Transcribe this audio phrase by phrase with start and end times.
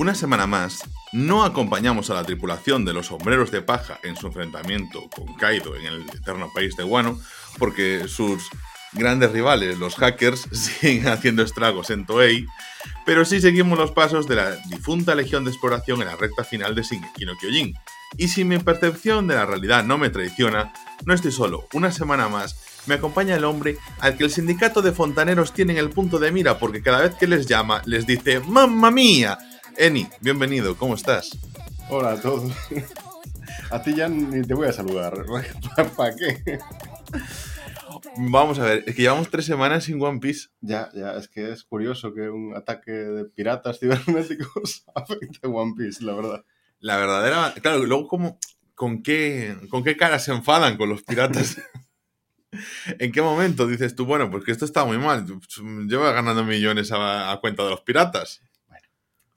[0.00, 4.28] Una semana más, no acompañamos a la tripulación de los sombreros de paja en su
[4.28, 7.20] enfrentamiento con Kaido en el eterno país de Wano,
[7.58, 8.48] porque sus
[8.94, 12.46] grandes rivales, los hackers, siguen haciendo estragos en Toei,
[13.04, 16.74] pero sí seguimos los pasos de la difunta Legión de Exploración en la recta final
[16.74, 17.74] de Shingeki no Kyojin.
[18.16, 20.72] Y si mi percepción de la realidad no me traiciona,
[21.04, 21.68] no estoy solo.
[21.74, 25.78] Una semana más me acompaña el hombre al que el sindicato de fontaneros tiene en
[25.78, 29.38] el punto de mira porque cada vez que les llama les dice ¡Mamma mía!
[29.80, 31.30] Eni, bienvenido, ¿cómo estás?
[31.88, 32.52] Hola a todos.
[33.70, 35.24] A ti ya ni te voy a saludar.
[35.96, 36.58] ¿Para qué?
[38.18, 40.50] Vamos a ver, es que llevamos tres semanas sin One Piece.
[40.60, 45.72] Ya, ya, es que es curioso que un ataque de piratas cibernéticos afecte a One
[45.74, 46.44] Piece, la verdad.
[46.80, 47.54] La verdadera.
[47.62, 48.38] Claro, luego, como,
[48.74, 51.56] ¿con, qué, ¿con qué cara se enfadan con los piratas?
[52.98, 55.24] ¿En qué momento dices tú, bueno, pues que esto está muy mal?
[55.88, 58.42] Lleva ganando millones a, a cuenta de los piratas.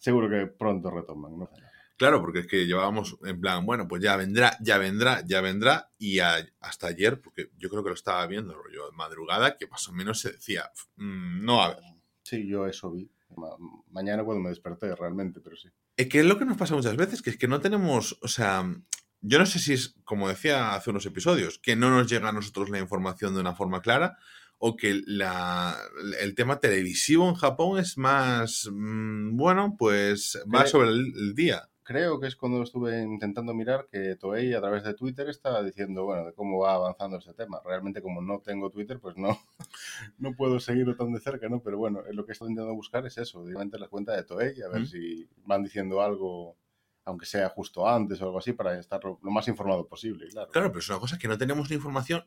[0.03, 1.49] Seguro que pronto retoman, ¿no?
[1.95, 5.89] Claro, porque es que llevábamos en plan, bueno, pues ya vendrá, ya vendrá, ya vendrá,
[5.97, 9.67] y a- hasta ayer, porque yo creo que lo estaba viendo, rollo de madrugada, que
[9.67, 11.79] más o menos se decía, "Mm, no, a ver.
[12.23, 13.09] Sí, yo eso vi.
[13.37, 13.55] Ma-
[13.91, 15.69] mañana cuando me desperté realmente, pero sí.
[15.95, 18.27] Es que es lo que nos pasa muchas veces, que es que no tenemos, o
[18.27, 18.65] sea,
[19.21, 22.33] yo no sé si es, como decía hace unos episodios, que no nos llega a
[22.33, 24.17] nosotros la información de una forma clara,
[24.65, 25.75] o que la,
[26.21, 31.35] el tema televisivo en Japón es más, mm, bueno, pues va Cre- sobre el, el
[31.35, 31.69] día.
[31.85, 36.05] Creo que es cuando estuve intentando mirar que Toei a través de Twitter estaba diciendo,
[36.05, 37.59] bueno, de cómo va avanzando este tema.
[37.65, 39.37] Realmente como no tengo Twitter, pues no,
[40.17, 41.61] no puedo seguirlo tan de cerca, ¿no?
[41.61, 44.69] Pero bueno, lo que estoy intentando buscar es eso, directamente la cuenta de Toei, a
[44.69, 44.85] ver Mm.
[44.85, 46.55] si van diciendo algo,
[47.03, 50.49] aunque sea justo antes o algo así, para estar lo, lo más informado posible, claro.
[50.51, 52.23] Claro, pero es una cosa que no tenemos ni información,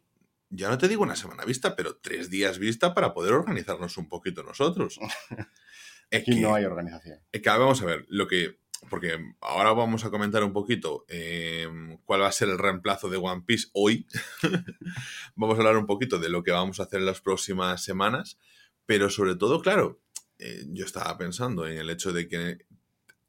[0.51, 4.09] ya no te digo una semana vista, pero tres días vista para poder organizarnos un
[4.09, 4.99] poquito nosotros.
[6.09, 7.19] Es Aquí que- no hay organización.
[7.33, 8.61] Es que vamos a ver, lo que.
[8.89, 11.67] Porque ahora vamos a comentar un poquito eh,
[12.05, 14.07] cuál va a ser el reemplazo de One Piece hoy.
[15.35, 18.39] vamos a hablar un poquito de lo que vamos a hacer en las próximas semanas.
[18.85, 20.01] Pero sobre todo, claro,
[20.39, 22.59] eh, yo estaba pensando en el hecho de que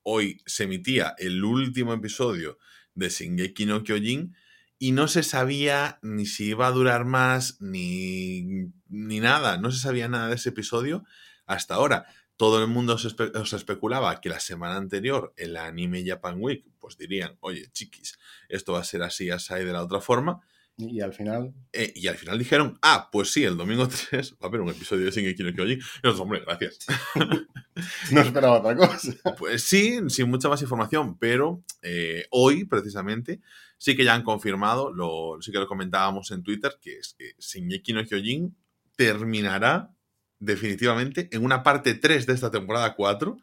[0.03, 2.59] hoy se emitía el último episodio
[2.93, 4.35] de Shingeki no Kyojin
[4.79, 9.57] y no se sabía ni si iba a durar más ni, ni nada.
[9.57, 11.03] No se sabía nada de ese episodio
[11.45, 12.05] hasta ahora
[12.35, 16.63] todo el mundo se, espe- especulaba que la semana anterior, en la Anime Japan Week,
[16.77, 20.41] pues dirían, oye, chiquis, esto va a ser así, así de la otra forma.
[20.79, 24.37] Y, al final, Eh, y al final dijeron, ah, pues sí, el domingo 3 va
[24.41, 25.79] a haber un episodio de Shingeki no Kyojin.
[25.79, 26.85] Y nosotros, hombre, gracias.
[28.11, 29.11] no esperaba otra cosa.
[29.37, 33.41] Pues sí, sin mucha más información, pero eh, hoy, precisamente,
[33.79, 37.33] sí que ya han confirmado, lo, sí que lo comentábamos en Twitter, que es que
[37.39, 38.55] Shingeki no Kyojin
[38.95, 39.91] terminará
[40.39, 43.35] definitivamente en una parte 3 de esta temporada 4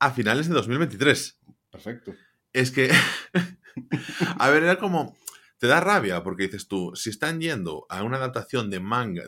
[0.00, 1.38] a finales de 2023.
[1.70, 2.14] Perfecto.
[2.52, 2.90] Es que,
[4.38, 5.16] a ver, era como,
[5.62, 9.22] te da rabia porque dices tú, si están yendo a una adaptación de manga,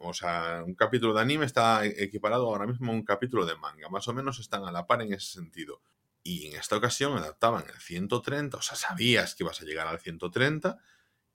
[0.00, 3.88] o sea, un capítulo de anime está equiparado ahora mismo a un capítulo de manga,
[3.88, 5.80] más o menos están a la par en ese sentido.
[6.22, 9.98] Y en esta ocasión adaptaban el 130, o sea, sabías que ibas a llegar al
[9.98, 10.78] 130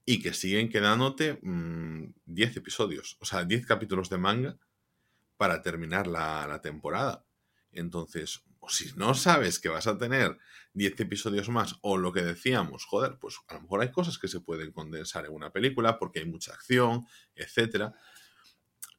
[0.06, 4.58] y que siguen quedándote mm, 10 episodios, o sea, 10 capítulos de manga
[5.36, 7.26] para terminar la temporada.
[7.72, 10.38] Entonces, o si no sabes que vas a tener
[10.74, 14.30] 10 episodios más, o lo que decíamos, joder, pues a lo mejor hay cosas que
[14.30, 17.06] se pueden condensar en una película porque hay mucha acción,
[17.36, 17.94] etcétera.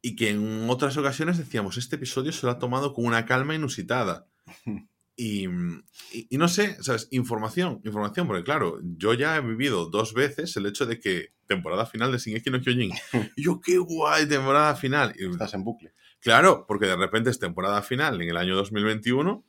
[0.02, 3.54] Y que en otras ocasiones decíamos, este episodio se lo ha tomado con una calma
[3.54, 4.26] inusitada.
[5.14, 7.06] Y, y- y no sé, ¿sabes?
[7.10, 11.84] Información, información, porque claro, yo ya he vivido dos veces el hecho de que temporada
[11.84, 12.92] final de Shingeki no Kyojin.
[13.36, 15.14] Y yo, qué guay, temporada final.
[15.18, 15.92] Y Estás en bucle.
[16.18, 19.44] Claro, porque de repente es temporada final en el año 2021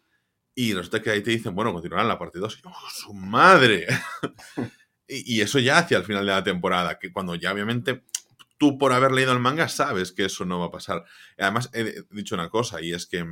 [0.56, 2.58] y resulta que ahí te dicen, bueno, continuarán la parte 2.
[2.58, 3.88] Y yo, ¡oh, su madre!
[5.08, 8.04] y, y eso ya hacia el final de la temporada, que cuando ya obviamente
[8.58, 11.04] tú por haber leído el manga sabes que eso no va a pasar.
[11.38, 13.26] Además, he dicho una cosa y es que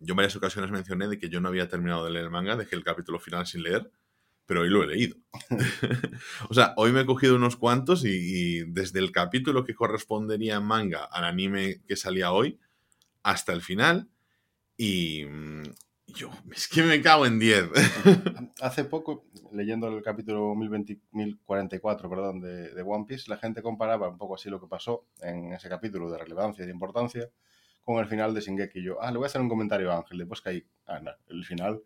[0.00, 2.56] yo en varias ocasiones mencioné de que yo no había terminado de leer el manga,
[2.56, 3.90] dejé el capítulo final sin leer,
[4.46, 5.16] pero hoy lo he leído.
[6.48, 10.56] o sea, hoy me he cogido unos cuantos y, y desde el capítulo que correspondería
[10.56, 12.58] en manga al anime que salía hoy
[13.22, 14.08] hasta el final
[14.76, 15.62] y mm,
[16.14, 17.70] yo, es que me cago en 10.
[18.60, 24.08] Hace poco, leyendo el capítulo 1020 1044 perdón, de, de One Piece, la gente comparaba
[24.08, 27.28] un poco así lo que pasó en ese capítulo de relevancia y de importancia
[27.84, 28.80] con el final de Shingeki.
[28.80, 31.00] Y yo, ah, le voy a hacer un comentario a Ángel, después que hay, ah,
[31.00, 31.82] no, el final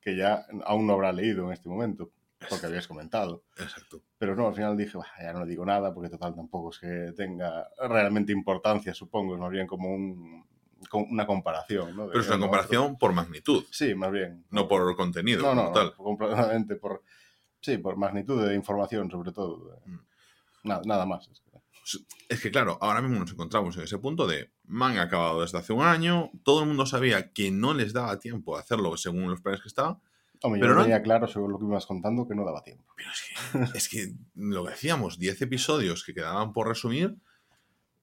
[0.00, 2.10] que ya aún no habrá leído en este momento,
[2.48, 3.44] porque habías comentado.
[3.58, 4.02] Exacto.
[4.18, 7.12] Pero no, al final dije, "Bah, ya no digo nada, porque total tampoco es que
[7.16, 10.46] tenga realmente importancia, supongo, es más bien como un,
[10.92, 12.04] una comparación, ¿no?
[12.06, 12.98] De Pero es una comparación otro.
[12.98, 14.44] por magnitud, Sí, más bien.
[14.50, 15.94] no por contenido No, no, no, tal.
[15.94, 17.02] completamente por...
[17.60, 19.78] Sí, por magnitud de información, sobre todo.
[19.84, 19.98] Mm.
[20.64, 21.28] Nada, nada más.
[22.28, 25.72] es que- claro, ahora mismo nos encontramos en ese punto de manga acabado desde hace
[25.72, 29.40] un año, todo el mundo sabía que no les daba tiempo a hacerlo según los
[29.40, 30.00] planes que estaban,
[30.42, 32.84] Hombre, Pero yo no- tenía claro, según lo que ibas contando, que no daba tiempo.
[32.96, 33.22] pero es
[33.72, 37.14] que, es que lo que decíamos, 10 episodios que quedaban por resumir,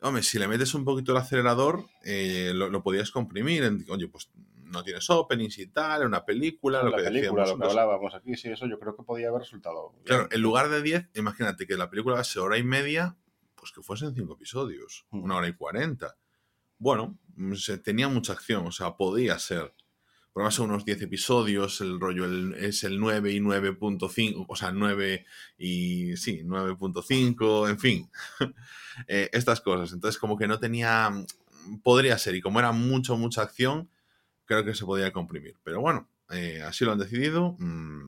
[0.01, 4.07] hombre, si le metes un poquito el acelerador, eh, lo, lo podías comprimir, en- oye,
[4.07, 4.29] pues
[4.63, 8.13] no tienes openings y tal, una película, lo la que película, decíamos lo que hablábamos
[8.15, 9.91] aquí, sí, eso yo creo que podía haber resultado.
[9.91, 10.03] bien.
[10.03, 13.15] Claro, en lugar de 10, imagínate que la película sea hora y media,
[13.55, 15.23] pues que fuesen 5 episodios, Mm.
[15.23, 16.15] una hora y 40.
[16.79, 17.17] Bueno,
[17.55, 19.73] se, tenía mucha acción, o sea, podía ser.
[20.37, 22.25] Además son unos 10 episodios, el rollo
[22.55, 25.25] es el 9 y 9.5, o sea, 9
[25.57, 28.09] y sí, 9.5, en fin,
[29.07, 29.93] Eh, estas cosas.
[29.93, 31.11] Entonces como que no tenía,
[31.83, 33.89] podría ser, y como era mucho, mucha acción,
[34.45, 35.55] creo que se podía comprimir.
[35.63, 37.55] Pero bueno, eh, así lo han decidido.
[37.59, 38.05] mm,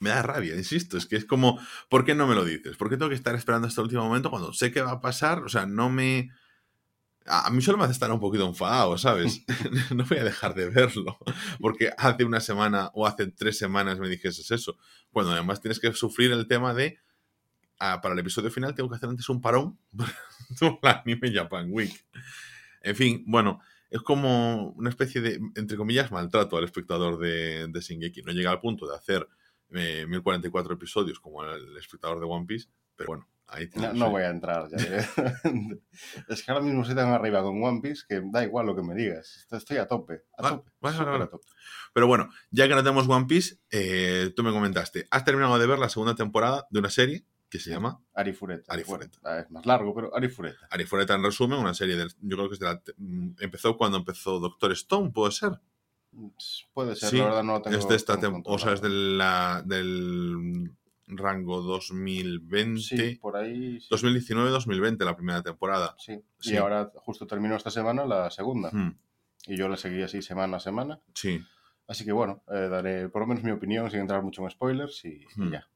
[0.00, 1.58] me da rabia, insisto, es que es como,
[1.88, 2.76] ¿por qué no me lo dices?
[2.76, 5.00] ¿Por qué tengo que estar esperando hasta el último momento cuando sé que va a
[5.00, 5.42] pasar?
[5.42, 6.30] O sea, no me...
[7.26, 9.44] A mí solo me hace estar un poquito enfadado, ¿sabes?
[9.94, 11.18] no voy a dejar de verlo,
[11.60, 14.76] porque hace una semana o hace tres semanas me dijeses eso,
[15.10, 16.98] cuando además tienes que sufrir el tema de,
[17.78, 19.78] ah, para el episodio final tengo que hacer antes un parón
[20.60, 22.06] por la Anime Japan Week.
[22.82, 23.60] En fin, bueno,
[23.90, 28.22] es como una especie de, entre comillas, maltrato al espectador de, de Shingeki.
[28.22, 29.26] No llega al punto de hacer
[29.70, 34.30] eh, 1044 episodios como el espectador de One Piece, pero bueno, ahí No, voy a
[34.30, 34.76] entrar ya.
[36.28, 38.82] es que ahora mismo estoy tan arriba con One Piece que da igual lo que
[38.82, 39.46] me digas.
[39.50, 40.22] Estoy- a tope.
[40.36, 40.70] A Va- tope.
[40.80, 41.46] vale, súper vale, a tope.
[41.92, 45.66] Pero bueno, ya que no tenemos One Piece, eh, tú me comentaste, has terminado de
[45.66, 48.72] ver la segunda temporada de una serie que se llama Ari Fureta.
[48.72, 49.18] Ari Bueno, Fureta.
[49.22, 50.66] ah, es más largo, pero Ari Fureta.
[50.70, 53.98] Arifureta en resumen, una serie del, yo creo que es de la, mm, empezó cuando
[53.98, 55.60] empezó Doctor Stone, puede ser.
[56.72, 57.76] Puede ser, Sí, la verdad no lo tengo.
[57.76, 60.72] es de esta tengo tem- o sea, es de la- del
[61.06, 63.80] rango 2020, Sí, por ahí.
[63.80, 63.88] sí.
[63.90, 65.94] 2019-2020 la primera temporada.
[65.98, 66.20] Sí.
[66.38, 66.54] Sí.
[66.54, 68.70] Y ahora justo terminó esta semana la segunda.
[68.72, 68.96] Hmm,
[69.46, 71.00] Y yo la seguí así semana a semana.
[71.14, 71.44] sí.
[71.86, 75.04] Así que bueno, eh, daré por lo menos mi opinión sin entrar mucho en spoilers
[75.04, 75.52] y, y Hmm.
[75.52, 75.68] ya.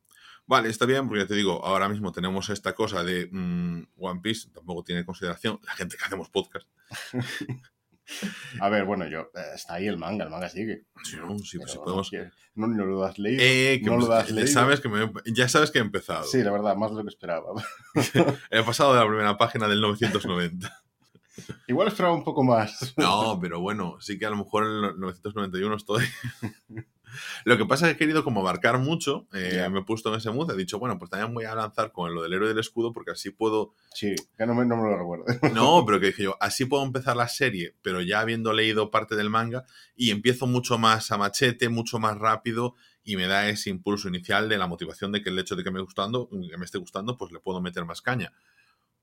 [0.47, 4.21] Vale, está bien, porque ya te digo, ahora mismo tenemos esta cosa de mm, One
[4.23, 6.67] Piece, tampoco tiene consideración la gente que hacemos podcast.
[8.61, 10.85] A ver, bueno, yo eh, está ahí el manga, el manga sigue.
[11.05, 12.11] Sí, no, sí, pues no podemos.
[12.11, 13.43] quiere- No, no lo has leído.
[13.43, 14.49] Eh, no lo pues, has ya leído.
[14.53, 16.25] sabes que me- ya sabes que he empezado.
[16.25, 17.47] Sí, la verdad, más de lo que esperaba.
[18.51, 20.83] He pasado de la primera página del 990.
[21.69, 22.95] Igual esperaba un poco más.
[22.97, 26.05] No, pero bueno, sí que a lo mejor en el 991 estoy.
[27.45, 30.19] Lo que pasa es que he querido como abarcar mucho, eh, me he puesto en
[30.19, 32.59] ese mood, he dicho, bueno, pues también voy a lanzar con lo del héroe del
[32.59, 33.75] escudo porque así puedo...
[33.95, 35.25] Sí, que no me, no me lo recuerdo.
[35.55, 39.17] No, pero que dije yo, así puedo empezar la serie, pero ya habiendo leído parte
[39.17, 39.65] del manga
[39.97, 42.75] y empiezo mucho más a machete, mucho más rápido
[43.09, 45.71] y me da ese impulso inicial de la motivación de que el hecho de que
[45.71, 48.33] me, gustando, que me esté gustando, pues le puedo meter más caña.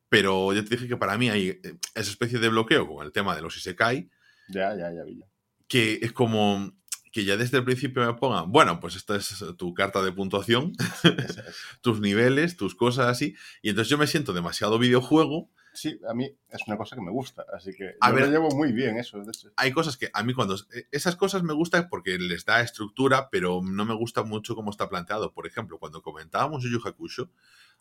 [0.09, 1.59] Pero yo te dije que para mí hay eh,
[1.95, 4.09] esa especie de bloqueo con el tema de los Isekai,
[4.47, 5.17] ya, ya, ya vi.
[5.17, 5.25] ya.
[5.67, 6.71] que es como
[7.15, 10.73] que ya desde el principio me pongan, bueno, pues esta es tu carta de puntuación,
[11.03, 11.39] Es-
[11.81, 15.49] tus niveles, tus cosas así, y entonces yo me siento demasiado videojuego.
[15.73, 18.25] Sí, a mí es una cosa que me gusta, así que A yo ver.
[18.25, 19.17] lo llevo muy bien eso.
[19.19, 19.49] de hecho.
[19.55, 20.55] Hay cosas que a mí cuando...
[20.73, 24.71] eh, Esas cosas me gustan porque les da estructura, pero no me gusta mucho cómo
[24.71, 25.31] está planteado.
[25.31, 27.29] Por ejemplo, cuando comentábamos Yu Yu Hakusho,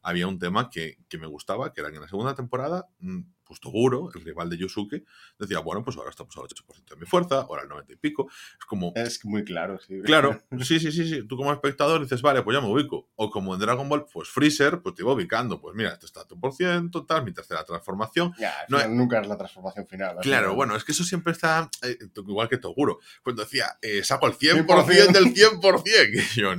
[0.04, 3.22] había un tema que, que me gustaba, que era que en la segunda temporada, mm,
[3.44, 5.04] pues Toguro, el rival de Yusuke,
[5.38, 8.28] decía, bueno, pues ahora estamos al 8% de mi fuerza, ahora al 90 y pico.
[8.58, 10.00] Es como, Es muy claro, sí.
[10.02, 11.26] Claro, sí, sí, sí, sí.
[11.26, 13.08] Tú como espectador dices, vale, pues ya me ubico.
[13.16, 15.60] O como en Dragon Ball, pues Freezer, pues te iba ubicando.
[15.60, 18.32] Pues mira, esto está a tu por ciento, tal, mi tercera transformación.
[18.38, 20.16] Ya, No final nunca es la transformación final.
[20.22, 22.98] Claro, bueno, es que eso siempre está eh, igual que Toguro.
[23.22, 25.84] Cuando decía, eh, saco el 100%, 100% del 100%.
[26.34, 26.54] Y yo,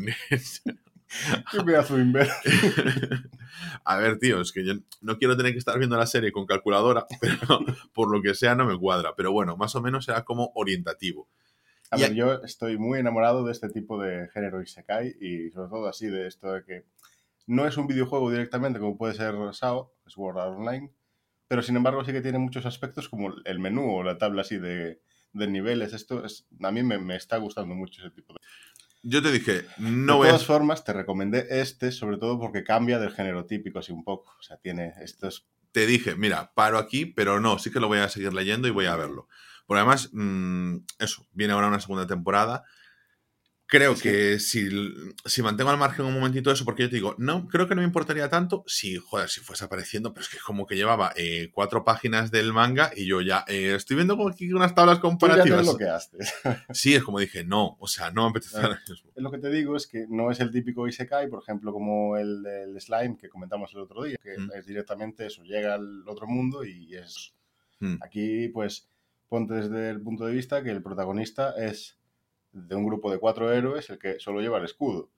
[1.49, 2.53] Qué pedazo de imbécil.
[3.85, 6.45] a ver, tío, es que yo no quiero tener que estar viendo la serie con
[6.45, 7.59] calculadora, pero
[7.93, 9.15] por lo que sea no me cuadra.
[9.15, 11.27] Pero bueno, más o menos era como orientativo.
[11.91, 15.49] A Y ver, a- yo estoy muy enamorado de este tipo de género Isekai y
[15.51, 16.85] sobre todo así de esto de que
[17.47, 20.91] no es un videojuego directamente como puede ser SAO, Sword Art Online,
[21.47, 24.57] pero sin embargo sí que tiene muchos aspectos como el menú o la tabla así
[24.59, 25.01] de,
[25.33, 25.93] de niveles.
[25.93, 28.39] Esto es, a mí me, me está gustando mucho ese tipo de...
[29.07, 32.63] Yo te dije, no de voy a todas formas, te recomendé este sobre todo porque
[32.63, 34.35] cambia del género típico así un poco.
[34.39, 35.47] O sea, tiene estos...
[35.71, 38.71] te dije, mira, paro aquí, pero no, sí que lo voy a seguir leyendo y
[38.71, 39.27] voy a verlo.
[39.67, 42.63] Porque además, mm, eso, viene ahora una segunda temporada.
[43.67, 44.69] Creo Es que, si,
[45.25, 47.81] si mantengo al margen un momentito eso, porque yo te digo, no, creo que no
[47.81, 51.11] me importaría tanto si, joder, si fuese apareciendo, pero es que es como que llevaba
[51.15, 54.99] eh, cuatro páginas del manga y yo ya eh, estoy viendo como aquí unas tablas
[55.01, 56.11] Tú ya te comparativas.
[56.71, 58.57] Sí, es como dije, no, o sea, no me apetece
[58.87, 59.11] mismo.
[59.15, 62.43] Lo que te digo es que no es el típico Isekai, por ejemplo, como el
[62.43, 64.51] del slime que comentamos el otro día, que Mm.
[64.55, 67.33] es directamente eso, llega al otro mundo y es...
[67.79, 67.95] Mm.
[68.01, 68.87] Aquí, pues,
[69.27, 71.97] ponte desde el punto de vista que el protagonista es
[72.55, 75.11] de un grupo de cuatro héroes el que solo lleva el escudo.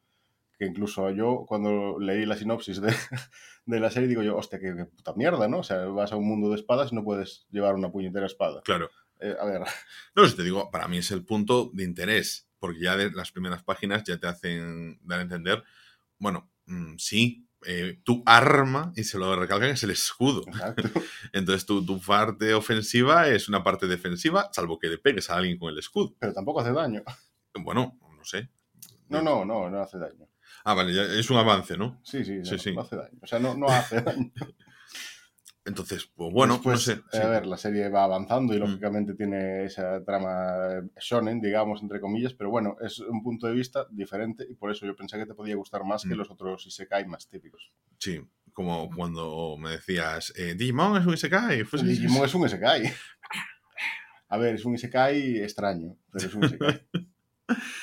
[0.57, 2.91] Que incluso yo, cuando leí la sinopsis de,
[3.65, 5.59] de la serie, digo yo, hostia, qué, qué puta mierda, ¿no?
[5.59, 8.61] O sea, vas a un mundo de espadas y no puedes llevar una puñetera espada.
[8.63, 8.89] Claro.
[9.19, 9.61] Eh, a ver,
[10.15, 13.31] No, si te digo, para mí es el punto de interés, porque ya de las
[13.31, 15.63] primeras páginas ya te hacen dar a entender,
[16.17, 20.43] bueno, mm, sí, eh, tu arma, y se lo recalcan, es el escudo.
[20.47, 20.81] exacto.
[21.33, 25.57] Entonces tu, tu parte ofensiva es una parte defensiva, salvo que le pegues a alguien
[25.57, 26.15] con el escudo.
[26.19, 27.03] Pero tampoco hace daño.
[27.63, 28.49] Bueno, no sé.
[29.09, 30.27] No, no, no, no hace daño.
[30.63, 31.99] Ah, vale, ya es un avance, ¿no?
[32.03, 32.73] Sí, sí, Sí, no, sí.
[32.75, 33.17] no hace daño.
[33.21, 34.31] O sea, no, no hace daño.
[35.65, 36.93] Entonces, pues bueno, Después, no sé.
[36.93, 37.17] eh, sí.
[37.17, 38.61] A ver, la serie va avanzando y Mm.
[38.61, 43.85] lógicamente tiene esa trama shonen, digamos, entre comillas, pero bueno, es un punto de vista
[43.91, 46.17] diferente y por eso yo pensé que te podía gustar más que Mm.
[46.19, 47.69] los otros Isekai más típicos.
[47.97, 48.21] Sí,
[48.53, 51.65] como cuando me decías, eh, Digimon es un Isekai.
[51.65, 52.83] Pues, Digimon es un Isekai.
[54.29, 56.87] A ver, es un Isekai extraño, pero es un Isekai.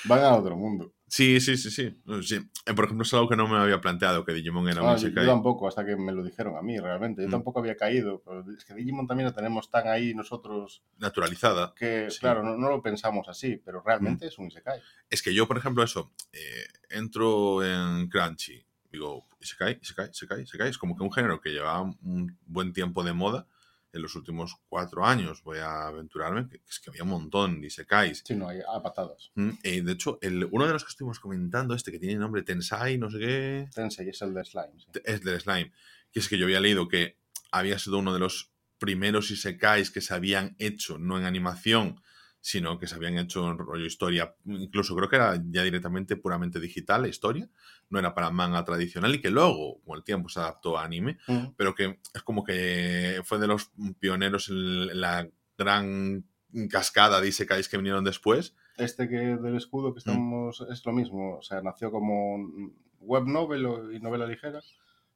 [0.05, 0.93] Van a otro mundo.
[1.07, 2.03] Sí, sí, sí, sí.
[2.23, 2.37] Sí.
[2.67, 4.97] Eh, Por ejemplo, es algo que no me había planteado, que Digimon era un Ah,
[4.97, 5.27] yo, yo Isekai.
[5.27, 7.23] tampoco, hasta que me lo dijeron a mí, realmente.
[7.23, 7.31] Yo Mm.
[7.31, 8.21] tampoco había caído.
[8.25, 11.73] Pero es que Digimon también lo tenemos tan ahí nosotros Naturalizada.
[11.77, 12.19] que, Sí.
[12.21, 14.81] claro, no, no lo pensamos así, pero realmente es un Isekai.
[15.09, 20.69] Es que yo, por ejemplo, eso, eh, entro en Crunchy, digo, Isekai, Isekai, Isekai, Isekai.
[20.71, 23.47] Es como que un género que llevaba un buen tiempo de moda
[23.95, 27.69] en los últimos cuatro años, voy a aventurarme, que es que había un montón de
[27.69, 28.23] Isekais.
[28.27, 29.31] Sí, no, hay a patadas.
[29.37, 32.43] Mm, eh, de hecho, el, uno de los que estuvimos comentando, este que tiene nombre
[32.43, 34.73] Tensai, no sé qué, Tensei es el de Slime.
[34.79, 35.01] sí.
[35.05, 35.73] es del slime.
[36.11, 37.19] Que es que yo había leído que
[37.53, 42.03] había sido uno de los primeros isekais que se habían hecho, no en animación,
[42.45, 44.35] sino que se habían hecho en rollo historia.
[44.45, 47.49] Incluso creo que era ya directamente puramente digital la historia.
[47.89, 51.17] No era para manga tradicional y que luego, con el tiempo, se adaptó a anime.
[51.27, 51.55] Mm.
[51.57, 56.27] Pero que es como que fue de los pioneros en la gran
[56.69, 58.55] cascada de isekais que vinieron después.
[58.77, 59.93] Este que del escudo Mm.
[59.95, 61.39] que estamos es lo mismo.
[61.39, 64.61] O sea, nació como un web novel y novela ligera.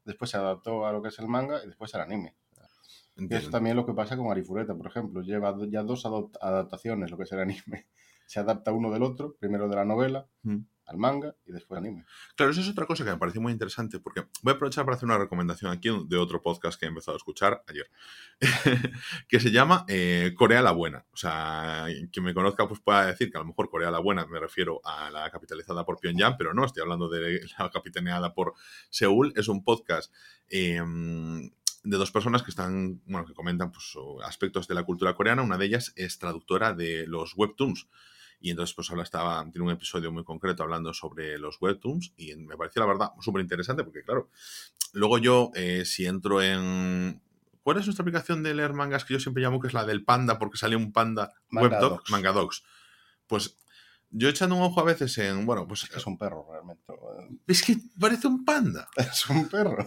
[0.06, 2.35] Después se adaptó a lo que es el manga y después al anime.
[3.18, 3.50] Entiendo.
[3.50, 5.22] también lo que pasa con Arifureta, por ejemplo.
[5.22, 7.87] Lleva ya dos adaptaciones, lo que es el anime.
[8.26, 10.58] Se adapta uno del otro, primero de la novela Mm.
[10.87, 12.04] al manga y después al anime.
[12.37, 14.96] Claro, eso es otra cosa que me pareció muy interesante, porque voy a aprovechar para
[14.96, 17.90] hacer una recomendación aquí de otro podcast que he empezado a escuchar ayer,
[19.28, 21.04] que se llama eh, Corea la Buena.
[21.12, 24.26] O sea, quien me conozca pues pueda decir que a lo mejor Corea la Buena
[24.26, 28.54] me refiero a la capitalizada por Pyongyang, pero no, estoy hablando de la capitaneada por
[28.90, 29.32] Seúl.
[29.37, 30.12] Es un podcast
[30.48, 30.80] eh,
[31.85, 33.94] de dos personas que están, bueno, que comentan pues,
[34.25, 35.42] aspectos de la cultura coreana.
[35.42, 37.88] Una de ellas es traductora de los webtoons.
[38.40, 42.37] Y entonces, pues habla, estaba, tiene un episodio muy concreto hablando sobre los webtoons y
[42.37, 44.30] me pareció, la verdad, súper interesante porque, claro,
[44.92, 47.20] luego yo, eh, si entro en...
[47.64, 50.04] ¿Cuál es nuestra aplicación de leer mangas que yo siempre llamo que es la del
[50.04, 52.11] panda porque sale un panda Manga webdoc, Docs.
[52.11, 52.62] manga docs?
[53.26, 53.58] Pues
[54.11, 56.82] yo echando un ojo a veces en, bueno, pues Es un perro, realmente.
[57.47, 59.85] es que parece un panda Es un perro.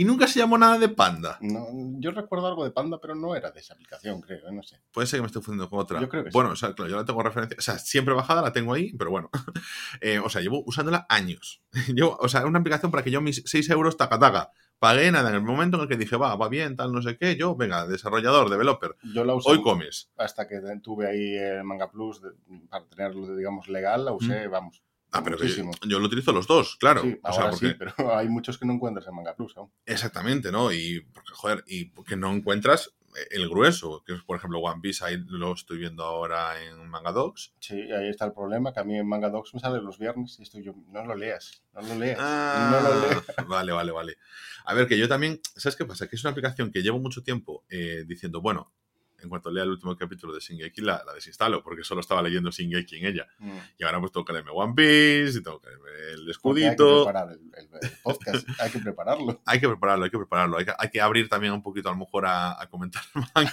[0.00, 1.38] Y nunca se llamó nada de panda.
[1.40, 1.66] No,
[1.98, 4.38] yo recuerdo algo de Panda, pero no era de esa aplicación, creo.
[4.48, 4.52] ¿eh?
[4.52, 4.80] No sé.
[4.92, 6.00] Puede ser que me esté fundiendo con otra.
[6.00, 6.34] Yo creo que sí.
[6.34, 7.56] bueno, o sea, claro, yo la tengo referencia.
[7.58, 9.30] O sea, siempre bajada la tengo ahí, pero bueno.
[10.00, 11.62] Eh, o sea, llevo usándola años.
[11.94, 14.52] Llevo, o sea, una aplicación para que yo mis 6 euros taca taca.
[14.78, 17.16] Pagué nada en el momento en el que dije, va, va bien, tal, no sé
[17.18, 17.34] qué.
[17.36, 20.08] Yo, venga, desarrollador, developer, Yo la usé hoy comes.
[20.16, 22.30] hasta que tuve ahí el Manga Plus de-
[22.70, 24.04] para tenerlo, digamos, legal.
[24.04, 24.80] La usé, vamos.
[25.10, 27.02] Ah, pero que yo, lo utilizo los dos, claro.
[27.02, 29.56] Sí, o sea, ahora porque, sí, pero hay muchos que no encuentras en Manga Plus
[29.56, 29.72] aún.
[29.86, 30.70] Exactamente, ¿no?
[30.72, 32.92] Y porque, joder, y porque no encuentras
[33.30, 37.12] el grueso, que es, por ejemplo, One Piece, ahí lo estoy viendo ahora en Manga
[37.12, 37.54] Docs.
[37.60, 40.38] Sí, ahí está el problema, que a mí en Manga Docs me sale los viernes
[40.38, 43.24] y estoy yo, no lo leas, no lo leas, Ah, no lo leas.
[43.48, 44.18] Vale, vale, vale.
[44.64, 46.06] A ver, que yo también, ¿sabes qué pasa?
[46.06, 48.72] Que es una aplicación que llevo mucho tiempo eh, diciendo, bueno,
[49.20, 52.50] en cuanto lea el último capítulo de Shingeki, la, la desinstalo, porque solo estaba leyendo
[52.50, 53.26] Shingeki en ella.
[53.38, 53.58] Mm.
[53.78, 56.24] Y ahora pues tengo que leerme One Piece, y tengo que leerme el Porque Hay
[56.24, 57.04] que escudito.
[57.04, 59.42] preparar el, el- el podcast, hay que prepararlo.
[59.46, 60.56] Hay que prepararlo, hay que prepararlo.
[60.58, 63.02] Hay que, hay que abrir también un poquito a lo mejor a, a comentar
[63.34, 63.52] manga.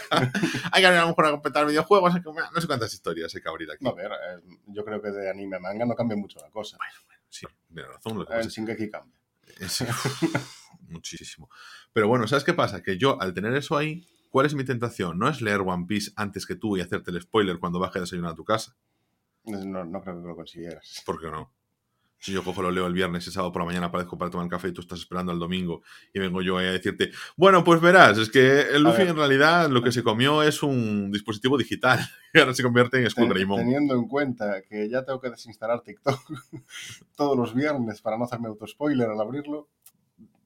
[0.71, 2.13] hay que abrir a lo mejor a comentar videojuegos.
[2.15, 3.83] que- no sé cuántas historias hay que abrir aquí.
[3.83, 6.49] No, a ver, eh, yo creo que de anime a manga no cambia mucho la
[6.51, 6.77] cosa.
[7.29, 8.17] Sí, tiene razón.
[8.19, 9.19] Lo que pasa Shingeki cambia.
[9.59, 9.83] es-
[10.87, 11.49] muchísimo.
[11.93, 12.81] Pero bueno, ¿sabes qué pasa?
[12.83, 15.17] Que yo, al tener eso ahí, ¿cuál es mi tentación?
[15.17, 18.01] No es leer One Piece antes que tú y hacerte el spoiler cuando baje a
[18.01, 18.75] desayunar a tu casa.
[19.45, 21.03] No, no creo que lo consiguieras.
[21.05, 21.53] ¿Por qué no?
[22.17, 24.49] Si yo cojo, lo leo el viernes y sábado por la mañana aparezco para tomar
[24.49, 27.79] café y tú estás esperando el domingo y vengo yo ahí a decirte, bueno, pues
[27.79, 31.99] verás, es que el Luffy en realidad lo que se comió es un dispositivo digital
[32.33, 33.47] y ahora se convierte en Skull Ten-.
[33.55, 36.19] Teniendo en cuenta que ya tengo que desinstalar TikTok
[37.15, 39.69] todos los viernes para no hacerme autospoiler al abrirlo,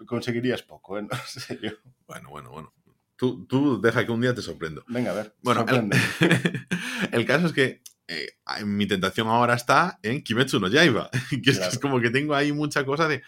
[0.06, 1.02] conseguirías poco, ¿eh?
[1.10, 1.72] No sé yo.
[2.06, 2.74] Bueno, bueno, bueno.
[3.20, 4.82] Tú, tú deja que un día te sorprendo.
[4.88, 5.36] Venga, a ver.
[5.44, 5.90] Bueno, el,
[7.12, 8.30] el caso es que eh,
[8.64, 11.10] mi tentación ahora está en Kimetsu no Yaiba,
[11.44, 11.72] que es, Claro.
[11.74, 13.22] es como que tengo ahí mucha cosa de,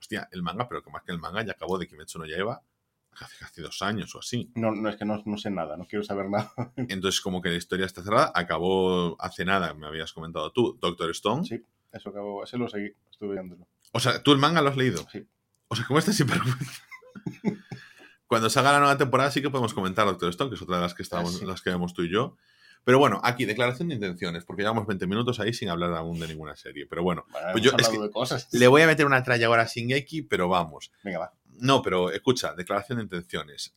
[0.00, 2.62] hostia, el manga, pero que más que el manga ya acabó de Kimetsu no Yaiba
[3.20, 4.50] hace casi dos años o así.
[4.54, 6.50] No, no es que no, no sé nada, no quiero saber nada.
[6.76, 11.10] Entonces como que la historia está cerrada, acabó hace nada, me habías comentado tú, Doctor
[11.10, 11.44] Stone.
[11.44, 13.68] Sí, eso acabó, ese lo seguí, estuve viéndolo.
[13.92, 15.06] O sea, tú el manga lo has leído.
[15.12, 15.22] Sí.
[15.68, 16.82] O sea, ¿cómo estás sin vergüenza?
[18.26, 20.82] Cuando salga la nueva temporada sí que podemos comentar Doctor Stone, que es otra de
[20.82, 21.46] las que estábamos, Ah, sí.
[21.46, 22.36] las que vemos tú y yo.
[22.84, 26.28] Pero bueno, aquí, declaración de intenciones, porque llevamos 20 minutos ahí sin hablar aún de
[26.28, 26.86] ninguna serie.
[26.86, 28.48] Pero bueno, Bueno, Pues hemos yo- es hablado que de cosas.
[28.52, 30.90] le voy a meter una tralla ahora sin X, pero vamos.
[31.02, 31.32] Venga, va.
[31.60, 33.74] No, pero escucha, declaración de intenciones.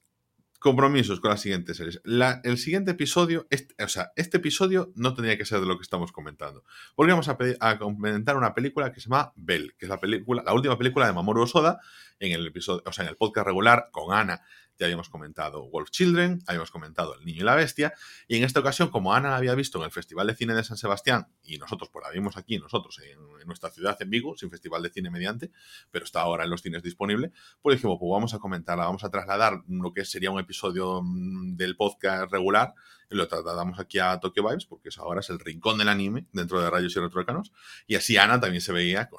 [0.60, 2.02] Compromisos con las siguientes series.
[2.44, 5.84] El siguiente episodio, este- o sea, este episodio no tendría que ser de lo que
[5.84, 6.64] estamos comentando.
[6.96, 10.54] Porque vamos a comentar una película que se llama Bell, que es la película, la
[10.54, 11.80] última película de Mamoru Osoda,
[12.20, 14.42] en el episodio, o sea, en el podcast regular con Ana.
[14.78, 17.94] Ya habíamos comentado Wolf Children, habíamos comentado El Niño y la Bestia,
[18.28, 20.64] y en esta ocasión, como Ana la había visto en el Festival de Cine de
[20.64, 24.36] San Sebastián, y nosotros pues la vimos aquí, nosotros en, en nuestra ciudad, en Vigo,
[24.38, 25.52] sin Festival de Cine mediante,
[25.92, 27.32] pero está ahora en los cines disponible,
[27.62, 31.56] pues dijimos, pues vamos a comentarla, vamos a trasladar lo que sería un episodio mm,
[31.56, 32.74] del podcast regular
[33.10, 36.62] lo trasladamos aquí a Tokyo Vibes, porque eso ahora es el rincón del anime dentro
[36.62, 37.52] de Rayos y Retrocanos.
[37.88, 39.10] Y así Ana también se veía,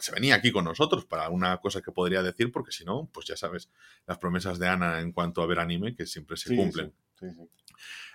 [0.00, 3.26] se venía aquí con nosotros para una cosa que podría decir, porque si no, pues
[3.26, 3.70] ya sabes,
[4.06, 6.92] las promesas de Ana en cuanto a ver anime que siempre se Sí, cumplen.
[7.18, 7.48] Sí, sí.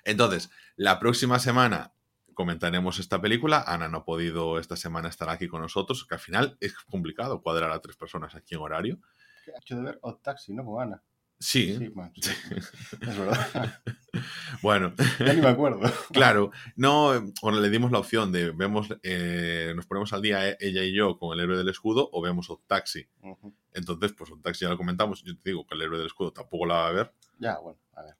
[0.03, 1.93] Entonces, la próxima semana
[2.33, 3.63] comentaremos esta película.
[3.65, 7.41] Ana no ha podido esta semana estar aquí con nosotros, que al final es complicado
[7.41, 8.99] cuadrar a tres personas aquí en horario.
[9.45, 10.65] ¿Qué ha hecho de ver Odd Taxi, no?
[10.65, 11.01] Con Ana.
[11.43, 12.31] Sí, Sí, sí.
[13.01, 13.81] es verdad.
[14.61, 15.81] bueno, ya ni me acuerdo.
[16.13, 20.57] claro, no, bueno, le dimos la opción de vemos, eh, nos ponemos al día eh,
[20.61, 23.05] ella y yo con el héroe del escudo o vemos Odd Taxi.
[23.73, 25.21] Entonces, pues Odd Taxi ya lo comentamos.
[25.23, 27.13] Yo te digo que el héroe del escudo tampoco la va a ver.
[27.39, 28.15] Ya, bueno, a ver.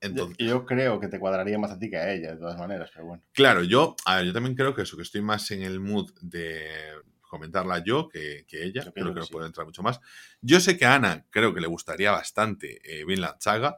[0.00, 2.58] Entonces, Yo, yo creo que te cuadraría más a ti que a ella, de todas
[2.58, 3.22] maneras, pero bueno.
[3.32, 6.12] Claro, yo, a ver, yo también creo que eso, que estoy más en el mood
[6.22, 6.92] de
[7.36, 8.84] comentarla yo que, que ella.
[8.84, 9.32] Yo Creo que que no sí.
[9.32, 10.00] puede entrar mucho más.
[10.40, 13.76] Yo sé que a Ana creo que le gustaría bastante eh, Vinland Saga,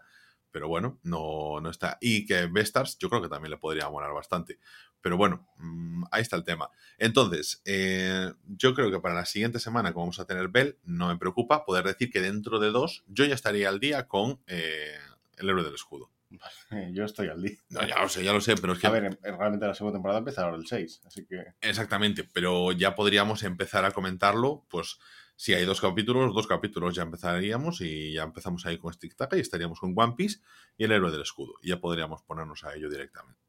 [0.50, 1.98] pero bueno, no, no está.
[2.00, 4.58] Y que Bestars yo creo que también le podría molar bastante.
[5.00, 6.70] Pero bueno, mm, ahí está el tema.
[6.98, 11.08] Entonces, eh, yo creo que para la siguiente semana, como vamos a tener Bell, no
[11.08, 14.98] me preocupa poder decir que dentro de dos yo ya estaría al día con eh,
[15.36, 16.10] el héroe del escudo.
[16.92, 17.56] Yo estoy al día.
[17.70, 18.86] No, ya lo sé, ya lo sé, pero es que...
[18.86, 22.24] A ver, en- en- realmente la segunda temporada empieza ahora el 6, así que Exactamente,
[22.24, 24.98] pero ya podríamos empezar a comentarlo, pues
[25.36, 29.36] si hay dos capítulos, dos capítulos ya empezaríamos y ya empezamos ahí con Stick Taka
[29.36, 30.40] y estaríamos con One Piece
[30.76, 31.54] y el héroe del escudo.
[31.62, 33.40] Y ya podríamos ponernos a ello directamente.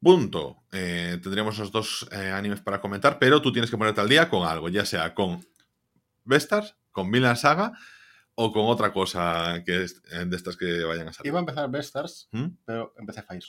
[0.00, 0.62] Punto.
[0.70, 4.28] Eh, tendríamos esos dos eh, animes para comentar, pero tú tienes que ponerte al día
[4.28, 5.44] con algo, ya sea con
[6.24, 7.72] Bestars, con Vinland Saga
[8.40, 11.30] o con otra cosa que es, eh, de estas que vayan a salir.
[11.30, 12.46] iba a empezar Bestars, ¿Mm?
[12.64, 13.42] pero empecé Fire.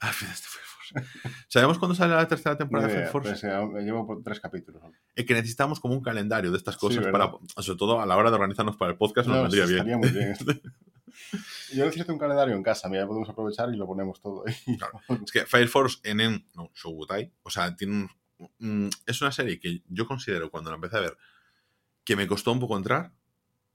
[0.00, 1.08] Ah, Fire Force.
[1.48, 3.28] ¿Sabemos cuándo sale la tercera temporada de Fire Force?
[3.28, 4.82] pues, eh, llevo por tres capítulos.
[5.14, 8.30] Es que necesitamos como un calendario de estas cosas para, sobre todo a la hora
[8.30, 9.98] de organizarnos para el podcast, nos No, vendría bien.
[9.98, 10.34] muy bien.
[11.74, 14.76] Yo necesito un calendario en casa, mira, podemos aprovechar y lo ponemos todo ahí.
[14.78, 14.98] Claro.
[15.22, 18.08] Es que Fire Force en no, Shogutai, o sea, tiene
[18.58, 21.18] un, es una serie que yo considero cuando la empecé a ver
[22.02, 23.12] que me costó un poco entrar.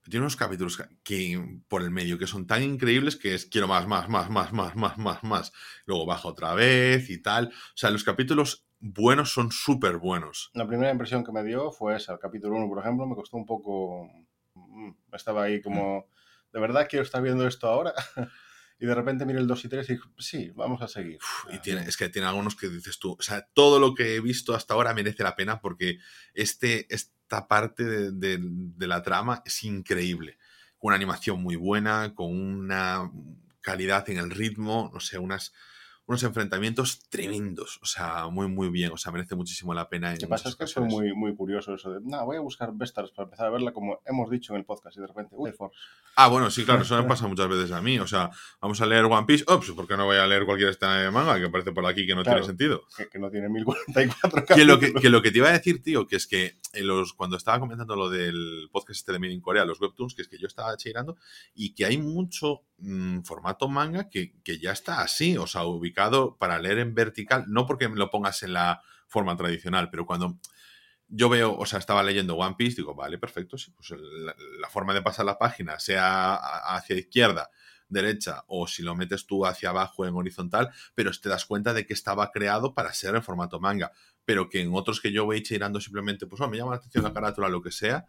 [0.09, 3.87] Tiene unos capítulos que- por el medio que son tan increíbles que es quiero más,
[3.87, 5.51] más, más, más, más, más, más, más.
[5.85, 7.47] Luego baja otra vez y tal.
[7.47, 10.49] O sea, los capítulos buenos son súper buenos.
[10.53, 13.37] La primera impresión que me dio fue esa, el capítulo 1, por ejemplo, me costó
[13.37, 14.09] un poco...
[14.53, 16.07] mm, Estaba ahí como,
[16.53, 17.93] ¿de verdad quiero estar viendo esto ahora?
[18.79, 21.17] y de repente miré el 2 y 3 y dije, sí, vamos a seguir.
[21.17, 24.15] Uf, y tiene, es que tiene algunos que dices tú, o sea, todo lo que
[24.15, 25.97] he visto hasta ahora merece la pena porque
[26.35, 26.85] este,
[27.27, 30.37] esta parte de, de- de la trama es increíble.
[30.79, 33.11] Una animación muy buena, con una
[33.61, 35.53] calidad en el ritmo, no sé, unas,
[36.07, 40.13] unos enfrentamientos tremendos, o sea, muy, muy bien, o sea, merece muchísimo la pena.
[40.13, 40.93] Lo que pasa es que ocasiones.
[40.93, 43.99] muy, muy curioso eso de, no, voy a buscar Bestars para empezar a verla como
[44.05, 45.77] hemos dicho en el podcast y de repente, uy, Force.
[46.15, 48.85] Ah, bueno, sí, claro, eso me pasa muchas veces a mí, o sea, vamos a
[48.85, 51.45] leer One Piece, oh, pues ¿por qué no voy a leer cualquier este manga que
[51.45, 52.37] aparece por aquí que no Claro.
[52.39, 52.83] tiene sentido?
[52.95, 56.07] Que, que no tiene 1044 que lo que, lo que te iba a decir, tío,
[56.07, 59.41] que es que en los, cuando estaba comentando lo del podcast este de Made in
[59.41, 61.17] Corea, los webtoons, que es que yo estaba cheirando
[61.53, 66.37] y que hay mucho mm, formato manga que, que, ya está así, o sea, ubicado
[66.37, 70.37] para leer en vertical, no porque me lo pongas en la forma tradicional, pero cuando
[71.09, 74.93] yo veo, o sea, estaba leyendo One Piece, digo, vale, perfecto, sí, pues la, forma
[74.93, 77.49] de pasar la página, sea hacia izquierda,
[77.87, 81.85] derecha, o si lo metes tú hacia abajo en horizontal, pero te das cuenta de
[81.85, 83.93] que estaba creado para ser en formato manga,
[84.25, 87.05] pero que en otros que yo voy cheirando simplemente, pues, oh, me llama la atención
[87.05, 88.05] la carátula, lo que sea,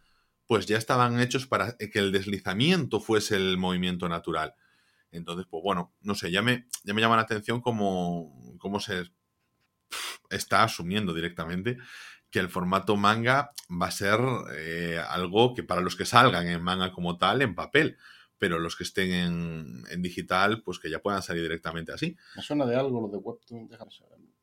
[0.49, 4.55] pues ya estaban hechos para que el deslizamiento fuese el movimiento natural.
[5.13, 9.05] Entonces, pues bueno, no sé, ya me, ya me llama la atención cómo, cómo se
[10.31, 11.77] está asumiendo directamente
[12.31, 14.21] que el formato manga va a ser
[14.55, 17.99] eh, algo que para los que salgan en manga como tal, en papel,
[18.39, 22.17] pero los que estén en, digital, pues que ya puedan salir directamente así.
[22.37, 23.69] Me suena de algo lo de Webtoon,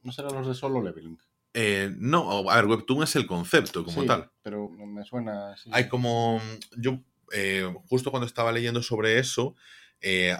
[0.04, 1.18] ¿no serán los de solo leveling?
[1.58, 4.30] Eh, no, a ver, Webtoon es el concepto como tal.
[4.44, 6.42] Pero me suena Hay como.
[6.78, 7.00] Yo,
[7.32, 9.56] eh, justo cuando estaba leyendo sobre eso,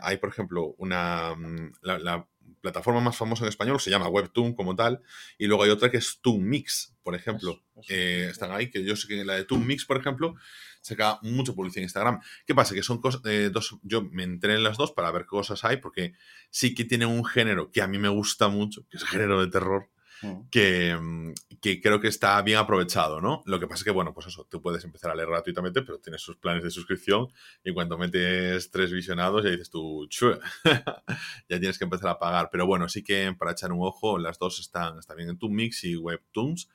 [0.02, 1.34] hay, por ejemplo, una.
[1.36, 2.28] Mm, la,
[2.66, 5.02] plataforma más famosa en español se llama Webtoon como tal,
[5.38, 7.62] y luego hay otra que es Toon Mix, por ejemplo.
[7.90, 10.34] Eh, están ahí, que yo sé que la de Toon Mix, por ejemplo,
[10.82, 12.20] saca mucha publicidad en Instagram.
[12.46, 12.74] ¿Qué pasa?
[12.74, 15.64] Que son cosas, eh, dos, yo me entré en las dos para ver qué cosas
[15.64, 16.14] hay, porque
[16.50, 19.40] sí que tienen un género que a mí me gusta mucho, que es el género
[19.40, 23.42] de terror, Mm, que, creo que está bien aprovechado, ¿no?
[23.46, 26.00] Lo que pasa es que, bueno, pues eso, tú puedes empezar a leer gratuitamente, pero
[26.00, 27.28] tienes sus planes de suscripción
[27.64, 30.08] y cuando metes tres visionados ya dices tú,
[31.50, 32.50] ya tienes que empezar a pagar.
[32.52, 35.84] Pero bueno, sí que para echar un ojo, las dos están, están bien en Toonmix
[35.84, 36.70] y Webtoons.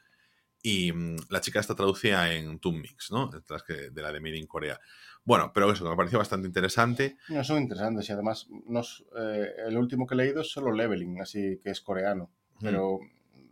[0.63, 3.31] Y mm, la chica está traducida en Toonmix, ¿no?
[3.31, 4.79] de la de Made in Corea.
[5.25, 7.17] Bueno, pero eso, me pareció bastante interesante.
[7.29, 11.21] No, son interesantes y además nos, eh, el último que he leído es solo Leveling,
[11.21, 12.31] así que es coreano.
[12.61, 13.01] Pero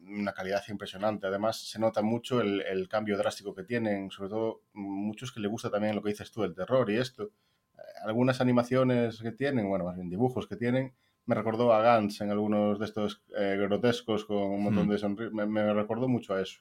[0.08, 1.26] una calidad impresionante.
[1.26, 5.70] Además, se nota mucho el, cambio drástico que tienen, sobre todo muchos que le gusta
[5.70, 7.24] también lo que dices tú, el terror y esto.
[7.24, 10.94] Eh, algunas animaciones que tienen, bueno, más bien dibujos que tienen,
[11.26, 14.90] me recordó a Gantz en algunos de estos eh, grotescos con un montón hmm.
[14.90, 15.32] de sonrisas.
[15.32, 16.60] Me, recordó mucho a eso.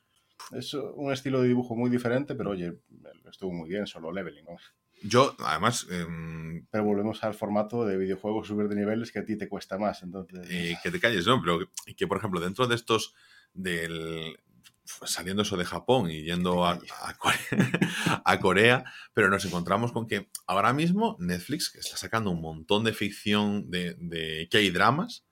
[0.52, 2.78] Es un estilo de dibujo muy diferente, pero oye,
[3.30, 4.46] estuvo muy bien, solo leveling.
[5.04, 5.88] Yo, además.
[5.90, 9.78] Em, pero volvemos al formato de videojuegos subir de niveles que a ti te cuesta
[9.78, 10.04] más.
[10.04, 10.48] Entonces.
[10.50, 11.42] Eh, que te calles, ¿no?
[11.42, 11.60] Pero
[11.96, 13.14] que, por ejemplo, dentro de estos
[13.54, 14.38] del
[15.04, 16.80] saliendo eso de Japón y yendo a,
[18.24, 22.94] a, Corea, pero nos encontramos con que ahora mismo Netflix está sacando un montón de
[22.94, 25.27] ficción de, de K-dramas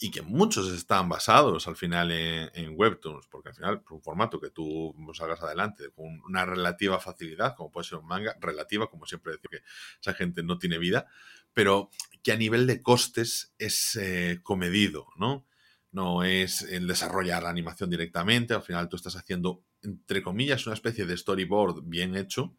[0.00, 4.40] y que muchos están basados al final en, webtoons, porque al final es un formato
[4.40, 9.06] que tú salgas adelante con una relativa facilidad, como puede ser un manga, relativa, como
[9.06, 9.62] siempre decía que
[10.00, 11.06] esa gente no tiene vida,
[11.52, 11.90] pero
[12.22, 15.46] que a nivel de costes es eh, comedido, ¿no?
[15.90, 20.74] no es el desarrollar la animación directamente, al final tú estás haciendo, entre comillas, una
[20.74, 22.56] especie de storyboard bien hecho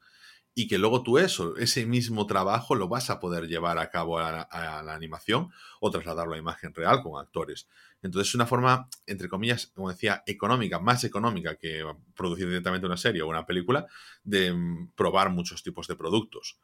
[0.60, 4.20] y que luego tú eso, ese mismo trabajo lo vas a poder llevar a cabo
[4.20, 7.70] a la, animación o trasladarlo a imagen real con actores.
[8.02, 12.98] Entonces es una forma, entre comillas, como decía, económica, más económica que producir directamente una
[12.98, 13.88] serie o una película,
[14.26, 16.60] de mm, probar muchos tipos de productos.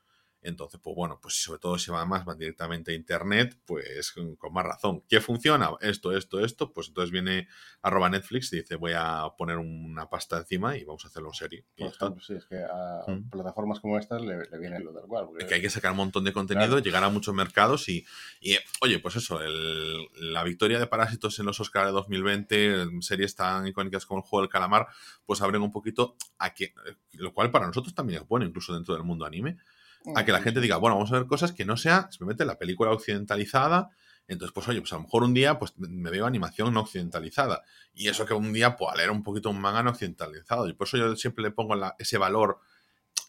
[0.45, 4.53] Entonces, pues bueno, pues sobre todo si va más van directamente a internet, pues con
[4.53, 5.03] más razón.
[5.09, 5.71] ¿Qué funciona?
[5.81, 7.47] Esto, esto, esto, pues entonces viene
[7.81, 11.33] arroba Netflix y dice voy a poner una pasta encima y vamos a hacerlo en
[11.33, 11.65] serie.
[12.21, 13.29] sí, es que a mm.
[13.31, 15.29] plataformas como estas le, viene lo del cual.
[15.39, 18.05] Es que hay que sacar un montón de contenido, llegar a muchos mercados y,
[18.81, 19.39] oye, pues eso,
[20.19, 24.43] la victoria de Parásitos en los Oscars de 2020, series tan icónicas como el juego
[24.43, 24.87] del calamar,
[25.25, 26.73] pues abren un poquito a que,
[27.13, 29.57] lo cual para nosotros también es bueno, incluso dentro del mundo anime
[30.15, 32.57] a que la gente diga, bueno, vamos a ver cosas que no sea simplemente la
[32.57, 33.89] película occidentalizada.
[34.27, 37.63] Entonces, pues oye, pues a lo mejor un día pues me veo animación no occidentalizada.
[37.93, 40.67] Y eso que un día pueda leer un poquito un manga no occidentalizado.
[40.67, 42.59] Y por eso yo siempre le pongo ese valor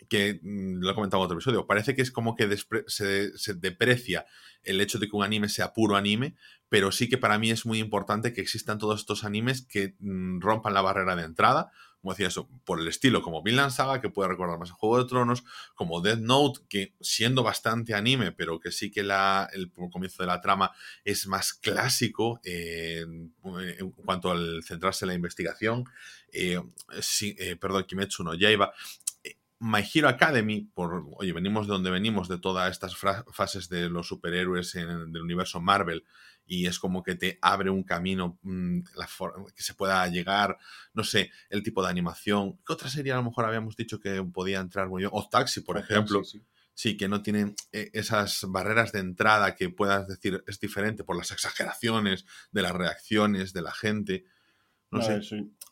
[0.08, 1.66] que mm, lo he comentado en otro episodio.
[1.66, 4.26] Parece que es como que se, se, deprecia
[4.62, 6.34] el hecho de que un anime sea puro anime,
[6.68, 10.40] pero sí que para mí es muy importante que existan todos estos animes que mm,
[10.40, 14.10] rompan la barrera de entrada como decía eso, por el estilo, como Vinland Saga, que
[14.10, 18.60] puede recordar más a Juego de Tronos, como Death Note, que siendo bastante anime, pero
[18.60, 20.72] que sí que la, el comienzo de la trama
[21.04, 23.32] es más clásico en
[24.04, 25.84] cuanto al centrarse en la investigación.
[26.32, 26.60] Eh,
[27.22, 28.72] eh, perdón, Kimetsu no Yaiba.
[29.58, 34.06] My Hero Academy, por, oye, venimos de donde venimos, de todas estas fases de los
[34.06, 36.04] superhéroes en, del universo Marvel,
[36.46, 39.08] y es como que te abre un camino mm, la
[39.54, 40.58] que se pueda llegar,
[40.94, 42.58] no sé, el tipo de animación.
[42.66, 45.10] ¿Qué otra serie a lo mejor habíamos dicho que podía entrar muy bien?
[45.12, 46.22] O Taxi, por ejemplo.
[46.74, 46.96] sí.
[46.96, 51.30] que no tienen eh, esas barreras de entrada que puedas decir es diferente por las
[51.32, 54.24] exageraciones de las reacciones de la gente.
[54.90, 55.20] No, sé.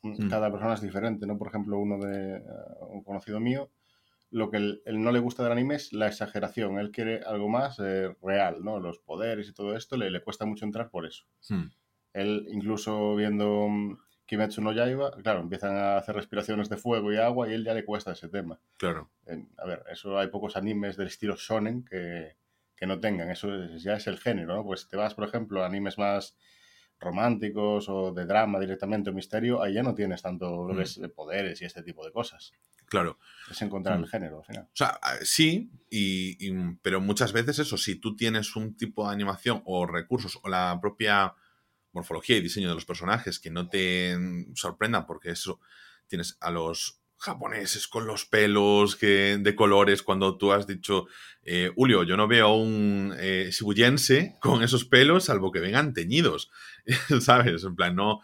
[0.02, 0.28] Mm.
[0.28, 1.38] Cada persona es diferente, ¿no?
[1.38, 2.42] Por ejemplo, uno de eh,
[2.88, 3.70] un conocido mío
[4.34, 6.78] lo que él, él no le gusta del anime es la exageración.
[6.78, 8.80] Él quiere algo más eh, real, ¿no?
[8.80, 11.24] Los poderes y todo esto le, le cuesta mucho entrar por eso.
[11.48, 11.66] Hmm.
[12.12, 17.16] Él, incluso viendo mm, Kimetsu no Yaiba, claro, empiezan a hacer respiraciones de fuego y
[17.16, 18.60] agua y él ya le cuesta ese tema.
[18.76, 19.10] Claro.
[19.58, 22.36] A ver, eso hay pocos animes del estilo shonen que,
[22.76, 24.64] que no tengan, eso es- ya es el género, ¿no?
[24.64, 26.36] Pues te vas, por ejemplo, a animes más
[27.04, 30.76] románticos o de drama directamente o misterio, ahí ya no tienes tanto lo Mm.
[30.76, 32.52] que es de poderes y este tipo de cosas.
[32.86, 33.18] Claro.
[33.50, 34.02] Es encontrar Mm.
[34.04, 34.64] el género al final.
[34.64, 39.06] O sea, ah, sí, y, y- pero muchas veces eso, si tú tienes un tipo
[39.06, 41.34] de animación o recursos o la propia
[41.92, 45.60] morfología y diseño de los personajes que no te mm, sorprendan, porque eso
[46.08, 51.06] tienes a los japoneses con los pelos que, de colores, cuando tú has dicho,
[51.42, 56.50] eh, Julio, yo no veo un eh, shibuyense con esos pelos, salvo que vengan teñidos,
[57.20, 57.64] ¿sabes?
[57.64, 58.20] En plan, no,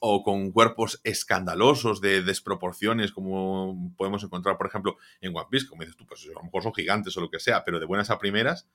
[0.00, 5.82] o con cuerpos escandalosos de desproporciones, como podemos encontrar, por ejemplo, en One Piece, como
[5.82, 8.10] dices tú, pues a lo mejor son gigantes o lo que sea, pero de buenas
[8.10, 8.68] a primeras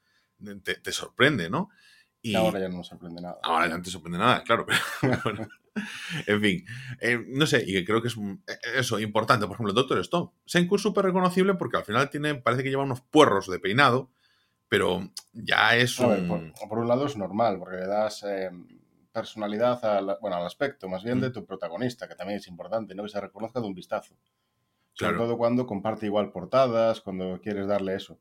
[0.64, 1.70] te sorprende, ¿no?
[2.28, 3.38] Y Ahora ya no nos sorprende nada.
[3.44, 4.80] ahora ya no te sorprende nada, claro, pero
[5.24, 5.48] bueno.
[6.26, 6.66] En fin,
[7.02, 9.46] eh, no sé, y creo que es mm, eh, eso, importante.
[9.46, 10.32] Por ejemplo, el Doctor Stone.
[10.46, 14.10] Senku es súper reconocible porque al final tiene, parece que lleva unos puerros de peinado,
[14.70, 18.50] pero ya es ver, por, por un lado es normal, porque le das eh,
[19.12, 21.34] personalidad al, bueno, al aspecto más bien de Mm.
[21.34, 23.04] tu protagonista, que también es importante, ¿no?
[23.04, 24.16] Que se reconozca de un vistazo.
[24.94, 25.18] Sobre Claro.
[25.26, 28.18] todo cuando comparte igual portadas, cuando quieres darle eso.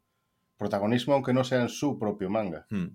[0.56, 2.66] Protagonismo, aunque no sea en su propio manga.
[2.70, 2.86] Hmm.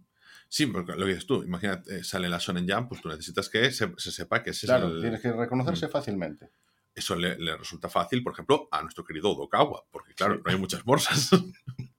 [0.52, 3.48] Sí, porque lo que dices tú, imagínate, eh, sale la Shonen Jump, pues tú necesitas
[3.50, 5.02] que se, se sepa que ese Claro, es el...
[5.02, 5.92] tienes que reconocerse Mm.
[5.92, 6.50] fácilmente.
[6.96, 10.42] Eso le, le resulta fácil, por ejemplo, a nuestro querido Dokawa, porque claro, Sí.
[10.44, 11.30] no hay muchas morsas.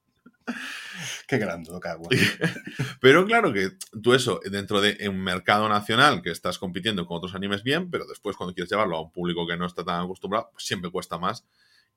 [1.28, 2.08] Qué grande, Dokawa.
[3.00, 3.70] Pero claro que
[4.02, 8.04] tú eso, dentro de un mercado nacional que estás compitiendo con otros animes bien, pero
[8.06, 11.18] después cuando quieres llevarlo a un público que no está tan acostumbrado, pues siempre cuesta
[11.18, 11.46] más.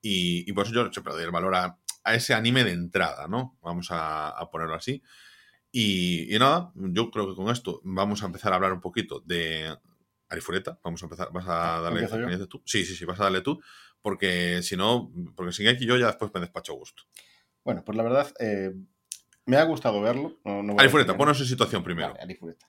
[0.00, 3.26] Y, y por eso yo siempre doy el valor a, a ese anime de entrada,
[3.26, 3.58] ¿no?
[3.62, 5.02] Vamos a, a ponerlo así.
[5.76, 9.18] Y, y nada, yo creo que con esto vamos a empezar a hablar un poquito
[9.26, 9.76] de
[10.28, 10.78] Arifureta.
[10.84, 12.06] Vamos a empezar, vas a darle
[12.46, 12.62] tú.
[12.64, 13.60] Sí, sí, sí, vas a darle tú,
[14.00, 17.02] porque si no, porque sin aquí yo ya después me despacho a gusto.
[17.64, 18.72] Bueno, pues la verdad, eh,
[19.46, 20.38] me ha gustado verlo.
[20.44, 22.10] No, no Arifureta, ponos en situación primero.
[22.10, 22.68] Vale, Arifureta.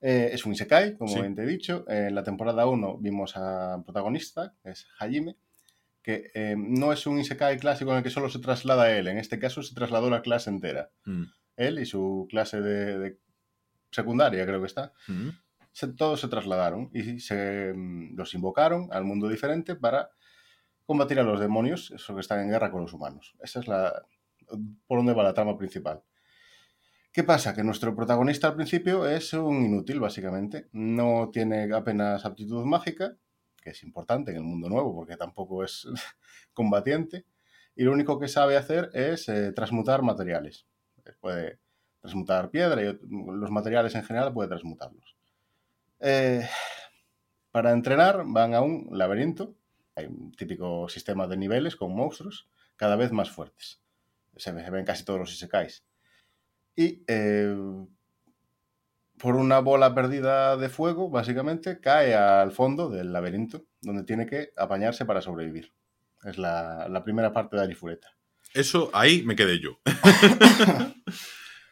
[0.00, 1.20] Eh, es un Isekai, como Sí.
[1.20, 1.84] bien te he dicho.
[1.88, 5.36] En la temporada 1 vimos a protagonista, que es Hajime,
[6.02, 9.06] que eh, no es un Isekai clásico en el que solo se traslada él.
[9.06, 10.90] En este caso se trasladó la clase entera.
[11.04, 11.24] Mm,
[11.60, 13.18] Él y su clase de, de
[13.90, 14.92] secundaria, creo que está.
[15.08, 15.28] mm.
[15.72, 20.10] Se- todos se trasladaron y se, mm, los invocaron al mundo diferente para
[20.84, 23.36] combatir a los demonios, esos que están en guerra con los humanos.
[23.40, 24.04] Esa es la
[24.88, 26.02] por donde va la trama principal.
[27.12, 27.54] ¿Qué pasa?
[27.54, 30.68] Que nuestro protagonista al principio es un inútil, básicamente.
[30.72, 33.16] No tiene apenas aptitud mágica,
[33.62, 35.86] que es importante en el mundo nuevo porque tampoco es
[36.52, 37.26] combatiente.
[37.76, 40.66] Y lo único que sabe hacer es eh, transmutar materiales.
[41.20, 41.58] Puede
[42.00, 45.16] transmutar piedra y los materiales en general puede transmutarlos.
[46.00, 46.48] Eh,
[47.50, 49.54] para entrenar van a un laberinto.
[49.96, 53.80] Hay un típico sistema de niveles con monstruos cada vez más fuertes.
[54.36, 55.84] Se ven casi todos los isekais.
[56.74, 57.54] Y eh,
[59.18, 64.52] por una bola perdida de fuego, básicamente, cae al fondo del laberinto, donde tiene que
[64.56, 65.72] apañarse para sobrevivir.
[66.24, 68.08] Es la, la primera parte de Arifureta.
[68.54, 69.78] Eso, ahí me quedé yo.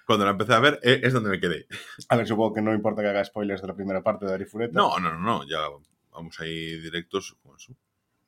[0.07, 1.67] Cuando la empecé a ver, eh, es donde me quedé.
[2.09, 4.73] A ver, supongo que no importa que haga spoilers de la primera parte de Arifureta.
[4.73, 5.59] No, no, no, no, ya
[6.11, 7.75] vamos ahí directos con eso.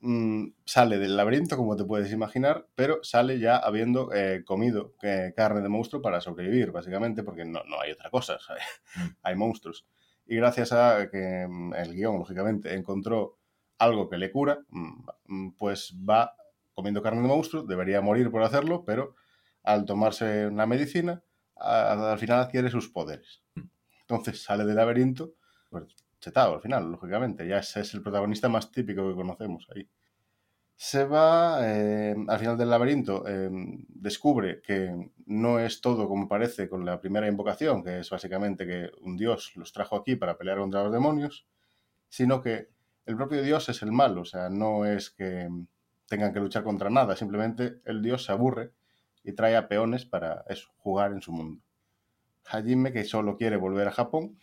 [0.01, 5.33] Mm, sale del laberinto, como te puedes imaginar, pero sale ya habiendo eh, comido eh,
[5.37, 8.63] carne de monstruo para sobrevivir, básicamente, porque no, no hay otra cosa, ¿sabes?
[8.97, 9.09] Mm.
[9.23, 9.87] hay monstruos.
[10.27, 13.39] Y gracias a que mm, el guion, lógicamente, encontró
[13.79, 16.35] algo que le cura, mm, pues va
[16.73, 19.15] comiendo carne de monstruo, debería morir por hacerlo, pero
[19.63, 21.23] al tomarse una medicina,
[21.57, 23.43] a- al final adquiere sus poderes.
[23.55, 23.61] Mm.
[24.03, 25.35] Entonces sale del laberinto,
[25.71, 25.85] pues
[26.21, 27.47] chetado al final, lógicamente.
[27.47, 29.89] Ya ese es el protagonista más típico que conocemos ahí.
[30.77, 33.51] Se va eh, al final del laberinto, eh,
[33.89, 38.91] descubre que no es todo como parece con la primera invocación, que es básicamente que
[39.03, 41.47] un dios los trajo aquí para pelear contra los demonios,
[42.09, 42.71] sino que
[43.05, 45.49] el propio dios es el malo, o sea, no es que
[46.07, 48.73] tengan que luchar contra nada, simplemente el dios se aburre
[49.23, 51.63] y trae a peones para eso, jugar en su mundo.
[52.47, 54.39] Hajime, que solo quiere volver a Japón,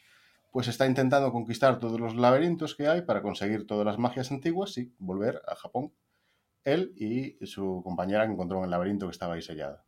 [0.52, 4.78] pues está intentando conquistar todos los laberintos que hay para conseguir todas las magias antiguas
[4.78, 5.94] y volver a Japón.
[6.64, 9.84] Él y su compañera que encontró en el laberinto que estaba ahí sellada.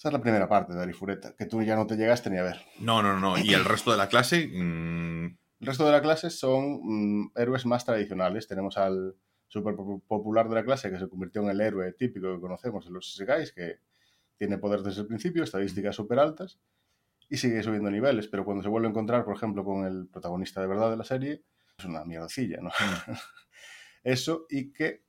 [0.00, 2.42] Esa es la primera parte de Arifureta, que tú ya no te llegaste ni a
[2.42, 2.56] ver.
[2.78, 3.36] No, no, no.
[3.36, 5.26] Y el resto de la clase, mm,
[5.60, 8.48] El resto de la clase son mm, héroes más tradicionales.
[8.48, 9.14] Tenemos al
[9.46, 9.74] súper
[10.06, 13.12] popular de la clase que se convirtió en el héroe típico que conocemos en los
[13.12, 13.80] Isekais, que
[14.40, 16.58] tiene poder desde el principio, estadísticas súper altas
[17.28, 20.62] y sigue subiendo niveles, pero cuando se vuelve a encontrar, por ejemplo, con el protagonista
[20.62, 21.42] de verdad de la serie,
[21.76, 22.70] es una mierdecilla, ¿no?
[24.02, 25.04] Eso y que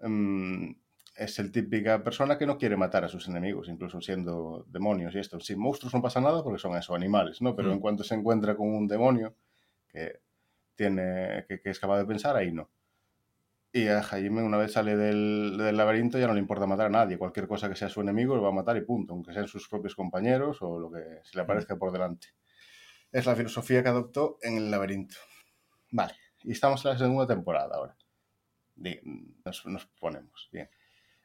[0.00, 0.72] mm,
[1.14, 5.20] es el típica persona que no quiere matar a sus enemigos, incluso siendo demonios y
[5.20, 5.38] esto.
[5.38, 7.54] Sin monstruos no pasa nada porque son eso, animales, ¿no?
[7.54, 9.36] Pero en cuanto se encuentra con un demonio
[9.88, 10.22] que
[10.74, 12.68] tiene que, que es capaz de pensar, ahí no.
[13.74, 16.90] Y a Jaime, una vez sale del, del, laberinto, ya no le importa matar a
[16.90, 17.16] nadie.
[17.16, 19.66] Cualquier cosa que sea su enemigo lo va a matar y punto, aunque sean sus
[19.66, 22.28] propios compañeros o lo que se le aparezca por delante.
[23.10, 25.16] Es la filosofía que adoptó en el laberinto.
[25.90, 27.96] Vale, y estamos en la segunda temporada ahora.
[28.76, 30.68] Nos, nos ponemos, bien.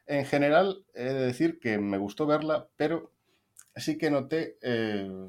[0.06, 3.12] En general, he de decir que me gustó verla, pero
[3.76, 5.28] sí que noté eh,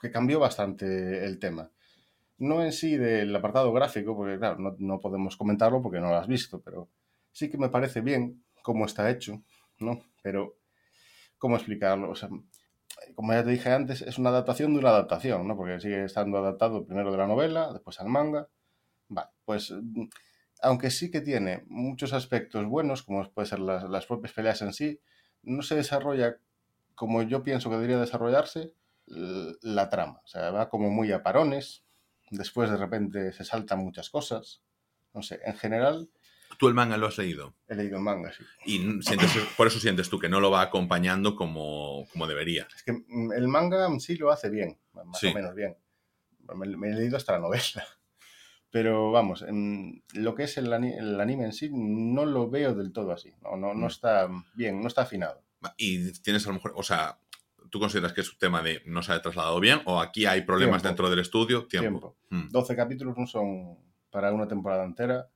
[0.00, 1.70] que cambió bastante el tema
[2.38, 6.26] no en sí del apartado gráfico, porque claro, no, podemos comentarlo porque no lo has
[6.26, 6.88] visto, pero
[7.32, 9.42] sí que me parece bien cómo está hecho,
[9.78, 10.00] ¿no?
[10.22, 10.56] Pero,
[11.38, 12.12] ¿cómo explicarlo?
[13.14, 15.56] Como ya te dije antes, es una adaptación de una adaptación, ¿no?
[15.56, 18.48] Porque sigue estando adaptado primero de la novela, después al manga.
[19.08, 19.72] Vale, pues
[20.62, 25.00] aunque sí que tiene muchos aspectos buenos, como puede ser las propias peleas en sí,
[25.42, 26.38] no se desarrolla
[26.94, 28.72] como yo pienso que debería desarrollarse
[29.06, 30.20] la trama.
[30.24, 31.84] O sea, va como muy a parones,
[32.30, 34.62] Después de repente se saltan muchas cosas.
[35.14, 36.10] No sé, en general...
[36.58, 37.54] ¿Tú el manga lo has leído?
[37.68, 38.44] He leído el manga, sí.
[38.64, 42.66] Y sientes, por eso sientes tú que no lo va acompañando como, como debería.
[42.74, 45.76] Es que mm, el manga sí lo hace bien, más o menos bien.
[46.54, 47.86] Me, he leído hasta la novela.
[48.70, 52.92] Pero vamos, en lo que es el, el, anime en sí, no lo veo del
[52.92, 53.32] todo así.
[53.42, 53.90] No, no, no mm.
[53.90, 55.42] está bien, no está afinado.
[55.76, 57.18] Y tienes a lo mejor, o sea,
[57.70, 60.42] ¿Tú consideras que es un tema de no se ha trasladado bien o aquí hay
[60.42, 61.66] problemas dentro del estudio?
[61.66, 62.16] Tiempo.
[62.30, 62.76] 12 mm.
[62.76, 63.78] capítulos no son
[64.10, 65.28] para una temporada entera,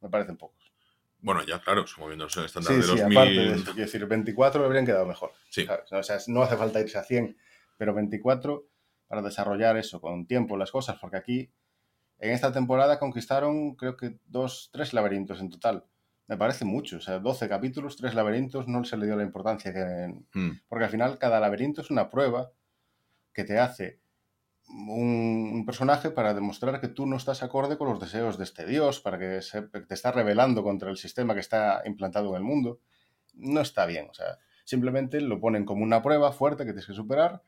[0.00, 0.72] me parecen pocos.
[1.20, 4.06] Bueno, ya claro, moviéndose en el estándar de los sí, aparte de eso, quiero decir,
[4.06, 5.32] 24 habrían quedado mejor.
[5.48, 5.66] Sí.
[5.90, 7.36] O sea, no hace falta irse a 100,
[7.78, 8.66] pero 24
[9.06, 11.50] para desarrollar eso con tiempo las cosas, porque aquí
[12.18, 15.84] en esta temporada conquistaron creo que dos, tres laberintos en total
[16.26, 16.96] me parece mucho.
[16.96, 20.14] O sea, 12 capítulos, 3 laberintos, no se le dio la importancia que...
[20.32, 20.60] Hmm.
[20.68, 22.50] Porque al final cada laberinto es una prueba
[23.32, 24.00] que te hace
[24.68, 29.00] un, personaje para demostrar que tú no estás acorde con los deseos de este dios,
[29.00, 29.40] para que
[29.86, 32.80] te está rebelando contra el sistema que está implantado en el mundo.
[33.34, 34.08] No está bien.
[34.10, 37.42] O sea, simplemente lo ponen como una prueba fuerte que tienes que superar.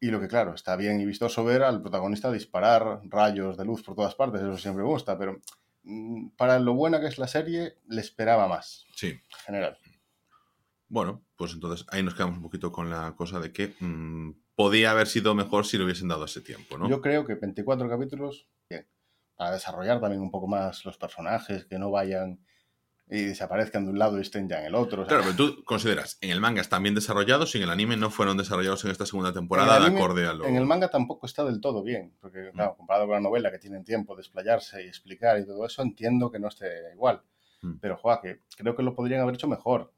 [0.00, 3.82] Y lo que, claro, está bien y vistoso ver al protagonista disparar rayos de luz
[3.82, 5.63] por todas partes, eso siempre me gusta, pero Mm,
[6.36, 8.86] para lo buena que es la serie, le esperaba más.
[8.94, 9.08] Sí.
[9.08, 9.78] En general.
[10.88, 14.92] Bueno, pues entonces ahí nos quedamos un poquito con la cosa de que mm, podía
[14.92, 16.88] haber sido mejor si le hubiesen dado ese tiempo, ¿no?
[16.88, 18.86] Yo creo que 24 capítulos, bien.
[19.34, 22.38] Para desarrollar también un poco más los personajes, que no vayan
[23.08, 25.06] y desaparezcan de un lado y estén ya en el otro.
[25.06, 28.10] Claro, pero tú consideras, en el manga están bien desarrollados y en el anime no
[28.10, 30.46] fueron desarrollados en esta segunda temporada de acorde a lo...
[30.46, 32.52] En el manga tampoco está del todo bien, porque mm.
[32.52, 35.82] claro, comparado con la novela que tienen tiempo de explayarse y explicar y todo eso,
[35.82, 37.22] entiendo que no esté igual.
[37.60, 37.74] Mm.
[37.80, 39.92] Pero, joa, que creo que lo podrían haber hecho mejor.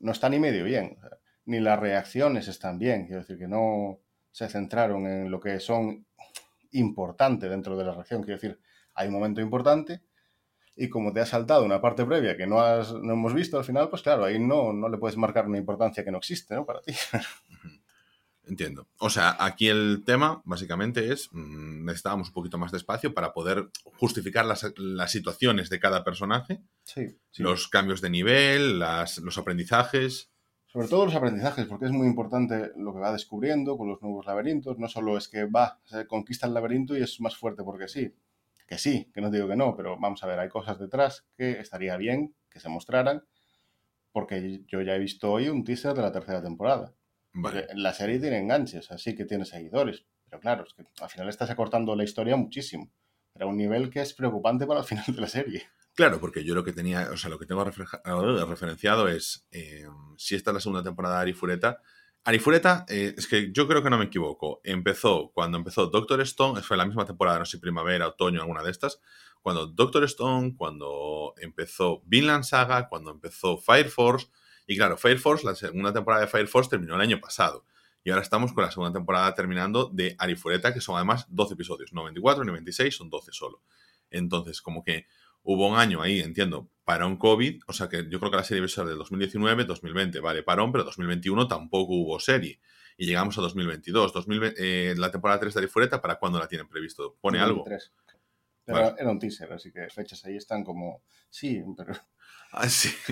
[0.00, 0.96] No está ni medio bien,
[1.44, 6.06] ni las reacciones están bien, quiero decir que no se centraron en lo que son
[6.72, 8.58] importante dentro de la reacción, quiero decir,
[8.94, 10.02] hay un momento importante
[10.76, 13.64] y como te ha saltado una parte previa que no, has, no hemos visto al
[13.64, 16.64] final, pues claro, ahí no, no le puedes marcar una importancia que no existe, ¿no?
[16.64, 16.92] Para ti.
[18.46, 18.86] Entiendo.
[18.98, 23.32] O sea, aquí el tema básicamente es, mm, necesitábamos un poquito más de espacio para
[23.32, 29.38] poder justificar las, las situaciones de cada personaje, sí, los cambios de nivel, las, los
[29.38, 30.30] aprendizajes.
[30.66, 34.26] Sobre todo los aprendizajes, porque es muy importante lo que va descubriendo con los nuevos
[34.26, 34.78] laberintos.
[34.78, 38.12] No solo es que va, se conquista el laberinto y es más fuerte porque sí,
[38.66, 41.60] que sí, que no digo que no, pero vamos a ver, hay cosas detrás que
[41.60, 43.24] estaría bien que se mostraran,
[44.12, 46.94] porque yo ya he visto hoy un teaser de la tercera temporada.
[47.74, 51.50] La serie tiene enganches, así que tiene seguidores, pero claro, es que al final estás
[51.50, 52.92] acortando la historia muchísimo,
[53.32, 55.62] pero a un nivel que es preocupante para el final de la serie.
[55.94, 60.34] Claro, porque yo lo que tenía, o sea, lo que tengo referenciado es, eh, si
[60.34, 61.80] esta es la segunda temporada de Arifureta,
[62.26, 64.62] Arifureta, eh, es que yo creo que no me equivoco.
[64.64, 68.70] Empezó, cuando empezó Doctor Stone, fue la misma temporada, no sé, primavera, otoño, alguna de
[68.70, 68.98] estas.
[69.42, 74.28] Cuando Doctor Stone, cuando empezó Vinland Saga, cuando empezó Fire Force.
[74.66, 77.66] Y claro, Fire Force, la segunda temporada de Fire Force terminó el año pasado.
[78.02, 81.92] Y ahora estamos con la segunda temporada terminando de Arifureta, que son además 12 episodios.
[81.92, 83.60] No 24 ni 26, son 12 solo.
[84.10, 85.06] Entonces, como que
[85.44, 88.44] hubo un año ahí, entiendo, para un COVID, o sea que yo creo que la
[88.44, 92.60] serie debe ser de 2019, 2020, vale, parón, pero 2021 tampoco hubo serie.
[92.96, 94.12] Y llegamos a 2022.
[94.12, 97.16] 2020, eh, la temporada 3 de Arifureta, ¿para cuándo la tienen previsto?
[97.20, 97.64] ¿Pone algo?
[98.66, 98.94] Pero Vale.
[98.98, 101.92] era un teaser, así que fechas ahí están como, sí, pero
[102.52, 102.88] Ah, sí.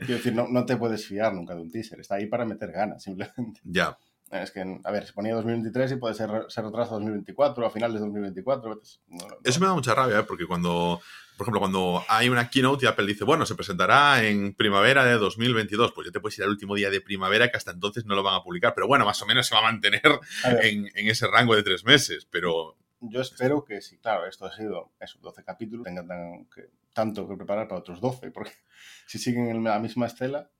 [0.00, 2.72] quiero decir, no, no te puedes fiar nunca de un teaser, está ahí para meter
[2.72, 3.60] ganas, simplemente.
[3.62, 3.96] ya.
[4.32, 7.94] Es que, a ver, se ponía 2023 y puede ser, ser retraso 2024, a finales
[7.94, 8.74] de 2024.
[8.74, 10.22] veces- no, no, Eso me da mucha rabia, ¿eh?
[10.24, 11.00] porque cuando,
[11.36, 15.12] por ejemplo, cuando hay una keynote y Apple dice, bueno, se presentará en primavera de
[15.14, 18.16] 2022, pues ya te puedes ir al último día de primavera que hasta entonces no
[18.16, 20.02] lo van a publicar, pero bueno, más o menos se va a mantener
[20.42, 24.46] A en, en ese rango de tres meses, pero Yo espero que sí, claro, esto
[24.46, 28.50] ha sido esos 12 capítulos, tengan tan- que- tanto que preparar para otros 12, porque
[29.06, 30.50] si siguen en la misma estela,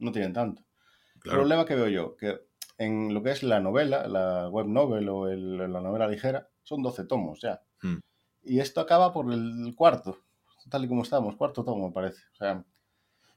[0.00, 0.62] no tienen tanto.
[1.24, 2.40] El problema que veo yo, que
[2.78, 6.82] en lo que es la novela, la web novel o el- la novela ligera, son
[6.82, 7.62] 12 tomos ya.
[7.82, 7.98] Hmm.
[8.42, 10.18] Y esto acaba por el cuarto,
[10.70, 12.22] tal y como estamos, cuarto tomo me parece.
[12.32, 12.64] O sea,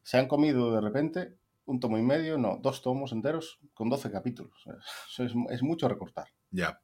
[0.04, 1.36] se han comido de repente
[1.66, 4.66] un tomo y medio, no, dos tomos enteros con 12 capítulos.
[5.10, 6.28] Eso es, es mucho recortar.
[6.52, 6.80] ya.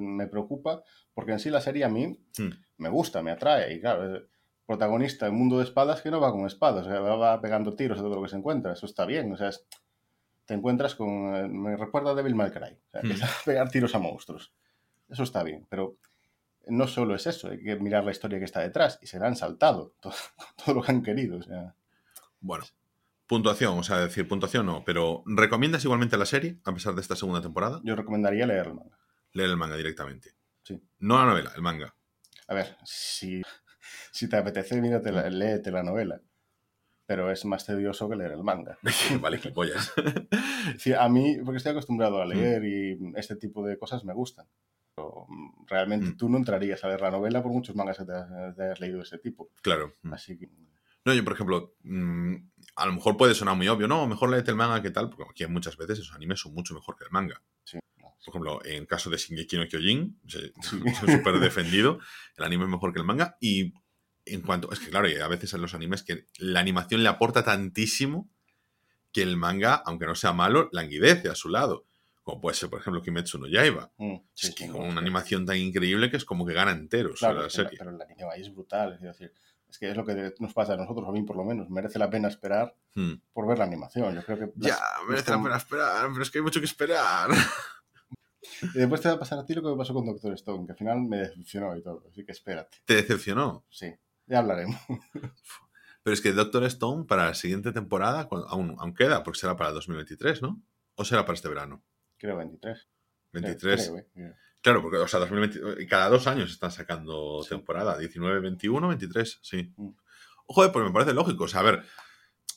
[0.00, 0.82] Me preocupa
[1.14, 2.50] porque en sí la serie a mí Hmm.
[2.78, 3.74] me gusta, me atrae.
[3.74, 4.28] Y claro, el
[4.66, 8.16] protagonista en mundo de espadas que no va con espadas, va, pegando tiros a todo
[8.16, 8.72] lo que se encuentra.
[8.72, 9.32] Eso está bien.
[9.32, 9.64] O sea, es-
[10.48, 11.36] te encuentras con.
[11.36, 12.72] eh, Me recuerda a Devil May Cry.
[12.72, 13.22] O sea, Hmm.
[13.22, 14.52] a pegar tiros a monstruos.
[15.08, 15.96] Eso está bien, pero
[16.66, 19.26] no solo es eso, hay que mirar la historia que está detrás y se le
[19.26, 20.14] han saltado todo,
[20.64, 21.38] todo lo que han querido.
[21.38, 21.74] O sea,
[22.40, 22.64] Bueno,
[23.26, 27.14] puntuación, o sea, decir puntuación no, pero ¿recomiendas igualmente la serie a pesar de esta
[27.16, 27.80] segunda temporada?
[27.84, 28.98] yo recomendaría leer el manga.
[29.32, 30.32] Leer el manga directamente.
[30.62, 30.82] Sí.
[30.98, 31.94] No la novela, el manga.
[32.48, 33.42] A ver, si,
[34.12, 36.20] si te apetece, mírate la, léete la novela.
[37.08, 38.78] Pero es más tedioso que leer el manga.
[39.22, 39.92] vale, gilipollas.
[40.78, 42.28] Sí, a mí, porque estoy acostumbrado a Mm.
[42.28, 44.46] leer y este tipo de cosas me gustan.
[44.94, 46.16] Pero mm, realmente Mm.
[46.18, 48.12] tú no entrarías a leer la novela por muchos mangas que te,
[48.54, 49.50] te hayas leído de ese tipo.
[49.62, 49.94] Claro.
[50.12, 50.48] Así que,
[51.06, 52.34] No, yo, por ejemplo, mm,
[52.76, 55.24] a lo mejor puede sonar muy obvio, no, mejor léete el manga que tal, porque
[55.30, 57.40] aquí muchas veces esos animes son mucho mejor que el manga.
[57.64, 57.78] sí.
[57.96, 60.80] Por ejemplo, en caso de Shingeki no Kyojin, se- Sí.
[61.24, 61.98] súper defendido,
[62.36, 63.38] el anime es mejor que el manga.
[63.40, 63.72] Y
[64.34, 67.08] en cuanto, es que claro, y a veces en los animes que la animación le
[67.08, 68.28] aporta tantísimo
[69.12, 71.86] que el manga, aunque no sea malo, languidece a su lado.
[72.22, 73.90] Como puede ser, por ejemplo, Kimetsu no Yaiba.
[73.96, 76.72] Mm, sí, es que sí, con una animación tan increíble que es como que gana
[76.72, 78.92] enteros Claro, la la- pero el anime ahí es brutal.
[78.94, 79.32] Es decir,
[79.66, 81.70] es que es lo que nos pasa a nosotros, a mí por lo menos.
[81.70, 83.14] Merece la pena esperar Hmm.
[83.32, 84.14] por ver la animación.
[84.14, 86.66] Yo creo que las- Ya, merece la pena esperar, pero es que hay mucho que
[86.66, 87.28] esperar.
[88.74, 90.64] Y después te va a pasar a ti lo que me pasó con Doctor Stone,
[90.66, 92.04] que al final me decepcionó y todo.
[92.10, 92.78] Así que espérate.
[92.84, 93.64] Te decepcionó.
[93.68, 93.92] Sí,
[94.28, 94.80] ya hablaremos.
[96.02, 99.72] Pero es que Doctor Stone para la siguiente temporada aún, aún queda, porque será para
[99.72, 100.62] 2023, ¿no?
[100.94, 101.82] ¿O será para este verano?
[102.16, 102.88] Creo 23.
[103.32, 103.90] 23.
[103.90, 104.34] Creo, creo, eh.
[104.60, 107.50] Claro, porque, o sea, 2020, cada dos años están sacando Sí.
[107.50, 107.96] temporada.
[107.98, 109.72] 19, 21, 23, sí.
[109.76, 109.90] Mm.
[110.46, 111.44] Joder, pues me parece lógico.
[111.44, 111.84] O sea, a ver,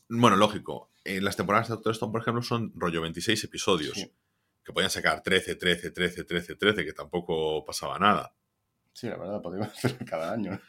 [0.10, 0.92] bueno, lógico.
[1.04, 3.94] En las temporadas de Doctor Stone, por ejemplo, son rollo 26 episodios.
[3.96, 4.12] Sí.
[4.64, 8.34] Que podían sacar 13, 13, 13, 13, 13, que tampoco pasaba nada.
[8.94, 10.60] Sí, la verdad, podríamos hacerlo cada año.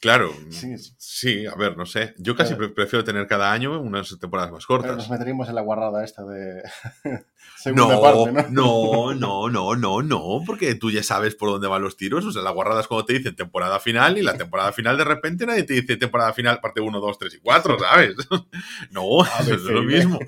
[0.00, 0.92] Claro, Sí, sí.
[0.98, 2.14] sí, a ver, no sé.
[2.18, 2.74] Yo casi Claro.
[2.74, 4.96] prefiero tener cada año unas temporadas más Pero cortas.
[4.96, 6.62] nos meteríamos en la guarrada esta de
[7.56, 9.12] segunda No, parte, ¿no?
[9.12, 12.24] no, no, no, no, no, porque tú ya sabes por dónde van los tiros.
[12.26, 15.04] O sea, la guarrada es cuando te dicen temporada final y la temporada final de
[15.04, 18.16] repente nadie te dice temporada final parte 1, 2, 3 y 4, ¿sabes?
[18.90, 20.18] No, A, eso es lo mismo.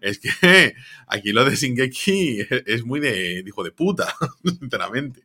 [0.00, 0.74] Es que
[1.06, 4.14] aquí lo de Shingeki es muy de, de hijo de puta,
[4.44, 5.22] sinceramente.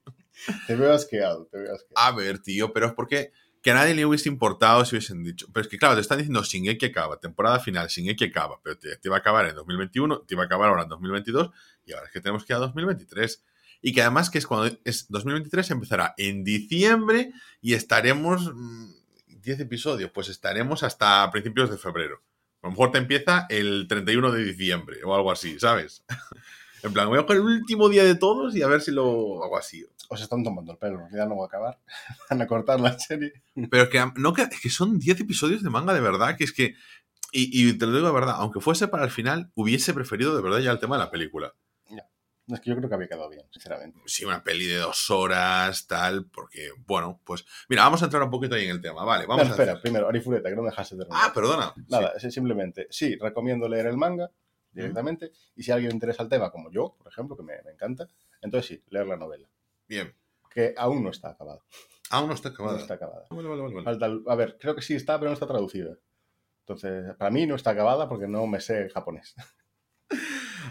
[0.65, 1.95] Te veo asqueado, te veo asqueado.
[1.95, 3.31] A ver, tío, pero es porque
[3.61, 5.47] que a nadie le hubiese importado si hubiesen dicho.
[5.51, 8.95] Pero es que, claro, te están diciendo Shingeki acaba, temporada final, Shingeki acaba, pero te,
[8.95, 11.49] te iba a acabar en 2021, te iba a acabar ahora en 2022,
[11.85, 13.43] y ahora es que tenemos que ir a 2023.
[13.81, 17.31] Y que además que es cuando es 2023 empezará en diciembre
[17.61, 18.89] y estaremos mm,
[19.27, 22.23] 10 episodios, pues estaremos hasta principios de febrero.
[22.61, 26.03] A lo mejor te empieza el 31 de diciembre o algo así, ¿sabes?
[26.87, 29.43] En plan, voy a coger el último día de todos y a ver si lo
[29.43, 29.85] hago así.
[30.09, 31.79] Os están tomando el pelo, realidad no va a acabar.
[32.29, 33.33] Van a cortar la serie.
[33.69, 36.75] Pero que, no, es que son 10 episodios de manga de verdad, que es que.
[37.33, 40.41] Y, y te lo digo de verdad, aunque fuese para el final, hubiese preferido de
[40.41, 41.53] verdad ya el tema de la película.
[42.49, 43.99] No, es que yo creo que había quedado bien, sinceramente.
[44.05, 47.43] Sí, una peli de dos horas, tal, porque, bueno, pues.
[47.67, 49.25] Mira, vamos a entrar un poquito ahí en el tema, vale.
[49.25, 51.21] Vamos a espera, hacer- primero, Arifureta, que no dejaste terminar.
[51.25, 51.73] Ah, perdona.
[51.89, 54.31] Nada, es simplemente, sí, recomiendo leer el manga
[54.81, 55.31] directamente.
[55.55, 57.71] Y si a alguien le interesa el tema, como yo, por ejemplo, que me, me
[57.71, 58.07] encanta,
[58.41, 59.47] entonces sí, leer la novela.
[59.87, 60.13] Bien.
[60.49, 61.61] Que aún no está acabada.
[62.09, 62.79] Aún no está No acabada.
[62.79, 63.25] está acabada.
[63.29, 63.83] Vale, vale, vale, vale.
[63.85, 65.97] Falta el- a ver, creo que sí está, pero no está traducida.
[66.61, 69.35] Entonces, para mí no está acabada porque no me sé japonés.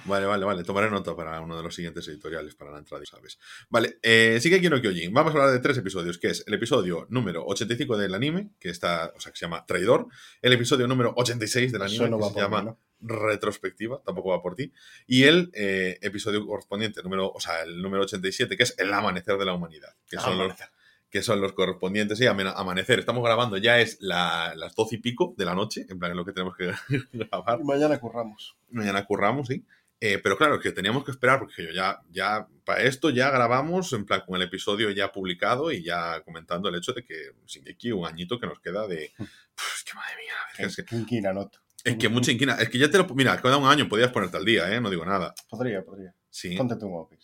[0.07, 0.65] Vale, vale, vale.
[0.65, 3.39] Tomaré nota para uno de los siguientes editoriales para la entrada, ¿sabes?
[3.69, 5.13] Vale, eh, sí que quiero Kyojin.
[5.13, 8.71] Vamos a hablar de tres episodios, que es el episodio número 85 del anime, que
[8.71, 10.07] está, o sea, que se llama Traidor,
[10.43, 12.79] el episodio número 86 del anime, no que se llama mí, ¿no?
[13.01, 14.73] retrospectiva, tampoco va por ti,
[15.07, 19.37] y el eh, episodio correspondiente, número, o sea, el número 87, que es El amanecer
[19.37, 20.55] de la humanidad, que, son los,
[21.11, 22.99] que son los correspondientes sí, a amanecer.
[22.99, 26.25] Estamos grabando, ya es las doce y pico de la noche, en plan, es lo
[26.25, 26.73] que tenemos que
[27.13, 27.61] grabar.
[27.61, 28.57] Y mañana curramos.
[28.71, 29.65] Mañana curramos, sí.
[30.01, 33.93] Eh, pero claro, que teníamos que esperar, porque yo ya, ya, para esto ya grabamos,
[33.95, 37.33] en plan, con el episodio ya publicado y ya comentando el hecho de que
[37.71, 39.05] aquí un añito que nos queda de.
[39.05, 40.97] es que madre mía, es que.
[40.97, 41.61] Inquina, noto.
[41.83, 42.57] Es que mucha inquina.
[42.57, 43.07] Es que ya te lo.
[43.15, 44.81] Mira, queda un año, podías ponerte al día, ¿eh?
[44.81, 45.35] No digo nada.
[45.49, 46.15] Podría, podría.
[46.29, 46.57] Sí.
[46.57, 47.17] Ponte tu One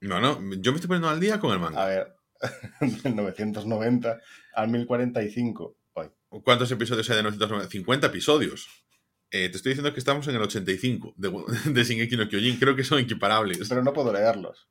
[0.00, 1.82] No, no, yo me estoy poniendo al día con el manga.
[1.82, 2.14] A ver,
[3.02, 4.20] del 990
[4.54, 6.08] al 1045 hoy.
[6.44, 7.70] ¿Cuántos episodios hay de 990?
[7.70, 8.68] 50 episodios.
[9.30, 11.28] Eh, te estoy diciendo que estamos en el 85 de,
[11.72, 12.58] de Shingeki no Kyojin.
[12.58, 13.68] Creo que son equiparables.
[13.68, 14.68] Pero no puedo leerlos.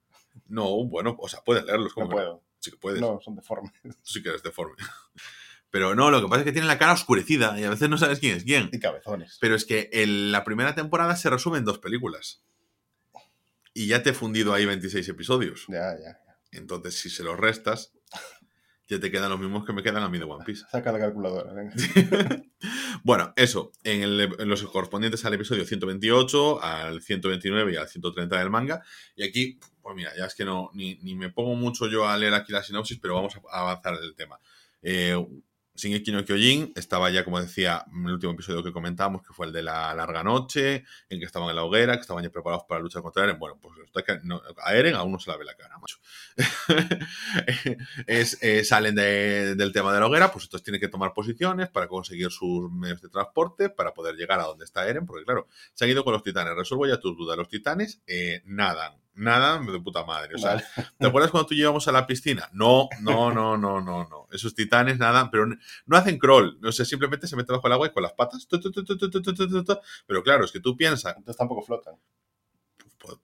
[0.47, 1.93] No, bueno, o sea, puedes leerlos.
[1.93, 2.43] como no puedo.
[2.59, 2.99] Sí que puedes.
[2.99, 3.71] No, son deformes.
[3.83, 4.75] Tú sí que eres deforme.
[5.71, 7.97] Pero no, lo que pasa es que tiene la cara oscurecida y a veces no
[7.97, 8.69] sabes quién es quién.
[8.73, 9.37] Y cabezones.
[9.39, 12.41] Pero es que la primera temporada se resume en dos películas.
[13.73, 15.65] Y ya te he fundido ahí 26 episodios.
[15.67, 16.39] Ya, ya, ya.
[16.51, 17.93] Entonces, si se los restas,
[18.89, 20.65] ya te quedan los mismos que me quedan a mí de One Piece.
[20.71, 21.53] Saca la calculadora,
[23.03, 24.17] bueno, eso, en,
[24.49, 28.83] los correspondientes al episodio 128, al 129 y al 130 del manga.
[29.15, 32.33] Y aquí, pues mira, ya es que no, ni, me pongo mucho yo a leer
[32.33, 34.39] aquí la sinopsis, pero vamos a avanzar en el tema.
[34.81, 35.23] Eh,
[35.79, 39.47] Shingeki no Kyojin estaba ya, como decía, en el último episodio que comentábamos, que fue
[39.47, 42.65] el de la larga noche, en que estaban en la hoguera, que estaban ya preparados
[42.67, 43.39] para luchar contra Eren.
[43.39, 43.75] Bueno, pues
[44.57, 45.97] a Eren aún no se la ve la cara, macho.
[48.07, 52.31] eh, salen del tema de la hoguera, pues entonces tienen que tomar posiciones para conseguir
[52.31, 55.91] sus medios de transporte, para poder llegar a donde está Eren, porque claro, se han
[55.91, 56.55] ido con los titanes.
[56.55, 57.37] Resuelvo ya tus dudas.
[57.37, 60.35] Los titanes eh, nadan nada de puta madre.
[60.35, 60.63] O sea,
[60.97, 62.49] ¿te acuerdas cuando tú llevamos a la piscina?
[62.53, 64.27] No, no, no, no, no, no.
[64.31, 66.57] Esos titanes nada, pero no hacen crawl.
[66.61, 68.47] No sé, simplemente se meten bajo el agua y con las patas.
[70.07, 71.15] Pero claro, es que tú piensas.
[71.17, 71.95] Entonces tampoco flotan.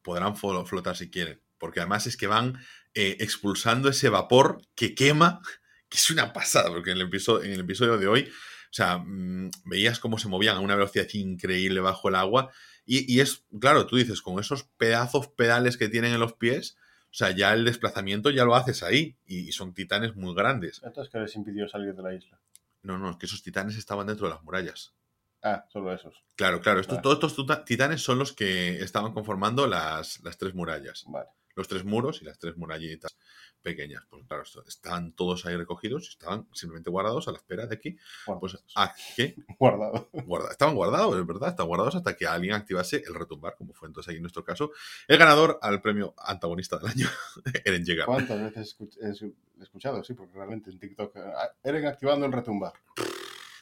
[0.01, 1.41] Podrán flotar si quieren.
[1.57, 2.59] Porque además es que van
[2.93, 5.41] eh, expulsando ese vapor que quema,
[5.89, 8.97] que es una pasada, porque en el episodio, en el episodio de hoy, o sea,
[8.97, 12.51] mm, veías cómo se movían a una velocidad increíble bajo el agua
[12.85, 17.13] y, es, claro, tú dices, con esos pedazos pedales que tienen en los pies, o
[17.17, 19.15] sea, ya el desplazamiento ya lo haces ahí.
[19.25, 20.81] Y, son titanes muy grandes.
[20.83, 22.39] Entonces, ¿qué les impidió salir de la isla?
[22.83, 24.93] No, no, es que esos titanes estaban dentro de las murallas.
[25.41, 26.23] Ah, solo esos.
[26.35, 26.83] Claro, claro.
[26.83, 31.05] Todos estos titanes son los que estaban conformando las, las tres murallas.
[31.07, 31.29] Vale.
[31.55, 33.17] Los tres muros y las tres murallitas
[33.61, 34.03] pequeñas.
[34.09, 37.97] Pues claro, están todos ahí recogidos estaban simplemente guardados a la espera de que.
[38.39, 39.35] Pues, ¿a qué?
[39.59, 40.09] Guardado.
[40.51, 44.11] estaban guardados, es verdad, estaban guardados hasta que alguien activase el retumbar, como fue entonces
[44.11, 44.71] ahí en nuestro caso,
[45.07, 47.07] el ganador al premio antagonista del año,
[47.65, 48.05] Eren llega.
[48.05, 50.03] ¿Cuántas veces he escuchado?
[50.03, 51.15] Sí, porque realmente en TikTok.
[51.17, 52.73] Ah, Eren activando el retumbar.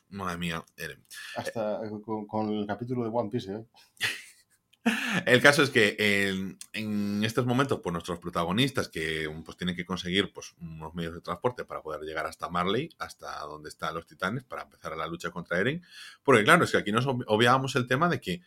[0.10, 1.04] Madre mía, Eren.
[1.36, 1.82] Hasta
[2.30, 3.66] con, el capítulo de One Piece, ¿eh?
[5.26, 5.96] El caso es que
[6.74, 11.22] en, estos momentos, pues nuestros protagonistas que pues, tienen que conseguir pues, unos medios de
[11.22, 15.32] transporte para poder llegar hasta Marley, hasta donde están los titanes, para empezar la lucha
[15.32, 15.84] contra Eren.
[16.24, 18.42] Porque claro, es que aquí nos obviamos el tema de que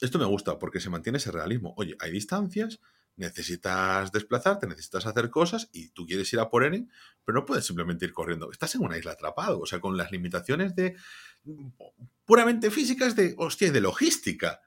[0.00, 1.74] esto me gusta porque se mantiene ese realismo.
[1.76, 2.80] Oye, hay distancias,
[3.16, 6.90] necesitas desplazarte, necesitas hacer cosas y tú quieres ir a por Eren,
[7.24, 8.50] pero no puedes simplemente ir corriendo.
[8.50, 10.96] Estás en una isla atrapado, o sea, con las limitaciones de
[12.24, 14.60] puramente físicas de, hostia, de logística.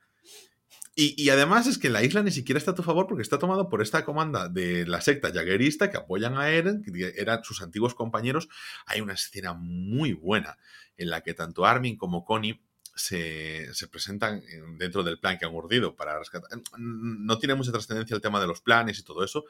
[1.03, 3.69] Y, además es que la isla ni siquiera está a tu favor porque está tomado
[3.69, 7.95] por esta comanda de la secta jaguerista que apoyan a Eren, que eran sus antiguos
[7.95, 8.49] compañeros.
[8.85, 10.59] Hay una escena muy buena
[10.97, 12.61] en la que tanto Armin como Connie
[12.93, 14.43] se, presentan
[14.77, 16.51] dentro del plan que han urdido para rescatar.
[16.77, 19.45] No tiene mucha trascendencia el tema de los planes y todo eso,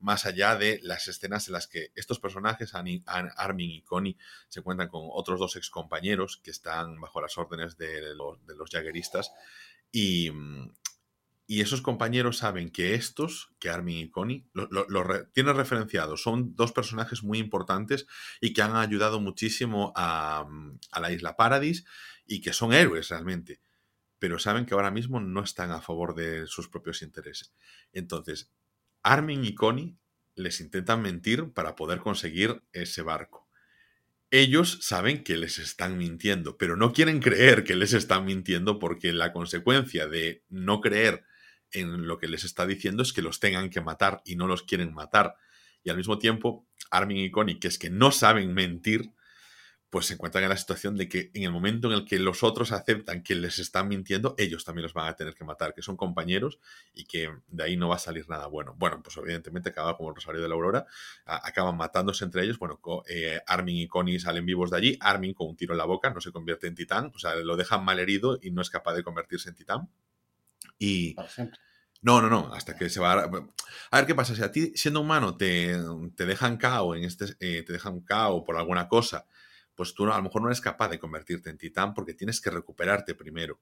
[0.00, 4.88] más allá de las escenas en las que estos personajes, Armin y Connie, se encuentran
[4.88, 9.30] con otros dos ex compañeros que están bajo las órdenes de los, de los jagueristas
[9.92, 10.32] y,
[11.48, 14.86] y esos compañeros saben que estos, que Armin y Connie, lo,
[15.32, 16.20] tienen referenciados.
[16.20, 18.06] Son dos personajes muy importantes
[18.40, 21.84] y que han ayudado muchísimo a, mm, a, la isla Paradis
[22.26, 23.60] y que son héroes realmente.
[24.18, 27.54] Pero saben que ahora mismo no están a favor de sus propios intereses.
[27.92, 28.50] Entonces,
[29.04, 29.96] Armin y Connie
[30.34, 33.48] les intentan mentir para poder conseguir ese barco.
[34.32, 39.12] Ellos saben que les están mintiendo, pero no quieren creer que les están mintiendo porque
[39.12, 41.24] la consecuencia de no creer
[41.80, 44.62] en lo que les está diciendo es que los tengan que matar y no los
[44.62, 45.36] quieren matar.
[45.82, 49.12] Y al mismo tiempo, Armin y Connie, que es que no saben mentir,
[49.90, 52.42] pues se encuentran en la situación de que en el momento en el que los
[52.42, 55.82] otros aceptan que les están mintiendo, ellos también los van a tener que matar, que
[55.82, 56.58] son compañeros
[56.92, 58.74] y que de ahí no va a salir nada bueno.
[58.76, 60.86] Bueno, pues evidentemente acaba como el Rosario de la Aurora,
[61.24, 62.58] acaban matándose entre ellos.
[62.58, 65.84] Bueno, eh, Armin y Connie salen vivos de allí, Armin con un tiro en la
[65.84, 68.70] boca no se convierte en titán, o sea, lo dejan mal herido y no es
[68.70, 69.88] capaz de convertirse en titán.
[70.78, 71.14] Y...
[72.06, 73.30] No, no, no, hasta que se va a...
[73.90, 75.76] A ver qué pasa, si a ti siendo humano te,
[76.14, 79.26] te dejan cao en este, eh, te dejan cao por alguna cosa,
[79.74, 82.50] pues tú a lo mejor no eres capaz de convertirte en titán porque tienes que
[82.50, 83.58] recuperarte primero.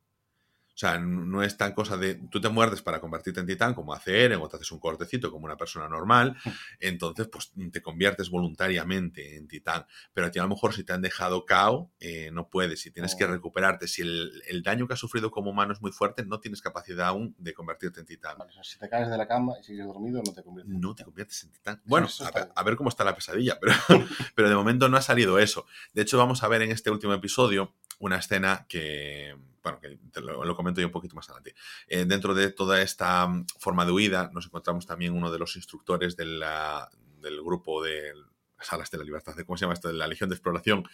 [0.75, 3.95] O sea, no es tan cosa de tú te muerdes para convertirte en titán como
[3.95, 6.37] hacer o te haces un cortecito como una persona normal,
[6.81, 9.87] entonces pues te conviertes voluntariamente en titán.
[10.13, 12.91] Pero a ti a lo mejor si te han dejado cao, eh, no puedes y
[12.91, 13.29] tienes que oh.
[13.29, 13.87] recuperarte.
[13.87, 17.37] Si el, daño que has sufrido como humano es muy fuerte, no tienes capacidad aún
[17.39, 18.37] de convertirte en titán.
[18.63, 20.75] si te caes de la cama y sigues dormido, no te conviertes.
[20.75, 21.83] No te conviertes en titán.
[21.85, 22.09] Bueno,
[22.55, 23.75] a, ver cómo está la pesadilla, pero,
[24.35, 25.67] pero de momento no ha salido eso.
[25.93, 30.55] De hecho, vamos a ver en este último episodio una escena que bueno, que lo,
[30.55, 31.55] comento yo un poquito más adelante.
[31.89, 35.57] Eh, dentro de toda esta mm, forma de huida, nos encontramos también uno de los
[35.57, 36.43] instructores del
[37.43, 38.13] grupo de
[38.61, 39.89] Salas de la Libertad, ¿cómo se llama esto?
[39.89, 40.85] De la Legión de Exploración,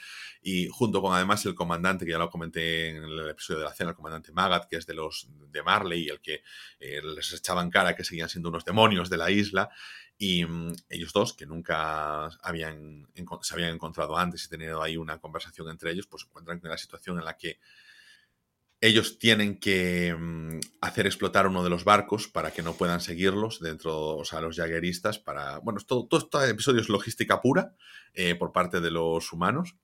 [0.42, 3.74] y junto con además el comandante, que ya lo comenté en el episodio de la
[3.74, 6.42] cena, el comandante Magat, que es de los de Marley, el que
[6.80, 9.70] eh, les echaban cara que seguían siendo unos demonios de la isla,
[10.22, 13.08] y mm, ellos dos, que nunca habían,
[13.40, 16.68] se habían encontrado antes y tenido ahí una conversación entre ellos, pues se encuentran en
[16.68, 17.58] la situación en la que
[18.82, 23.60] ellos tienen que mm, hacer explotar uno de los barcos para que no puedan seguirlos
[23.60, 27.74] dentro, o sea, los jagueristas, para, bueno, todo, todo este episodio es logística pura
[28.12, 29.76] eh, por parte de los humanos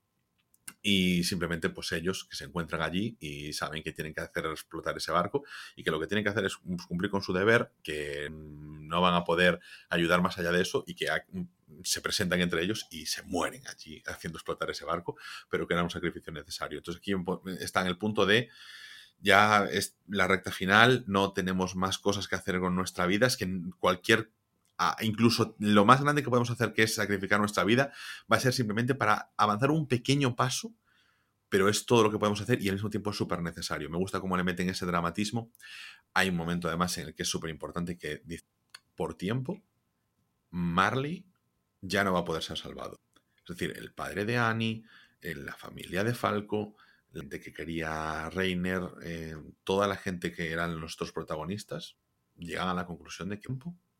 [0.89, 4.95] y simplemente pues ellos que se encuentran allí y saben que tienen que hacer explotar
[4.95, 5.43] ese barco
[5.75, 9.01] y que lo que tienen que hacer es pues, cumplir con su deber, que no
[9.01, 9.59] van a poder
[9.89, 11.09] ayudar más allá de eso y que
[11.83, 15.17] se presentan entre ellos y se mueren allí haciendo explotar ese barco,
[15.49, 16.77] pero que era un sacrificio necesario.
[16.77, 17.13] Entonces aquí
[17.59, 18.47] está en el punto de
[19.19, 23.35] ya es la recta final, no tenemos más cosas que hacer con nuestra vida, es
[23.35, 23.45] que
[23.77, 24.31] cualquier,
[25.01, 27.91] incluso lo más grande que podemos hacer, que es sacrificar nuestra vida,
[28.31, 30.73] va a ser simplemente para avanzar un pequeño paso,
[31.49, 33.89] pero es todo lo que podemos hacer y al mismo tiempo es súper necesario.
[33.89, 35.51] Me gusta cómo le meten ese dramatismo.
[36.13, 38.45] Hay un momento además en el que es súper importante que dice,
[38.95, 39.61] por tiempo,
[40.49, 41.25] Marley
[41.81, 42.99] ya no va a poder ser salvado.
[43.37, 44.83] Es decir, el padre de Annie,
[45.21, 46.75] la familia de Falco,
[47.11, 51.97] de que quería Reiner, eh, toda la gente que eran nuestros protagonistas,
[52.35, 53.51] llegan a la conclusión de que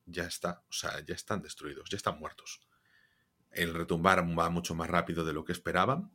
[0.07, 2.61] ya está, o sea, ya están destruidos, ya están muertos.
[3.51, 6.11] El retumbar va mucho más rápido de lo que esperaban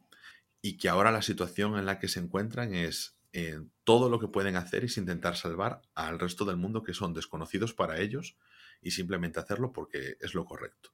[0.60, 4.28] y que ahora la situación en la que se encuentran es eh, todo lo que
[4.28, 8.36] pueden hacer es intentar salvar al resto del mundo que son desconocidos para ellos
[8.80, 10.92] y simplemente hacerlo porque es lo correcto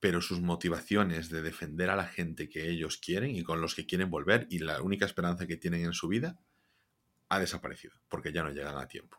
[0.00, 3.86] pero sus motivaciones de defender a la gente que ellos quieren y con los que
[3.86, 6.38] quieren volver y la única esperanza que tienen en su vida
[7.28, 9.18] ha desaparecido, porque ya no llegan a tiempo.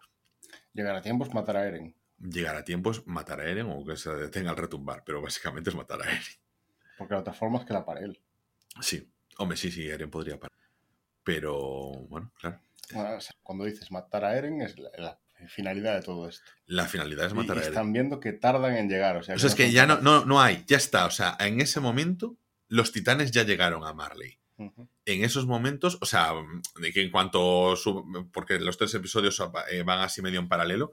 [0.74, 1.95] Llegar a tiempo es matar a Eren.
[2.20, 5.70] Llegar a tiempo es matar a Eren o que se detenga al retumbar, pero básicamente
[5.70, 6.22] es matar a Eren.
[6.97, 8.20] Porque la otra forma es que la para él.
[8.82, 10.57] Sí, hombre, sí, sí, Eren podría parar.
[11.24, 11.57] Pero,
[12.09, 12.59] bueno, claro.
[13.43, 16.51] cuando dices matar a Eren es la, finalidad de todo esto.
[16.65, 17.72] La finalidad es matar a Eren.
[17.72, 19.15] Están viendo que tardan en llegar.
[19.15, 21.05] O sea, es que ya no, no, no hay, ya está.
[21.05, 22.38] O sea, en ese momento
[22.70, 24.38] los titanes ya llegaron a Marley.
[25.05, 26.34] En esos momentos, o sea,
[26.82, 27.76] de que en cuanto.
[28.34, 29.41] porque los tres episodios
[29.72, 30.91] eh, van así medio en paralelo,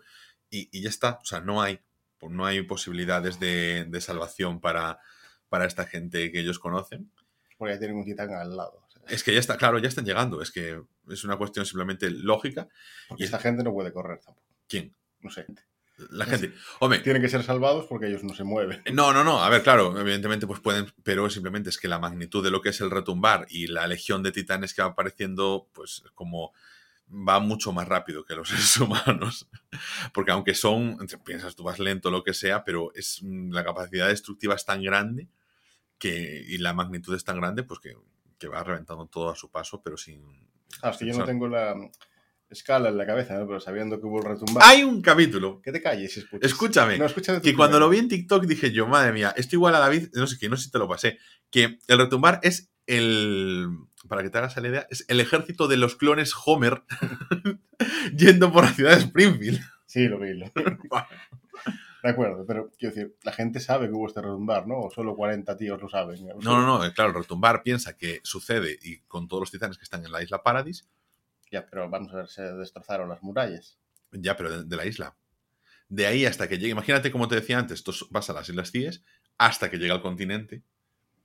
[0.57, 1.19] y, ya está.
[1.23, 1.81] O sea, no hay,
[2.23, 5.01] no hay posibilidades de, salvación para,
[5.49, 7.11] para esta gente que ellos conocen.
[7.59, 8.87] Porque ya tienen un titán al lado.
[9.09, 10.43] Es que ya está, claro, ya están llegando.
[10.43, 12.69] Es que es una cuestión simplemente lógica.
[13.17, 14.47] y esta gente no puede correr tampoco.
[14.69, 14.95] ¿Quién?
[15.21, 15.47] No sé.
[16.11, 16.53] La gente.
[16.81, 16.99] Hombre.
[16.99, 18.83] Tienen que ser salvados porque ellos no se mueven.
[18.93, 19.43] No, no, no.
[19.43, 22.69] A ver, claro, evidentemente pues pueden, pero simplemente es que la magnitud de lo que
[22.69, 26.53] es el retumbar y la legión de titanes que va apareciendo, pues como
[27.09, 29.49] va mucho más rápido que los seres humanos.
[30.13, 34.55] Porque aunque son, piensas tú vas lento, lo que sea, pero es la capacidad destructiva
[34.55, 35.29] es tan grande
[35.99, 37.97] que, y la magnitud es tan grande, pues que
[38.39, 40.23] que va reventando todo a su paso, pero sin...
[40.83, 41.75] Ah, es que yo no tengo la
[42.51, 43.47] escala en la cabeza, ¿no?
[43.47, 44.63] pero sabiendo que hubo el retumbar.
[44.65, 45.61] Hay un capítulo.
[45.63, 46.51] Que te calles escuchas.
[46.51, 46.99] Escúchame.
[46.99, 47.07] No,
[47.43, 50.27] que cuando lo vi en TikTok dije yo, madre mía, esto igual a David, no
[50.27, 51.19] sé qué, no sé si te lo pasé,
[51.51, 53.69] que el retumbar es el,
[54.09, 56.83] para que te hagas la idea, es el ejército de los clones Homer
[58.17, 59.61] yendo por la ciudad de Springfield.
[59.87, 60.35] Sí, lo vi.
[60.35, 60.53] Lo vi.
[62.07, 64.79] De acuerdo, pero quiero decir, la gente sabe que hubo este retumbar, ¿no?
[64.79, 66.25] O solo 40 tíos lo saben.
[66.25, 69.77] No, no, no, eh, claro, el retumbar piensa que sucede y con todos los titanes
[69.77, 70.87] que están en la isla Paradis.
[71.51, 73.81] Ya, pero vamos a ver, se destrozaron las murallas.
[74.13, 75.17] Ya, pero de, la isla.
[75.89, 78.71] De ahí hasta que llegue, imagínate como te decía antes, tú vas a las Islas
[78.71, 79.03] Cíes
[79.37, 80.63] hasta que llega al continente,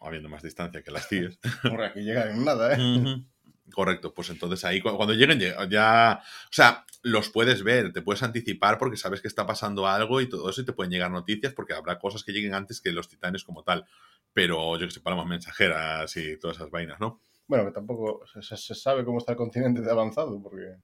[0.02, 1.39] habiendo más distancia que las Cíes.
[1.64, 3.24] Ahora que llega en nada, ¿eh?
[3.72, 8.78] Correcto, pues entonces ahí cuando lleguen ya, o sea, los puedes ver, te puedes anticipar
[8.78, 11.74] porque sabes que está pasando algo y todo eso y te pueden llegar noticias porque
[11.74, 13.86] habrá cosas que lleguen antes que los titanes como tal,
[14.34, 17.22] pero yo que sé, palabras mensajeras y todas esas vainas, ¿no?
[17.47, 20.78] Bueno, que tampoco se, sabe cómo está el continente de avanzado porque...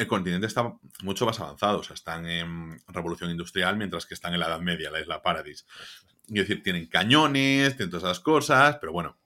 [0.00, 1.80] el continente está mucho más avanzado.
[1.80, 5.22] O sea, están en revolución industrial mientras que están en la Edad Media, la isla
[5.22, 5.66] Paradis.
[6.28, 9.18] Es decir, tienen cañones, tienen todas esas cosas, pero bueno.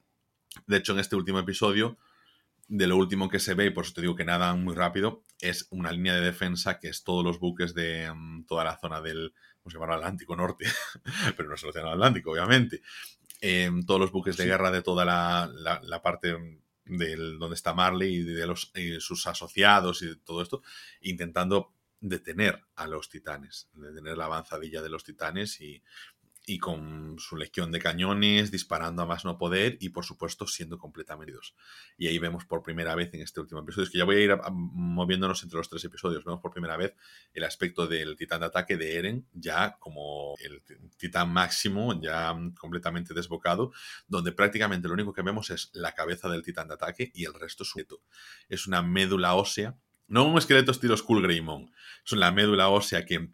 [0.67, 1.97] De hecho, en este último episodio,
[2.67, 5.23] de lo último que se ve, y por eso te digo que nada muy rápido,
[5.41, 9.01] es una línea de defensa que es todos los buques de mm, toda la zona
[9.01, 9.95] del, ¿cómo se llama?
[9.95, 10.65] Atlántico Norte,
[11.37, 12.83] pero no es el Océano Atlántico, obviamente.
[13.41, 17.75] Em, todos los buques de guerra de toda la, la, la parte del donde está
[17.75, 20.63] Marley y de los, y sus asociados y de todo esto,
[21.01, 25.83] intentando detener a los titanes, detener la avanzadilla de los titanes y,
[26.47, 30.79] y con su legión de cañones, disparando a más no poder y por supuesto siendo
[30.79, 31.55] completamente heridos.
[31.97, 34.21] Y ahí vemos por primera vez en este último episodio, es que ya voy a
[34.21, 36.95] ir moviéndonos entre los tres episodios, vemos por primera vez
[37.33, 40.63] el aspecto del titán de ataque de Eren ya como el
[40.99, 43.73] titán máximo, ya completamente desbocado,
[44.07, 47.35] donde prácticamente lo único que vemos es la cabeza del titán de ataque y el
[47.35, 47.85] resto es un
[48.49, 49.77] Es una médula ósea,
[50.07, 51.73] no un esqueleto estilo Skull Greymon,
[52.05, 53.31] es una médula ósea que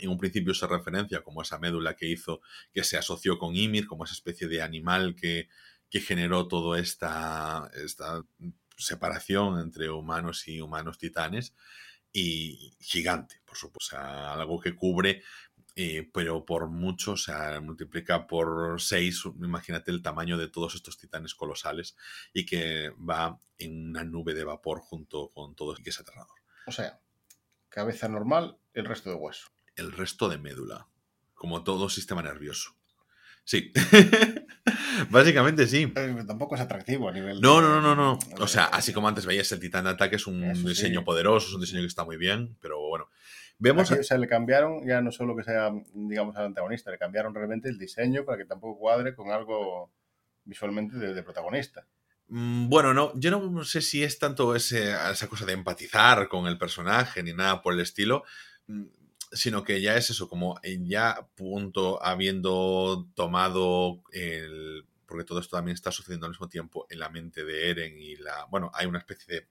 [0.00, 2.40] en un principio se referencia como esa médula que hizo,
[2.72, 5.48] que se asoció con Ymir, como esa especie de animal que,
[5.90, 8.24] generó toda esta, esta
[8.78, 11.54] separación entre humanos y humanos titanes,
[12.10, 15.22] y gigante, por supuesto, algo que cubre,
[15.76, 20.96] eh, pero por mucho, o sea, multiplica por seis, imagínate el tamaño de todos estos
[20.96, 21.94] titanes colosales,
[22.32, 26.38] y que va en una nube de vapor junto con todo, y que es aterrador.
[26.66, 27.00] O sea,
[27.68, 30.88] cabeza normal, el resto de hueso el resto de médula,
[31.34, 32.76] como todo sistema nervioso.
[33.44, 33.72] Sí.
[35.10, 35.86] Básicamente sí.
[35.88, 37.40] Pero tampoco es atractivo a nivel.
[37.40, 38.18] No, no, no, no.
[38.38, 41.54] O sea, así como antes veías el Titán de Ataque, es un diseño poderoso, es
[41.54, 43.08] un diseño que está muy bien, pero bueno.
[43.58, 43.90] Vemos.
[43.90, 47.68] o sea, le cambiaron, ya no solo que sea, digamos, al antagonista, le cambiaron realmente
[47.68, 49.92] el diseño para que tampoco cuadre con algo
[50.44, 51.86] visualmente de, protagonista.
[52.28, 56.58] Mm, bueno, no, yo no sé si es tanto esa cosa de empatizar con el
[56.58, 58.24] personaje ni nada por el estilo
[58.66, 58.84] mm,
[59.32, 64.84] sino que ya es eso, como ya punto habiendo tomado el...
[65.06, 68.16] porque todo esto también está sucediendo al mismo tiempo en la mente de Eren y
[68.16, 68.46] la...
[68.50, 69.46] Bueno, hay una especie de,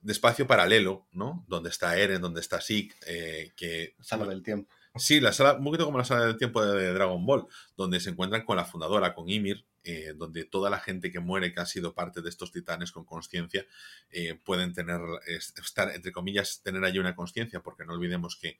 [0.00, 1.44] de espacio paralelo, ¿no?
[1.48, 3.96] Donde está Eren, donde está Zeke, eh, que...
[4.00, 4.72] Sala del tiempo.
[4.94, 8.10] Sí, la sala, un poquito como la sala del tiempo de, Dragon Ball, donde se
[8.10, 11.66] encuentran con la fundadora, con Ymir, eh, donde toda la gente que muere, que ha
[11.66, 13.66] sido parte de estos titanes con conciencia,
[14.10, 18.58] eh, pueden tener, estar, entre comillas, tener allí una conciencia, porque no olvidemos que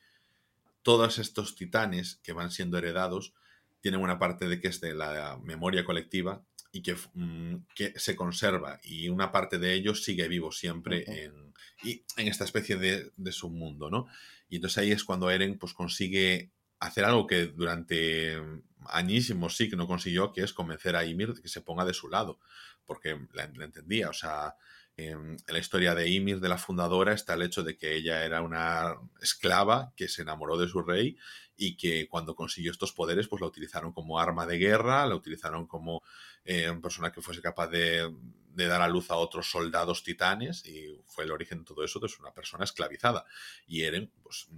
[0.87, 3.34] todos estos titanes que van siendo heredados
[3.80, 8.14] tienen una parte de que es de la memoria colectiva y que, mm, que se
[8.14, 13.11] conserva y una parte de ellos sigue vivo siempre en, y en esta especie de,
[13.16, 14.07] de submundo, ¿no?
[14.49, 18.41] Y entonces ahí es cuando Eren pues consigue hacer algo que durante
[18.84, 21.95] añísimos sí que no consiguió, que es convencer a Ymir de que se ponga de
[21.95, 22.39] su lado,
[22.84, 24.55] porque la, la entendía, o sea,
[24.97, 28.42] en, la historia de Ymir, de la fundadora, está el hecho de que ella era
[28.42, 31.16] una esclava que se enamoró de su rey
[31.57, 35.66] y que cuando consiguió estos poderes, pues la utilizaron como arma de guerra, la utilizaron
[35.66, 36.03] como
[36.44, 38.11] eh, persona que fuese capaz de,
[38.55, 42.09] dar a luz a otros soldados titanes y fue el origen de todo eso, de
[42.20, 43.24] una persona esclavizada.
[43.66, 44.49] Y Eren, pues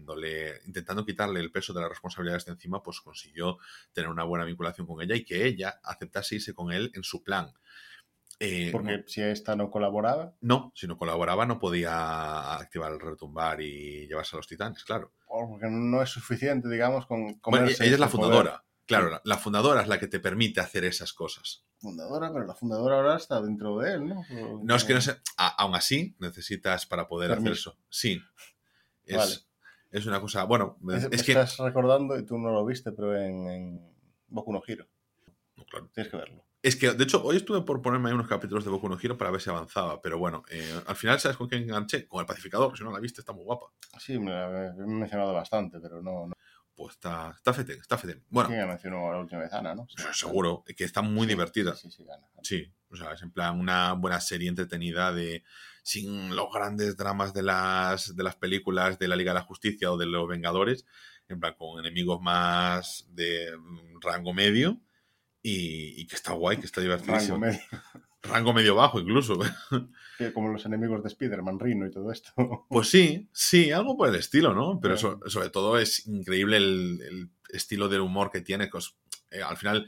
[0.66, 3.58] intentando quitarle el peso de las responsabilidades de encima, pues consiguió
[3.92, 7.24] tener una buena vinculación con ella y que ella aceptase irse con él en su
[7.24, 7.52] plan.
[8.40, 10.34] Eh, Porque si esta no colaboraba.
[10.40, 15.12] No, si no colaboraba no podía activar el retumbar y llevarse a los titanes, claro.
[15.26, 17.40] Porque no es suficiente, digamos, con...
[17.44, 18.64] Bueno, ella es la fundadora.
[18.86, 21.62] Claro, la, fundadora es la que te permite hacer esas cosas.
[21.78, 24.24] Fundadora, pero la fundadora ahora está dentro de él, ¿no?
[24.62, 25.16] No, es que no sé.
[25.36, 27.76] aún así, necesitas para poder hacer eso.
[27.90, 28.18] Sí.
[29.04, 29.46] Es,
[29.90, 30.44] es una cosa.
[30.44, 30.78] Bueno,
[31.10, 31.32] es, que.
[31.32, 33.94] Estás recordando y tú no lo viste, pero en, en
[34.28, 34.86] Boku no Hiro.
[35.56, 35.90] No, claro.
[35.92, 36.47] Tienes que verlo.
[36.60, 39.16] Es que, de hecho, hoy estuve por ponerme ahí unos capítulos de Boku no Hero
[39.16, 42.08] para ver si avanzaba, pero bueno, eh, al final, ¿sabes con quién enganché?
[42.08, 43.66] Con el pacificador, si no la viste, está muy guapa.
[43.98, 46.26] Sí, me la he mencionado bastante, pero no...
[46.26, 46.32] no.
[46.74, 48.24] Pues está, está fetén, está fetén.
[48.28, 48.50] Bueno.
[48.50, 49.88] Sí, me mencionó la última vez Ana, ¿no?
[50.12, 51.74] seguro, que está muy divertida.
[51.74, 52.24] Sí, sí, gana.
[52.40, 55.42] Sí, o sea, es en plan una buena serie entretenida de
[55.82, 59.90] sin los grandes dramas de las, de las películas de la Liga de la Justicia
[59.90, 60.86] o de los Vengadores,
[61.28, 63.58] en plan con enemigos más de
[64.00, 64.80] rango medio
[65.42, 67.38] y, que está guay, que está divertidísimo.
[67.38, 67.60] Rango medio.
[68.22, 69.38] Rango medio bajo incluso.
[70.34, 72.32] como los enemigos de Spider-Man, Rino y todo esto.
[72.68, 74.80] Pues sí, sí, algo por el estilo, ¿no?
[74.80, 78.68] Pero sobre todo es increíble el, estilo del humor que tiene.
[79.30, 79.86] Eh, al final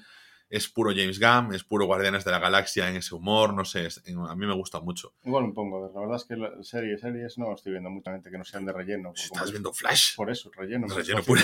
[0.50, 3.86] es puro James Gunn, es puro Guardianes de la Galaxia en ese humor, no sé,
[3.86, 5.14] a mí me gusta mucho.
[5.24, 8.36] Igual un pongo, la verdad es que series, series no estoy viendo mucha gente que
[8.36, 9.12] no sean de relleno.
[9.14, 10.16] estás viendo Flash.
[10.16, 10.88] Por eso, relleno.
[10.88, 11.40] Relleno puro.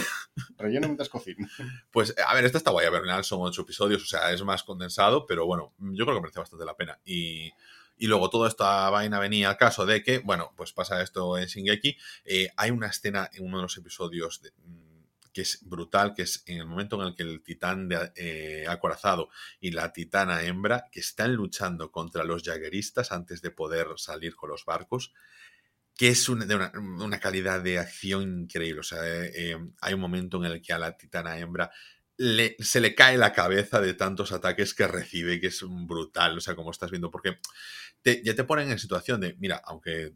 [0.58, 1.46] Relleno mientras cocino.
[1.90, 4.62] Pues, a ver, esta está guay, a ver, son ocho episodios, o sea, es más
[4.64, 6.98] condensado, pero bueno, yo creo que merece bastante la pena.
[7.04, 7.52] Y,
[7.98, 11.46] Y luego toda esta vaina venía al caso de que, bueno, pues pasa esto en
[11.46, 11.96] Shingeki.
[12.24, 14.85] Eh, hay una escena en uno de los episodios mm,
[15.36, 18.64] que es brutal, que es en el momento en el que el titán de, eh,
[18.66, 19.28] acorazado
[19.60, 24.48] y la titana hembra, que están luchando contra los jagueristas antes de poder salir con
[24.48, 25.12] los barcos,
[25.94, 28.80] que es una, de una, calidad de acción increíble.
[28.80, 31.70] O sea, eh, hay un momento en el que a la titana hembra
[32.16, 36.54] se le cae la cabeza de tantos ataques que recibe, que es brutal, o sea,
[36.54, 37.40] como estás viendo, porque
[38.02, 40.14] ya te ponen en situación de, mira, aunque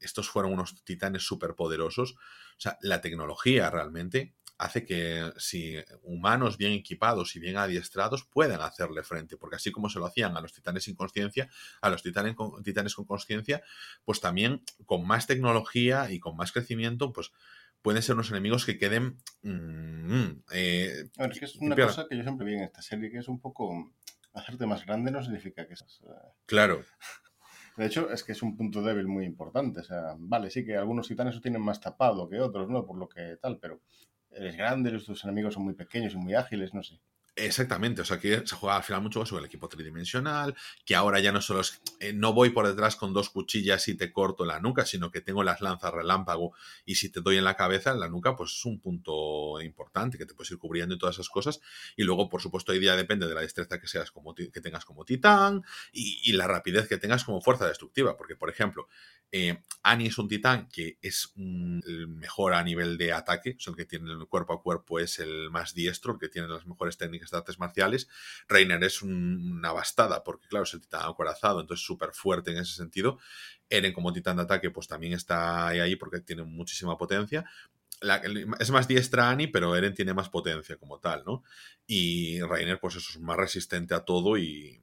[0.00, 6.56] estos fueron unos titanes súper poderosos, o sea, la tecnología realmente hace que si humanos
[6.56, 10.40] bien equipados y bien adiestrados puedan hacerle frente, porque así como se lo hacían a
[10.40, 11.48] los titanes sin conciencia,
[11.80, 13.62] a los titanes con, titanes con conciencia,
[14.04, 17.32] pues también con más tecnología y con más crecimiento, pues
[17.82, 19.18] pueden ser unos enemigos que queden...
[19.42, 23.18] Mm, eh, es que es una cosa que yo siempre vi en esta serie, que
[23.18, 23.92] es un poco...
[24.32, 26.00] Hacerte más grande no significa que seas...
[26.02, 26.82] Eh, claro.
[27.76, 29.80] De hecho, es que es un punto débil muy importante.
[29.80, 32.86] O sea, vale, sí que algunos titanes lo tienen más tapado que otros, ¿no?
[32.86, 33.80] Por lo que tal, pero
[34.30, 37.00] eres grande, tus enemigos son muy pequeños y muy ágiles, no sé.
[37.36, 40.54] Exactamente, o sea que se juega al final mucho sobre el equipo tridimensional,
[40.84, 43.96] que ahora ya no solo es, eh, no voy por detrás con dos cuchillas y
[43.96, 46.52] te corto la nuca, sino que tengo las lanzas relámpago
[46.84, 50.16] y si te doy en la cabeza, en la nuca, pues es un punto importante
[50.16, 51.60] que te puedes ir cubriendo y todas esas cosas.
[51.96, 54.84] Y luego, por supuesto, hoy día depende de la destreza que seas como que tengas
[54.84, 58.88] como titán y, la rapidez que tengas como fuerza destructiva, porque por ejemplo,
[59.32, 63.76] eh, Annie es un titán que es el mejor a nivel de ataque, o el
[63.76, 66.96] que tiene el cuerpo a cuerpo es el más diestro, el que tiene las mejores
[66.96, 68.08] técnicas de artes marciales.
[68.48, 72.74] Reiner es una bastada, porque claro, es el titán acorazado, entonces súper fuerte en ese
[72.74, 73.18] sentido.
[73.68, 77.44] Eren como titán de ataque, pues también está ahí porque tiene muchísima potencia.
[78.58, 81.42] es más diestra Annie, pero Eren tiene más potencia como tal, ¿no?
[81.86, 84.80] Y Reiner, pues eso es más resistente a todo y,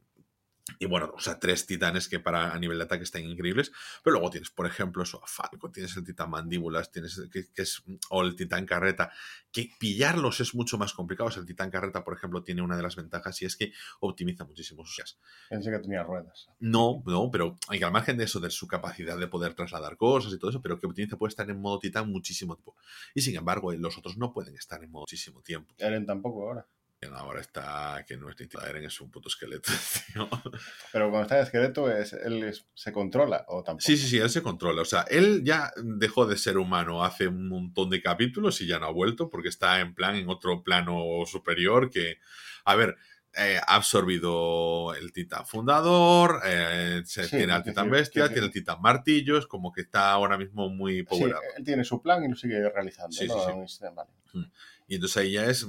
[0.79, 3.71] y bueno, o sea, tres titanes que para a nivel de ataque están increíbles.
[4.03, 7.83] Pero luego tienes, por ejemplo, eso a Falco, tienes el titán mandíbulas, tienes que, es,
[8.09, 9.11] o el titán carreta,
[9.51, 11.27] que pillarlos es mucho más complicado.
[11.27, 13.73] O sea, el titán carreta, por ejemplo, tiene una de las ventajas y es que
[13.99, 15.01] optimiza muchísimo sus.
[15.49, 16.49] Pensé que tenía ruedas.
[16.59, 19.97] No, no, pero hay que al margen de eso, de su capacidad de poder trasladar
[19.97, 22.75] cosas y todo eso, pero que optimiza puede estar en modo titán muchísimo tiempo.
[23.13, 25.73] Y sin embargo, los otros no pueden estar en modo muchísimo tiempo.
[25.77, 26.67] Eren tampoco ahora.
[27.15, 29.71] Ahora está que no es Eren es un puto esqueleto,
[30.91, 33.81] Pero cuando está en esqueleto, es, ¿él se controla o tampoco?
[33.81, 34.83] Sí, sí, sí, él se controla.
[34.83, 38.77] O sea, él ya dejó de ser humano hace un montón de capítulos y ya
[38.77, 42.19] no ha vuelto porque está en plan, en otro plano superior que,
[42.65, 42.97] a ver,
[43.33, 49.37] eh, ha absorbido el titán fundador, eh, tiene al titán bestia, tiene el titán martillo,
[49.37, 52.69] es como que está ahora mismo muy power él tiene su plan y lo sigue
[52.69, 53.13] realizando.
[53.13, 53.67] Sí, ¿no?
[53.67, 53.85] sí,
[54.33, 54.43] mm.
[54.87, 55.65] Y entonces ahí ya es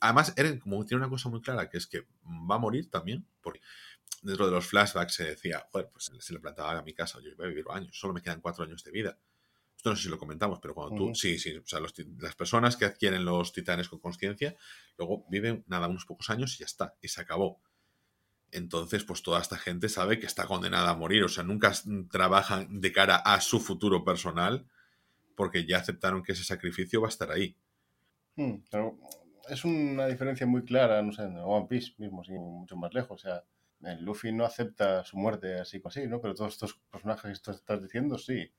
[0.00, 3.26] Además, Eren como tiene una cosa muy clara, que es que va a morir también,
[3.40, 3.60] porque
[4.22, 7.30] dentro de los flashbacks se decía, joder, pues se le plantaba a mi casa, yo
[7.36, 9.18] voy a vivir años, solo me quedan cuatro años de vida.
[9.76, 12.76] Esto no sé si lo comentamos, pero cuando tú, sí, sí, o sea, las personas
[12.76, 14.56] que adquieren los titanes con conciencia,
[14.96, 17.60] luego viven nada, unos pocos años y ya está, y se acabó.
[18.50, 21.72] Entonces, pues toda esta gente sabe que está condenada a morir, o sea, nunca
[22.10, 24.66] trabajan de cara a su futuro personal,
[25.36, 27.54] porque ya aceptaron que ese sacrificio va a estar ahí.
[28.34, 28.98] Hmm, pero
[29.50, 33.24] es una diferencia muy clara, no sé, en One Piece mismo, sin mucho más lejos.
[33.24, 33.44] O sea,
[33.82, 36.20] el Luffy no acepta su muerte así así, ¿no?
[36.20, 38.52] Pero todos estos personajes que estás diciendo, sí.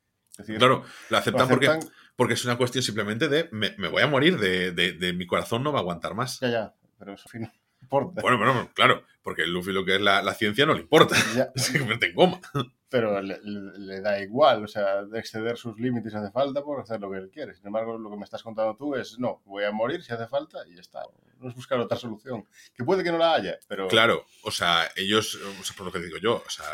[0.57, 1.79] claro, lo aceptan, Porque,
[2.15, 5.71] porque es una cuestión simplemente de me, voy a morir, de, de, mi corazón no
[5.71, 6.39] va a aguantar más.
[6.39, 8.21] Ya, ya, pero eso no importa.
[8.21, 11.15] Bueno, bueno, claro, porque el Luffy lo que es la, la ciencia no le importa.
[11.35, 11.51] Ya.
[11.79, 12.39] Convierte en goma
[12.89, 17.11] pero le, da igual, o sea, de exceder sus límites hace falta por hacer lo
[17.11, 17.53] que él quiere.
[17.53, 20.27] Sin embargo, lo que me estás contando tú es, no, voy a morir si hace
[20.27, 21.01] falta y ya está.
[21.39, 23.87] No es buscar otra solución, que puede que no la haya, pero...
[23.87, 26.65] Claro, o sea, ellos, o sea, por lo que digo yo, o sea,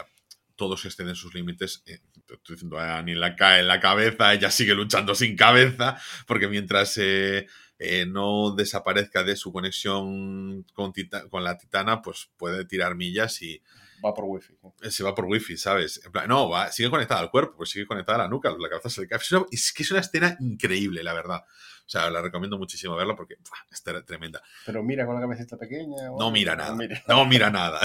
[0.56, 1.84] todos exceden sus límites.
[1.86, 2.00] Eh,
[2.30, 6.48] estoy diciendo, a ni la cae en la cabeza, ella sigue luchando sin cabeza, porque
[6.48, 6.98] mientras...
[6.98, 7.48] Eh,
[7.78, 10.94] eh, no desaparezca de su conexión con,
[11.30, 13.62] con la titana, pues puede tirar millas y,
[14.06, 14.54] va por wifi.
[14.82, 16.02] Eh, se va por wifi, ¿sabes?
[16.06, 18.70] En plan, no, va, sigue conectada al cuerpo, pues sigue conectada a la nuca, la
[18.70, 19.20] cabeza se le cae.
[19.52, 21.44] Es que es una escena increíble, la verdad.
[21.86, 23.36] O sea, la recomiendo muchísimo verla porque
[23.72, 24.42] está tremenda.
[24.66, 26.10] Pero mira con la cabecita pequeña.
[26.18, 26.76] No mira nada.
[27.08, 27.80] No mira, nada.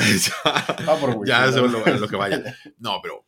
[0.88, 1.28] va por wifi.
[1.28, 2.56] Ya es lo, que vaya.
[2.78, 3.26] No, pero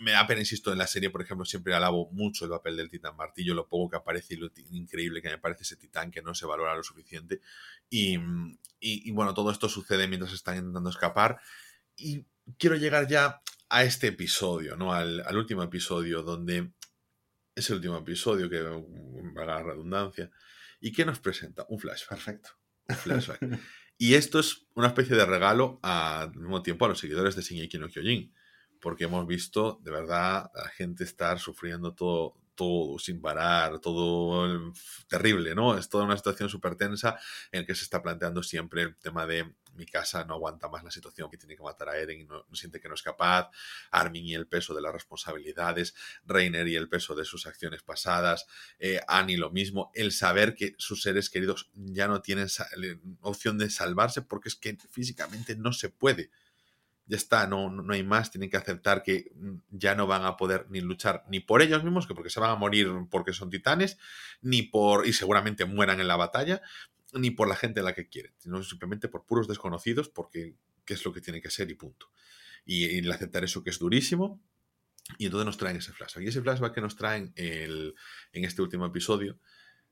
[0.00, 2.90] me da pena, insisto, en la serie, por ejemplo, siempre alabo mucho el papel del
[2.90, 6.22] titán martillo, lo poco que aparece y lo increíble que me parece ese titán que
[6.22, 7.40] no se valora lo suficiente.
[7.90, 11.38] Y, y, y bueno, todo esto sucede mientras están intentando escapar.
[11.96, 12.26] Y
[12.58, 14.92] quiero llegar ya a este episodio, ¿no?
[14.92, 16.72] Al, último episodio, donde
[17.54, 20.30] es el último episodio que va la redundancia.
[20.80, 21.64] ¿Y qué nos presenta?
[21.68, 22.50] Un flash, perfecto.
[22.88, 23.60] Un flashback.
[23.98, 27.78] y esto es una especie de regalo al mismo tiempo a los seguidores de Shingeki
[27.78, 28.34] no Kyojin.
[28.80, 34.72] porque hemos visto de verdad a la gente estar sufriendo todo, todo sin parar, todo
[35.08, 35.78] terrible, ¿no?
[35.78, 37.18] Es toda una situación súper tensa
[37.50, 40.84] en la que se está planteando siempre el tema de mi casa no aguanta más
[40.84, 43.50] la situación que tiene que matar a Eren y no, siente que no es capaz,
[43.90, 45.94] Armin y el peso de las responsabilidades,
[46.24, 48.46] Reiner y el peso de sus acciones pasadas,
[48.78, 52.48] eh, Annie lo mismo, el saber que sus seres queridos ya no tienen
[53.20, 56.30] opción de salvarse porque es que físicamente no se puede.
[57.06, 60.38] Ya está, no, no hay más, tienen que aceptar que mm, ya no van a
[60.38, 63.50] poder ni luchar ni por ellos mismos, que porque se van a morir porque son
[63.50, 63.98] titanes,
[64.40, 66.62] ni por, y seguramente mueran en la batalla,
[67.14, 70.94] ni por la gente a la que quieren, sino simplemente por puros desconocidos, porque qué
[70.94, 72.10] es lo que tiene que ser y punto.
[72.64, 74.42] Y, el aceptar eso que es durísimo,
[75.18, 76.24] y entonces nos traen ese flashback.
[76.24, 77.94] Y ese flashback que nos traen el,
[78.32, 79.38] en este último episodio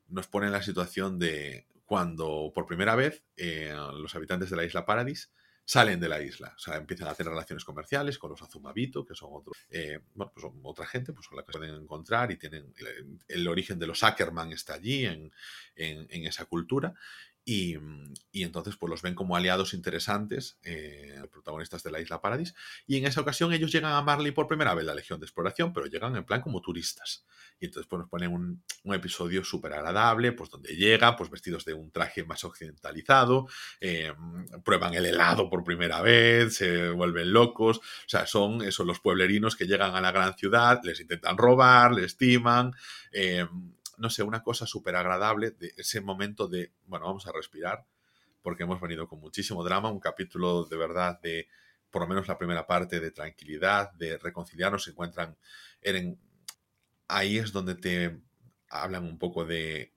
[0.09, 4.65] nos pone en la situación de cuando por primera vez eh, los habitantes de la
[4.65, 5.31] isla Paradis
[5.65, 9.15] salen de la isla, o sea, empiezan a hacer relaciones comerciales con los Azumabito, que
[9.15, 12.37] son otros, eh, bueno, pues son otra gente, pues son la que pueden encontrar y
[12.37, 12.73] tienen
[13.29, 15.33] el, origen de los Ackerman está allí en,
[15.77, 16.95] en esa cultura
[17.45, 17.77] y,
[18.33, 22.55] entonces pues los ven como aliados interesantes, eh, protagonistas de la isla Paradis.
[22.87, 25.73] Y en esa ocasión ellos llegan a Marley por primera vez, la Legión de Exploración,
[25.73, 27.25] pero llegan en plan como turistas.
[27.59, 28.63] Y entonces pues nos ponen un,
[28.95, 33.49] episodio súper agradable, pues donde llega, pues vestidos de un traje más occidentalizado,
[33.81, 34.13] eh,
[34.65, 37.79] prueban el helado por primera vez, se vuelven locos.
[37.79, 41.93] O sea, son esos los pueblerinos que llegan a la gran ciudad, les intentan robar,
[41.93, 42.73] les estiman.
[43.13, 43.47] Eh,
[44.03, 47.87] no sé, una cosa súper agradable de ese momento de, bueno, vamos a respirar,
[48.43, 51.47] porque hemos venido con muchísimo drama, un capítulo de verdad de,
[51.89, 55.37] por lo menos la primera parte, de tranquilidad, de reconciliarnos, se encuentran,
[55.81, 56.19] Eren,
[57.07, 58.19] ahí es donde te
[58.69, 59.93] hablan un poco de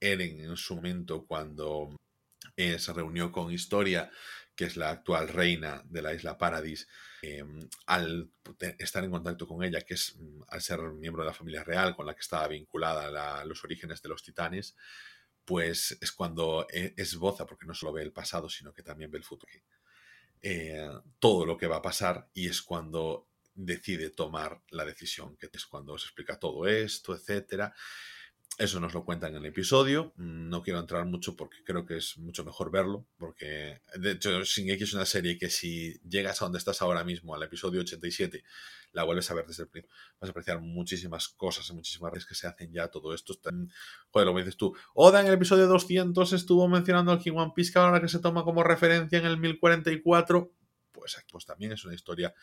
[0.00, 1.96] Eren en su momento cuando
[2.56, 4.10] eh, se reunió con Historia,
[4.54, 6.86] que es la actual reina de la isla Paradis,
[7.24, 8.32] Em, al
[8.78, 11.94] estar en contacto con ella, que es mm, al ser miembro de la familia real
[11.94, 14.76] con la que estaba vinculada a los orígenes de los titanes,
[15.44, 19.18] pues es cuando e, esboza, porque no solo ve el pasado, sino que también ve
[19.18, 19.52] el futuro.
[20.42, 20.90] Eh,
[21.20, 25.66] todo lo que va a pasar y es cuando decide tomar la decisión, que es
[25.66, 27.72] cuando se explica todo esto, etcétera.
[28.58, 30.12] Eso nos lo cuentan en el episodio.
[30.16, 33.06] No quiero entrar mucho porque creo que es mucho mejor verlo.
[33.16, 37.34] Porque, de hecho, Shingeki es una serie que si llegas a donde estás ahora mismo,
[37.34, 38.44] al episodio 87,
[38.92, 42.28] la vuelves a ver desde el principio, vas a apreciar muchísimas cosas y muchísimas veces
[42.28, 43.34] que se hacen ya todo esto.
[44.10, 44.76] joder, lo que dices tú.
[44.94, 48.18] Oda en el episodio 200 estuvo mencionando al King One Piece, que ahora que se
[48.18, 50.52] toma como referencia en el 1044.
[50.92, 52.34] Pues, pues también es una historia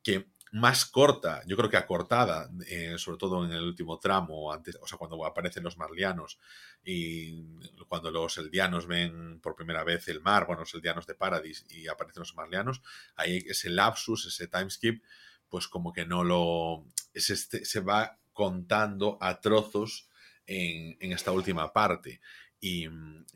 [0.00, 4.78] que más corta, yo creo que acortada, eh, sobre todo en el último tramo, antes,
[4.80, 6.38] o sea, cuando aparecen los marlianos
[6.84, 7.42] y
[7.88, 11.88] cuando los eldianos ven por primera vez el mar, bueno, los eldianos de Paradis y
[11.88, 12.80] aparecen los marlianos,
[13.16, 15.02] ahí ese lapsus, ese timeskip,
[15.48, 16.84] pues como que no lo...
[17.12, 20.08] Este, se va contando a trozos
[20.46, 22.20] en, en esta última parte.
[22.60, 22.88] Y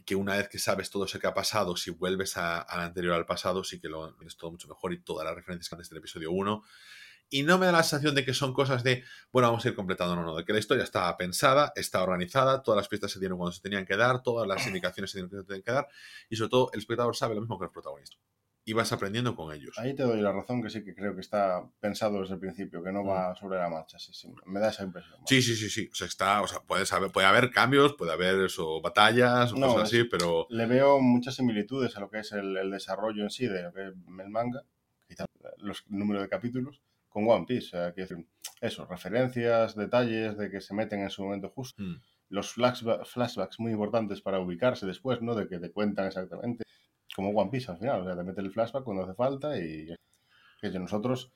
[0.06, 3.26] que una vez que sabes todo eso que ha pasado, si vuelves al anterior al
[3.26, 5.98] pasado, sí que lo es todo mucho mejor y todas las referencias que antes del
[5.98, 6.64] episodio 1
[7.30, 9.74] y no me da la sensación de que son cosas de, bueno, vamos a ir
[9.74, 13.20] completando, no, no, de que la historia estaba pensada, está organizada, todas las pistas se
[13.20, 15.72] dieron cuando se tenían que dar, todas las indicaciones se dieron cuando se tenían que
[15.72, 15.88] dar,
[16.28, 18.16] y sobre todo el espectador sabe lo mismo que el protagonista.
[18.62, 19.78] Y vas aprendiendo con ellos.
[19.78, 22.82] Ahí te doy la razón que sí que creo que está pensado desde el principio,
[22.82, 23.98] que no va sobre la marcha.
[23.98, 25.18] Sí, sí, me da esa impresión.
[25.26, 25.88] Sí, sí, sí, sí.
[25.90, 29.56] O sea, está, o sea, puede, saber, puede haber cambios, puede haber eso, batallas, o
[29.56, 30.46] cosas así, pero.
[30.50, 34.62] Le veo muchas similitudes a lo que es el, desarrollo en sí de el manga,
[35.08, 35.26] quizás
[35.56, 37.66] los números de capítulos, con One Piece.
[37.66, 38.06] O sea, que
[38.60, 41.82] eso, referencias, detalles de que se meten en su momento justo.
[41.82, 42.00] Mm.
[42.28, 45.34] Los flashbacks muy importantes para ubicarse después, ¿no?
[45.34, 46.64] De que te cuentan exactamente.
[47.14, 48.00] Como One Piece al final.
[48.00, 49.88] O sea, te mete el flashback cuando hace falta y
[50.60, 51.32] que nosotros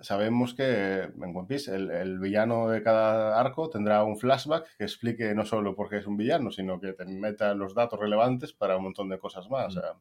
[0.00, 5.34] sabemos que en One Piece el, villano de cada arco tendrá un flashback que explique
[5.34, 8.76] no solo por qué es un villano, sino que te meta los datos relevantes para
[8.76, 9.76] un montón de cosas más.
[9.76, 9.82] O mm.
[9.82, 9.92] sea,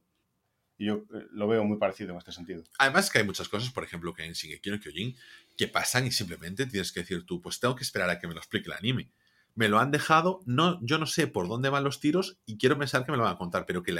[0.78, 2.63] y yo eh, lo veo muy parecido en este sentido.
[2.78, 5.15] Además que hay muchas cosas, por ejemplo, que en Shingeki no Kyojin,
[5.57, 8.34] que pasan y simplemente tienes que decir tú, pues tengo que esperar a que me
[8.34, 9.11] lo explique el anime.
[9.55, 12.78] Me lo han dejado, no, yo no sé por dónde van los tiros y quiero
[12.78, 13.99] pensar que me lo van a contar, pero que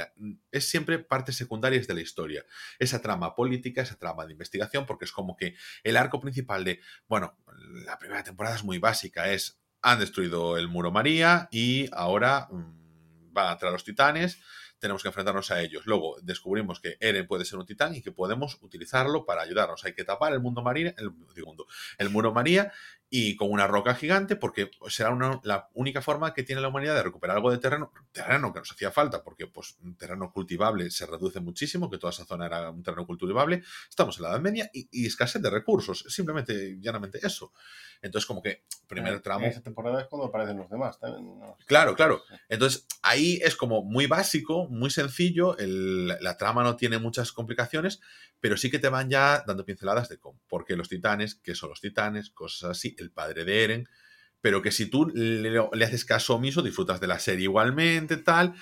[0.52, 2.44] es siempre parte secundaria de la historia.
[2.78, 6.80] Esa trama política, esa trama de investigación, porque es como que el arco principal de,
[7.08, 7.36] bueno,
[7.84, 13.32] la primera temporada es muy básica, es, han destruido el muro María y ahora mm,
[13.32, 14.38] van a los titanes
[14.78, 15.86] tenemos que enfrentarnos a ellos.
[15.86, 19.84] Luego descubrimos que Eren puede ser un titán y que podemos utilizarlos para ayudarnos.
[19.84, 21.12] Hay que tapar el mundo marina, el,
[21.98, 22.72] el muro María
[23.10, 26.94] y con una roca gigante, porque será una- la única forma que tiene la humanidad
[26.94, 30.90] de recuperar algo de terreno, terreno que nos hacía falta, porque pues un terreno cultivable
[30.90, 34.40] se reduce muchísimo, que toda esa zona era un terreno cultivable, estamos en la Edad
[34.40, 37.52] Media y, y escasez de recursos, simplemente, llanamente eso.
[38.02, 39.46] Entonces, como que primer En- tramo...
[39.46, 41.38] Esa temporada es cuando aparecen los demás también.
[41.40, 41.56] ¿no?
[41.66, 42.22] Claro, claro.
[42.48, 48.00] Entonces, ahí es como muy básico, muy sencillo, el- la trama no tiene muchas complicaciones,
[48.40, 51.54] pero sí que te van ya dando pinceladas de cómo, por qué los titanes, qué
[51.56, 53.88] son los titanes, cosas así, el padre de Eren,
[54.40, 58.54] pero que si tú le, le haces caso omiso, disfrutas de la serie igualmente, tal,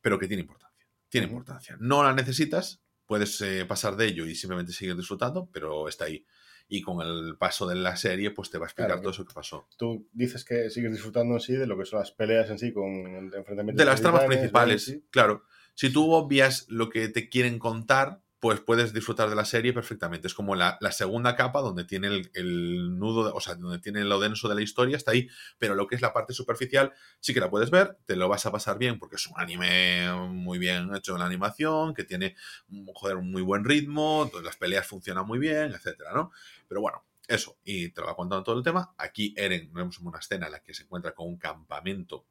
[0.00, 0.86] pero que tiene importancia.
[1.08, 1.76] Tiene importancia.
[1.80, 6.24] No la necesitas, puedes eh, pasar de ello y simplemente seguir disfrutando, pero está ahí.
[6.68, 9.02] Y con el paso de la serie, pues te va a explicar Claro.
[9.02, 9.66] todo eso que pasó.
[9.76, 12.72] Tú dices que sigues disfrutando en sí de lo que son las peleas en sí
[12.72, 15.42] con el enfrentamiento de las tramas principales, claro.
[15.74, 20.26] Si tú obvias lo que te quieren contar, pues puedes disfrutar de la serie perfectamente.
[20.26, 24.02] Es como la, la segunda capa donde tiene el, el nudo, o sea, donde tiene
[24.04, 25.28] lo denso de la historia, está ahí.
[25.58, 28.46] Pero lo que es la parte superficial, sí que la puedes ver, te lo vas
[28.46, 32.34] a pasar bien porque es un anime muy bien hecho en la animación, que tiene
[32.68, 36.32] mm, joder, un muy buen ritmo, las peleas funcionan muy bien, etcétera, ¿no?
[36.66, 38.94] Pero bueno, eso, y te lo va contando todo el tema.
[38.96, 42.26] Aquí Eren, vemos una escena en la que se encuentra con un campamento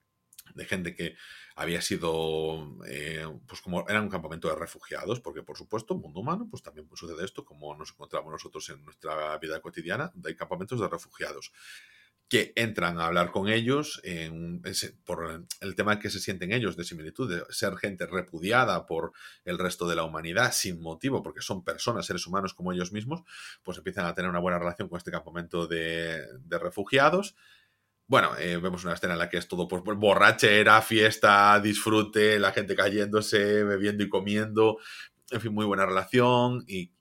[0.55, 1.15] de gente que
[1.55, 6.47] había sido, eh, pues como era un campamento de refugiados, porque por supuesto, mundo humano,
[6.49, 10.87] pues también sucede esto, como nos encontramos nosotros en nuestra vida cotidiana, hay campamentos de
[10.87, 11.51] refugiados
[12.29, 14.01] que entran a hablar con ellos
[15.03, 19.13] por el tema que se sienten ellos de similitud, de ser gente repudiada por
[19.45, 23.23] el resto de la humanidad sin motivo, porque son personas, seres humanos como ellos mismos,
[23.63, 26.27] pues empiezan a tener una buena relación con este campamento de
[26.61, 27.35] refugiados.
[28.09, 32.51] Bueno, eh, vemos una escena en la que es todo pues, borrachera, fiesta, disfrute, la
[32.51, 34.79] gente cayéndose, bebiendo y comiendo,
[35.29, 36.91] en fin, muy buena relación y,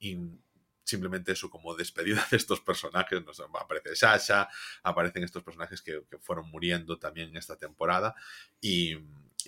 [0.83, 4.49] simplemente eso como despedida de estos personajes, nos aparece Sasha,
[4.83, 8.13] aparecen estos personajes que, fueron muriendo también esta temporada.
[8.61, 8.93] Y,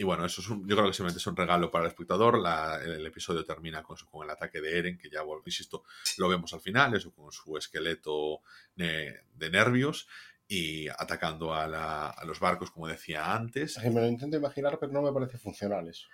[0.03, 2.41] bueno, eso es yo creo que simplemente es un regalo para el espectador.
[2.83, 5.83] El, episodio termina con, con el ataque de Eren, que ya, insisto,
[6.17, 8.41] lo vemos al final, eso con su esqueleto
[8.77, 10.07] eh, de nervios
[10.53, 13.77] y atacando a, la- a los barcos, como decía antes.
[13.77, 16.07] Me lo intento imaginar, pero no me parece funcional eso.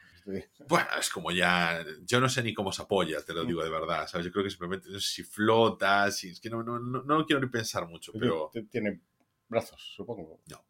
[0.68, 1.84] Bueno, es como ya.
[2.06, 4.08] Yo no sé ni cómo se apoya, te lo digo de verdad.
[4.08, 4.26] ¿sabes?
[4.28, 6.30] Yo creo que simplemente no sé si flota, si.
[6.30, 8.52] Es que no, no, no, no lo quiero ni pensar mucho, pero.
[8.70, 9.02] Tiene
[9.48, 10.40] brazos, supongo.
[10.52, 10.64] No.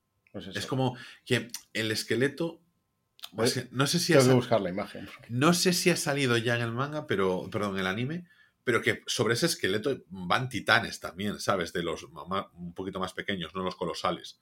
[0.54, 0.96] Es como
[1.26, 2.62] que el esqueleto.
[3.54, 5.10] Que no sé si Tengo ha que buscar la imagen.
[5.28, 7.50] no sé si ha salido ya en el manga, pero.
[7.52, 8.28] Perdón, en el anime.
[8.68, 11.72] Pero que sobre ese esqueleto van titanes también, ¿sabes?
[11.72, 14.42] De los un poquito más pequeños, no los colosales.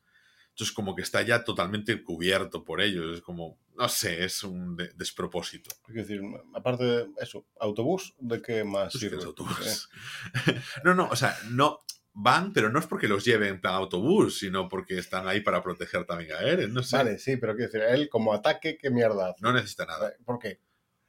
[0.50, 3.18] Entonces, como que está ya totalmente cubierto por ellos.
[3.18, 3.60] Es como.
[3.78, 5.70] No sé, es un de- despropósito.
[5.86, 6.22] Quiero decir,
[6.56, 9.18] aparte de eso, autobús, ¿de qué más Pues sirve?
[9.18, 9.90] es autobús.
[10.84, 11.82] no, no, o sea, no
[12.14, 15.62] van, pero no es porque los lleven en plan autobús, sino porque están ahí para
[15.62, 16.74] proteger también a Eren.
[16.74, 16.98] No sé.
[16.98, 19.36] Vale, sí, pero quiero decir, él como ataque, ¿qué mierda?
[19.40, 20.14] No necesita nada.
[20.26, 20.62] ¿Por qué?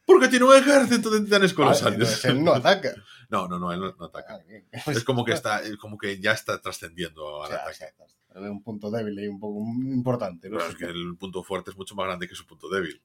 [0.06, 2.24] Porque tiene un ejército de titanes Ah, colosales.
[2.24, 2.94] él no ataca.
[3.28, 4.34] No, no, no, él no, no ataca.
[4.36, 4.90] Ah.
[4.92, 7.92] Es como que está, como que ya está trascendiendo O al sea, ataque.
[7.98, 9.58] o sea, un punto débil y un poco
[9.92, 10.58] importante, ¿no?
[10.58, 13.02] Pero es que el punto fuerte es mucho más grande que su punto débil,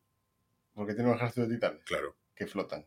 [0.76, 2.16] Porque tiene un ejército de titanes claro.
[2.36, 2.86] que flotan.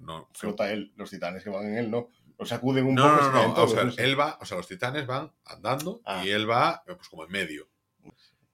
[0.00, 2.08] No, Flota él, los titanes que van en él, ¿no?
[2.36, 3.22] Los sacuden un no, poco.
[3.22, 6.24] no, no, no, o sea, él va, o sea, los titanes van andando Ah.
[6.26, 7.68] y él va pues como en medio.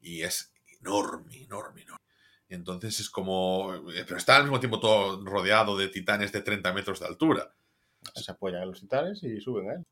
[0.02, 2.04] Y es enorme, enorme, enorme.
[2.54, 3.74] Entonces es como...
[3.94, 7.54] eh, Pero está al mismo tiempo todo rodeado de titanes de 30 metros de altura.
[8.14, 9.84] Se apoyan en los titanes y suben a él.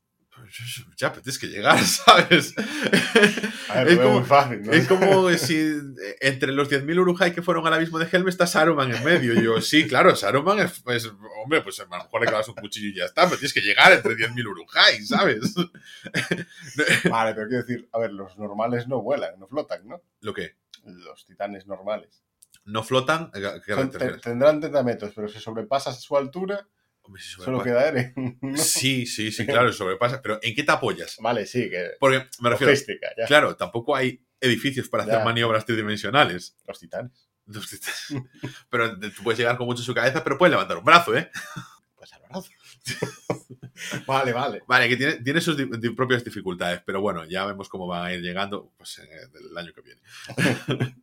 [0.95, 2.55] Ya, pero tienes que llegar, ¿sabes?
[3.69, 4.71] A ver, es, como, muy fácil, ¿no?
[4.71, 8.47] es como si eh, entre los 10.000 Urujai que fueron al abismo de Helm está
[8.47, 9.33] Saruman en medio.
[9.33, 11.11] Y yo, sí, claro, Saruman es, es-
[11.43, 13.59] hombre, pues a lo mejor le clavas un cuchillo y ya está, pero tienes que
[13.61, 15.53] llegar entre 10.000 Urujai, ¿sabes?
[17.09, 20.01] Vale, pero quiero decir, a ver, los normales no vuelan, no flotan, ¿no?
[20.21, 20.55] ¿Lo que?
[20.85, 22.23] Los titanes normales.
[22.71, 23.29] ¿No flotan?
[23.33, 24.21] ¿A qué Son- te te- refieres?
[24.21, 26.67] tendrán 30 metros, pero si sobrepasas su altura,
[27.03, 28.13] Hombre, si solo queda Eren.
[28.41, 28.57] ¿no?
[28.57, 30.21] Sí, sí, sí, claro, sobrepasa.
[30.21, 31.17] Pero ¿en qué te apoyas?
[31.19, 33.25] Vale, sí, que Porque me refiero, logística, ya.
[33.25, 36.55] claro, tampoco hay edificios para hacer maniobras tridimensionales.
[36.65, 37.27] Los titanes.
[38.69, 41.29] Pero tú puedes llegar con mucho su cabeza, pero puedes levantar un brazo, ¿eh?
[41.95, 42.49] Pues al brazo.
[44.07, 44.61] vale, vale.
[44.67, 48.13] Vale, que tiene, tiene sus di- propias dificultades, pero bueno, ya vemos cómo van a
[48.13, 49.09] ir llegando pues, eh,
[49.51, 50.01] el año que viene.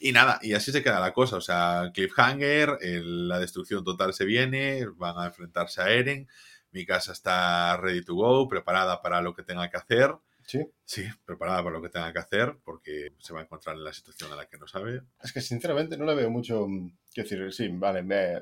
[0.00, 1.36] y nada, y así se queda la cosa.
[1.36, 6.28] O sea, cliffhanger, el- la destrucción total se viene, van a enfrentarse a Eren.
[6.72, 10.12] Mi casa está ready to go, preparada para lo que tenga que hacer.
[10.46, 10.60] Sí.
[10.84, 13.92] Sí, preparada para lo que tenga que hacer, porque se va a encontrar en la
[13.94, 15.00] situación en la que no sabe.
[15.22, 16.66] Es que sinceramente no le veo mucho.
[16.68, 18.40] mm, Quiero decir, sí, vale, me-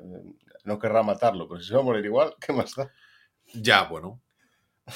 [0.64, 2.90] no querrá matarlo, pero si se va a morir igual, ¿qué más da?
[3.54, 4.22] Ya, bueno.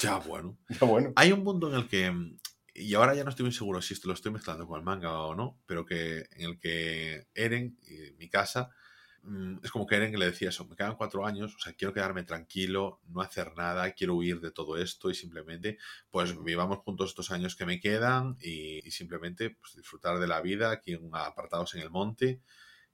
[0.01, 0.57] Ya, bueno.
[0.81, 1.13] Ya bueno.
[1.15, 2.37] Hay un mundo en el que mm,
[2.77, 5.19] y ahora ya no estoy muy seguro si esto lo estoy mezclando con el manga
[5.21, 7.75] o no, pero que en el que Eren,
[8.19, 8.69] mi casa,
[9.23, 11.91] mm, es como que Eren le decía eso, me quedan cuatro años, o sea, quiero
[11.91, 15.79] quedarme tranquilo, no hacer nada, quiero huir de todo esto y simplemente,
[16.11, 20.69] pues vivamos juntos estos años que me quedan y, simplemente pues, disfrutar de la vida
[20.69, 22.41] aquí apartados en el monte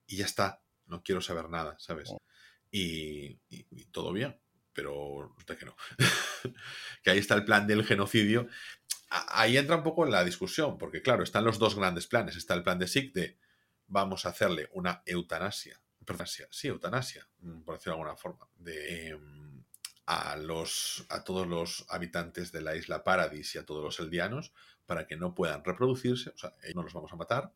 [0.08, 2.10] y ya está, no quiero saber nada, ¿sabes?
[2.10, 2.20] Oh.
[2.72, 4.40] Y, y todo bien,
[4.74, 5.76] pero resulta que no.
[7.04, 8.48] que ahí está el plan del genocidio
[9.14, 12.36] ahí entra un poco en la discusión, porque claro, están los dos grandes planes.
[12.36, 13.38] Está el plan de SIC de
[13.88, 15.80] vamos a hacerle una eutanasia,
[16.50, 19.64] sí, eutanasia, mm, por decirlo de alguna forma, de, em,
[20.06, 24.54] a, los, a todos los habitantes de la isla Paradis y a todos los eldianos
[24.86, 27.54] para que no puedan reproducirse, o sea, no los vamos a matar,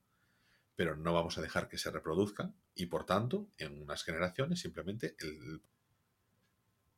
[0.76, 5.16] pero no vamos a dejar que se reproduzcan y por tanto, en unas generaciones simplemente
[5.20, 5.62] el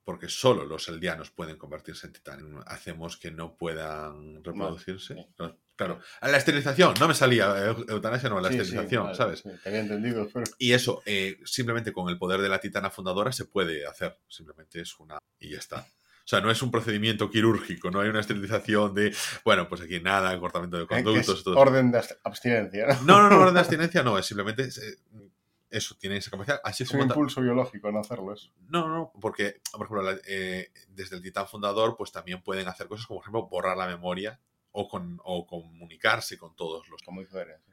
[0.04, 2.64] porque solo los eldianos pueden convertirse en titán.
[2.66, 5.28] Hacemos que no puedan reproducirse.
[5.76, 9.44] claro, la esterilización, no me salía eh, eutanasia, no, la esterilización, ¿sabes?
[9.66, 10.28] había entendido.
[10.58, 14.18] Y eso, eh, simplemente con el poder de la titana fundadora se puede hacer.
[14.28, 15.20] Simplemente es una.
[15.40, 15.86] Y ya está.
[16.30, 20.00] O sea, no es un procedimiento quirúrgico, no hay una esterilización de, bueno, pues aquí
[20.00, 21.48] nada, cortamiento de conductos.
[21.48, 22.86] orden de abstinencia.
[23.04, 24.98] No, no, no, orden de abstinencia no, es simplemente eh,
[25.70, 26.60] eso, tiene esa capacidad.
[26.64, 28.52] Así es un impulso biológico no hacerlo eso.
[28.68, 33.06] No, no, porque, por ejemplo, eh, desde el titán fundador, pues también pueden hacer cosas
[33.06, 34.40] como, por ejemplo, borrar la memoria
[34.72, 37.02] o, con, o comunicarse con todos los...
[37.04, 37.22] Como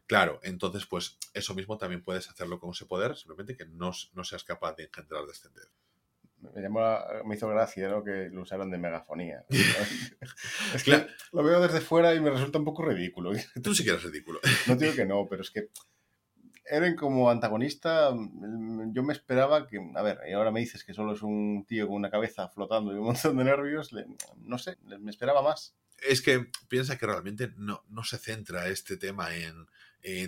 [0.06, 4.24] Claro, entonces, pues eso mismo también puedes hacerlo con ese poder, simplemente que no, no
[4.24, 5.72] seas capaz de engendrar descendencia.
[6.54, 6.80] Me, llamó,
[7.24, 8.04] me hizo gracia ¿no?
[8.04, 9.44] que lo usaron de megafonía.
[10.74, 13.32] es que lo veo desde fuera y me resulta un poco ridículo.
[13.62, 14.40] Tú sí que eres ridículo.
[14.66, 15.70] no digo que no, pero es que
[16.68, 20.94] Eren como antagonista, mm, yo me esperaba que, a ver, y ahora me dices que
[20.94, 23.94] solo es un tío con una cabeza flotando y un montón de nervios,
[24.36, 25.74] no sé, me esperaba más.
[26.08, 29.66] Es que piensa que realmente no, no se centra este tema en,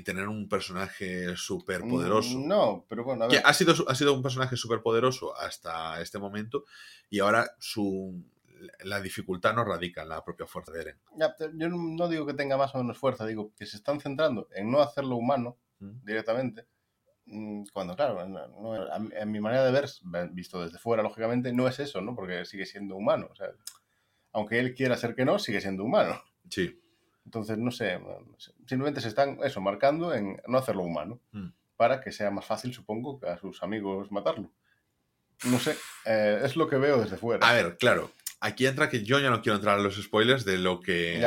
[0.02, 2.36] tener un personaje súper poderoso.
[2.36, 3.42] Mm, no, pero bueno, a ver.
[3.44, 6.64] ha, sido, ha sido un personaje súper poderoso hasta este momento
[7.08, 8.24] y ahora su,
[8.80, 10.96] la dificultad no radica en la propia fuerza de Eren.
[11.54, 14.70] yo no digo que tenga más o menos fuerza, digo que se están centrando en
[14.70, 16.66] no hacerlo humano directamente.
[17.26, 19.88] Mm, cuando, claro, en mi manera de ver,
[20.32, 22.14] visto desde fuera, lógicamente, no es eso, ¿no?
[22.14, 23.28] Porque sigue siendo humano.
[23.30, 23.48] O sea,
[24.32, 26.22] aunque él quiera ser que no, sigue siendo humano.
[26.48, 26.80] Sí.
[27.24, 28.00] Entonces, no sé,
[28.66, 31.20] simplemente se están, eso, marcando en no hacerlo humano.
[31.32, 31.48] Mm.
[31.76, 34.50] Para que sea más fácil, supongo, que a sus amigos matarlo.
[35.44, 35.76] No sé,
[36.06, 37.48] eh, es lo que veo desde fuera.
[37.48, 40.58] A ver, claro, Aquí entra que yo ya no quiero entrar en los spoilers de
[40.58, 41.18] lo que,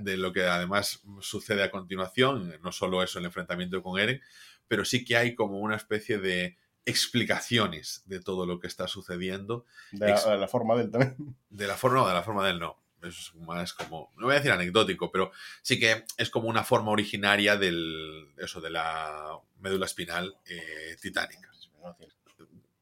[0.00, 4.20] De lo que además sucede a continuación, no solo eso, el enfrentamiento con Eren,
[4.66, 9.64] pero sí que hay como una especie de explicaciones de todo lo que está sucediendo.
[9.92, 11.16] De la, forma de él también.
[11.48, 12.76] De la forma, no, de la forma de él no.
[13.02, 15.30] Eso es más como, no voy a decir anecdótico, pero
[15.62, 21.48] sí que es como una forma originaria del, eso, de la médula espinal eh, titánica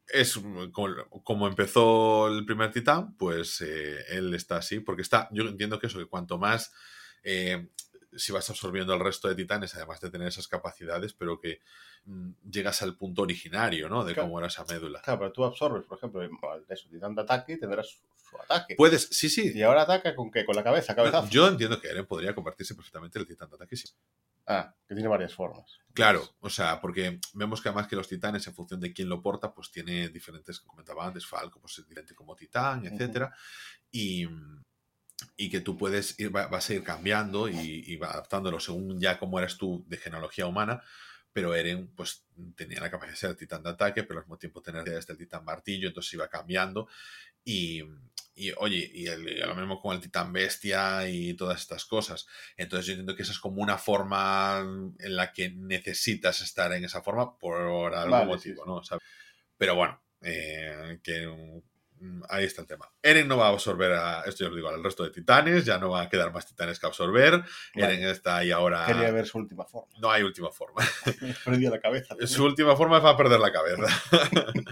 [0.09, 0.39] es
[1.23, 5.87] como, empezó el primer titán, pues eh, él está así, porque está, yo entiendo que
[5.87, 6.71] eso, que cuanto más,
[7.23, 7.69] eh,
[8.15, 11.61] si vas absorbiendo el resto de titanes, además de tener esas capacidades, pero que
[12.05, 14.03] mm, llegas al punto originario, ¿no?
[14.03, 15.01] De cómo era esa médula.
[15.01, 18.75] Claro, pero tú absorbes, por ejemplo, de su titán de ataque y tendrás su, ataque.
[18.75, 19.51] Puedes, sí, sí.
[19.53, 20.45] Y ahora ataca con qué?
[20.45, 21.29] Con la cabeza, cabezazo.
[21.29, 23.89] Yo entiendo que Eren podría convertirse perfectamente en el titán de ataque, sí.
[24.49, 25.79] Ah, que tiene varias formas.
[25.93, 29.21] Claro, o sea, porque vemos que además que los titanes, en función de quién lo
[29.21, 33.33] porta, pues tiene diferentes, como comentaba antes, Falco, pues es diferente como titán, etcétera.
[33.91, 34.25] y,
[35.35, 39.39] y, que tú puedes ir, vas a ir cambiando y, y adaptándolo según ya cómo
[39.39, 40.83] eres tú de genealogía humana.
[41.37, 42.25] Pero Eren, pues
[42.55, 45.19] tenía la capacidad de ser titán de ataque, pero al mismo tiempo tener desde el
[45.19, 46.87] titán martillo, entonces iba cambiando.
[47.43, 47.83] Y,
[48.33, 52.25] y oye, y, lo mismo con el titán bestia y todas estas cosas.
[52.55, 54.59] Entonces yo entiendo que esa es como una forma
[54.99, 58.81] en la que necesitas estar en esa forma por algún motivo, ¿no?
[59.57, 61.61] Pero bueno, eh, que
[62.29, 62.89] ahí está el tema.
[63.01, 65.77] Eren no va a absorber a, esto yo lo digo, al resto de titanes, ya
[65.77, 67.43] no va a quedar más titanes que absorber.
[67.73, 68.85] Eren está ahí ahora.
[68.85, 69.93] Quería ver su última forma.
[69.99, 70.81] No hay última forma.
[71.45, 72.15] Perdió la cabeza.
[72.25, 73.87] Su última forma es va a perder la cabeza.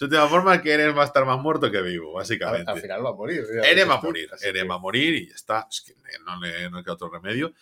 [0.00, 2.70] Su última forma que Eren va a estar más muerto que vivo, básicamente.
[2.70, 3.44] Al, final va a morir.
[3.62, 4.30] Eren va a morir.
[4.40, 5.66] Eren va a morir y ya está.
[5.70, 5.92] Es que
[6.24, 7.52] no le, no queda otro remedio.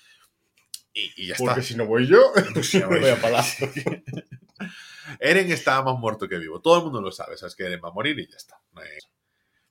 [1.16, 1.44] Y, ya está.
[1.54, 3.70] Porque si no voy yo, pues no voy a palacio.
[5.20, 6.60] Eren está más muerto que vivo.
[6.60, 7.36] Todo el mundo lo sabe.
[7.36, 8.60] Sabes que Eren va a morir y ya está.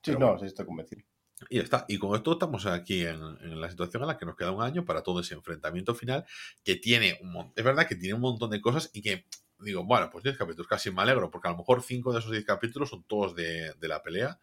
[0.02, 1.04] sí, no, sí estoy convencido.
[1.50, 1.86] Y ya está.
[1.88, 4.64] Y con esto estamos aquí en, en, la situación en la que nos queda un
[4.64, 6.26] año para todo ese enfrentamiento final
[6.64, 9.26] que tiene un Es verdad que tiene un montón de cosas y que
[9.60, 12.32] digo, bueno, pues 10 capítulos, casi me alegro, porque a lo mejor 5 de esos
[12.32, 14.40] 10 capítulos son todos de, la pelea.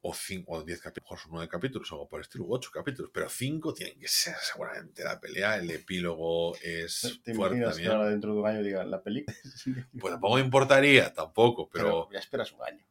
[0.00, 3.74] O cinco, o diez capítulos, o nueve capítulos, o por estilo, ocho capítulos, pero cinco
[3.74, 7.90] tienen que ser seguramente la pelea, el epílogo es ¿Te fuerte también.
[7.90, 9.36] ahora dentro de un año diga la película?
[10.00, 12.84] Pues tampoco me importaría, tampoco, pero, pero ya esperas un año.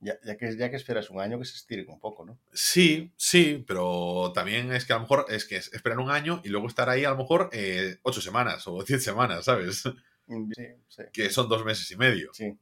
[0.00, 2.38] Ya, ya, que, ya que esperas un año, que se estiren un poco, ¿no?
[2.52, 6.40] sí, sí, pero también es que a lo mejor es que es esperar un año
[6.44, 9.84] y luego estar ahí a lo mejor eh, ocho semanas o diez semanas, ¿sabes?
[10.26, 11.02] Mm, Sí, sí.
[11.12, 12.30] Que son dos meses y medio.
[12.32, 12.56] Sí,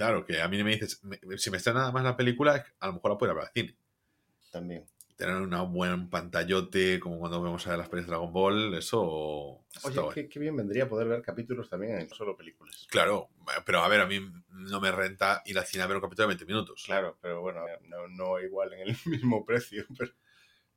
[0.00, 2.86] Claro, que a mí me dices, me- si me está nada más la película, a
[2.86, 3.76] lo mejor la puedo ir a ver al cine.
[4.50, 4.86] también.
[5.18, 10.28] Tener un buen pantallote, como cuando vemos a las pelis de Dragon Ball, eso Oye,
[10.30, 12.86] qué bien vendría poder ver capítulos también en solo películas.
[12.88, 13.28] Claro,
[13.66, 16.28] pero a ver, a mí no me renta ir al cine a ver un capítulo
[16.28, 16.82] de 20 minutos.
[16.86, 19.84] Claro, pero bueno, no, no igual en el mismo precio.
[19.98, 20.12] Pero...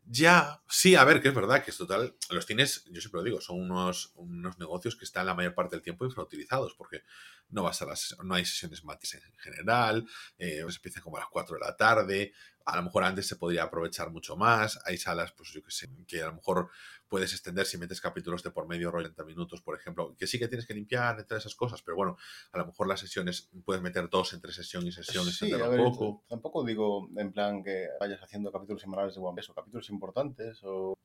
[0.06, 2.16] Ya, sí, a ver, que es verdad que es total.
[2.30, 5.76] Los cines, yo siempre lo digo, son unos, unos negocios que están la mayor parte
[5.76, 7.04] del tiempo infrautilizados, porque
[7.50, 10.06] no vas a las, no hay sesiones matis en general,
[10.38, 12.34] eh, se empieza como a las 4 de la tarde,
[12.66, 15.90] a lo mejor antes se podría aprovechar mucho más, hay salas, pues yo que sé,
[16.08, 16.70] que a lo mejor
[17.08, 20.48] puedes extender si metes capítulos de por medio, 30 minutos, por ejemplo, que sí que
[20.48, 22.18] tienes que limpiar entre esas cosas, pero bueno,
[22.52, 25.84] a lo mejor las sesiones puedes meter dos entre sesión y sesión, Sí, a ver,
[25.84, 26.24] poco.
[26.28, 30.60] tampoco digo en plan que vayas haciendo capítulos semanales de One Piece o capítulos importantes
[30.64, 30.98] o...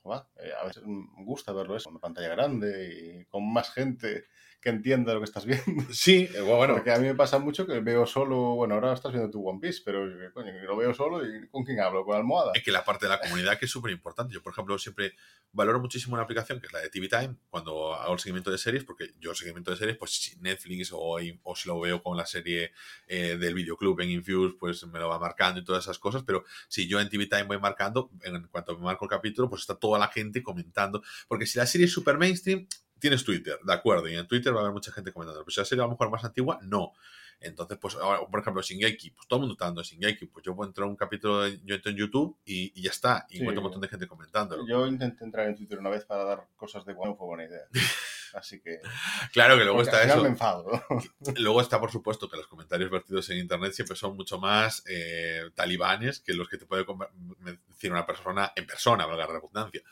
[0.00, 4.26] Joder, eh, a veces me gusta verlo eso, una pantalla grande y con más gente
[4.60, 5.64] que entienda lo que estás viendo.
[5.92, 9.12] Sí, eh, bueno, Porque a mí me pasa mucho que veo solo, bueno, ahora estás
[9.12, 12.04] viendo tu One Piece, pero eh, coño, lo veo solo y ¿con quién hablo?
[12.04, 12.52] ¿Con almohada?
[12.54, 14.34] Es que la parte de la comunidad que es súper importante.
[14.34, 15.14] Yo, por ejemplo, siempre
[15.52, 18.58] valoro muchísimo una aplicación que es la de TV Time cuando hago el seguimiento de
[18.58, 22.02] series, porque yo el seguimiento de series, pues si Netflix o, o si lo veo
[22.02, 22.72] con la serie
[23.06, 26.22] eh, del videoclub en Infuse, pues me lo va marcando y todas esas cosas.
[26.24, 29.62] Pero si yo en TV Time voy marcando, en cuanto me marco el capítulo, pues
[29.62, 31.02] está toda la gente comentando.
[31.28, 32.66] Porque si la serie es súper mainstream,
[32.98, 35.40] tienes Twitter, de acuerdo, y en Twitter va a haber mucha gente comentando.
[35.44, 36.92] Pero si la serie a lo mejor más antigua, no.
[37.40, 40.56] Entonces, pues ahora, por ejemplo, Shingeki, pues todo el mundo está dando Shingeki, pues yo
[40.56, 43.34] puedo entrar a un capítulo, de- yo entro en YouTube y, y ya está, y
[43.36, 43.40] Sí.
[43.42, 44.66] encuentro un montón de gente comentándolo.
[44.66, 47.44] Yo intenté entrar en Twitter una vez para dar cosas de One, no fue buena
[47.44, 47.62] idea.
[48.34, 48.80] Así que...
[49.32, 50.22] Claro que luego está eso.
[50.22, 50.66] me enfado.
[51.36, 55.42] Luego está, por supuesto, que los comentarios vertidos en Internet siempre son mucho más eh,
[55.54, 56.84] talibanes que los que te puede
[57.68, 59.82] decir una persona en persona, valga la redundancia.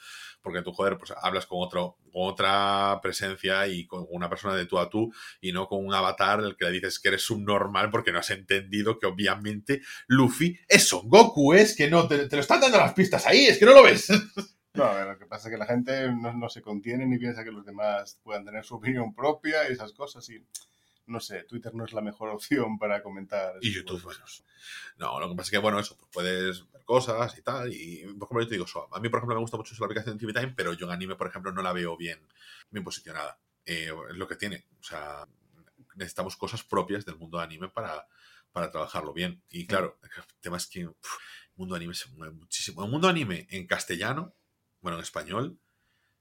[0.42, 4.66] Porque tú, joder, pues hablas con, otro, con otra presencia y con una persona de
[4.66, 7.90] tú a tú y no con un avatar del que le dices que eres subnormal
[7.90, 12.36] porque no has entendido que obviamente Luffy es Son Goku, es que no, te, te
[12.36, 14.08] lo están dando las pistas ahí, es que no lo ves.
[14.77, 17.51] No, lo que pasa es que la gente no, no se contiene ni piensa que
[17.51, 20.28] los demás puedan tener su opinión propia y esas cosas.
[20.31, 20.44] Y
[21.07, 23.55] no sé, Twitter no es la mejor opción para comentar.
[23.61, 24.24] Y YouTube, bueno.
[24.98, 27.73] No, lo que pasa es que, bueno, eso, pues puedes ver cosas y tal.
[27.73, 29.86] Y, por ejemplo, yo te digo, so, a mí, por ejemplo, me gusta mucho la
[29.86, 32.20] aplicación de TV Time, pero yo en anime, por ejemplo, no la veo bien,
[32.70, 33.39] bien posicionada.
[33.65, 34.66] Eh, es lo que tiene.
[34.81, 35.27] O sea,
[35.97, 38.07] necesitamos cosas propias del mundo de anime para,
[38.53, 39.43] para trabajarlo bien.
[39.51, 40.97] Y claro, el tema es que uf,
[41.51, 42.85] el mundo anime se mueve muchísimo.
[42.85, 44.35] El mundo anime en castellano,
[44.86, 45.58] bueno, en español,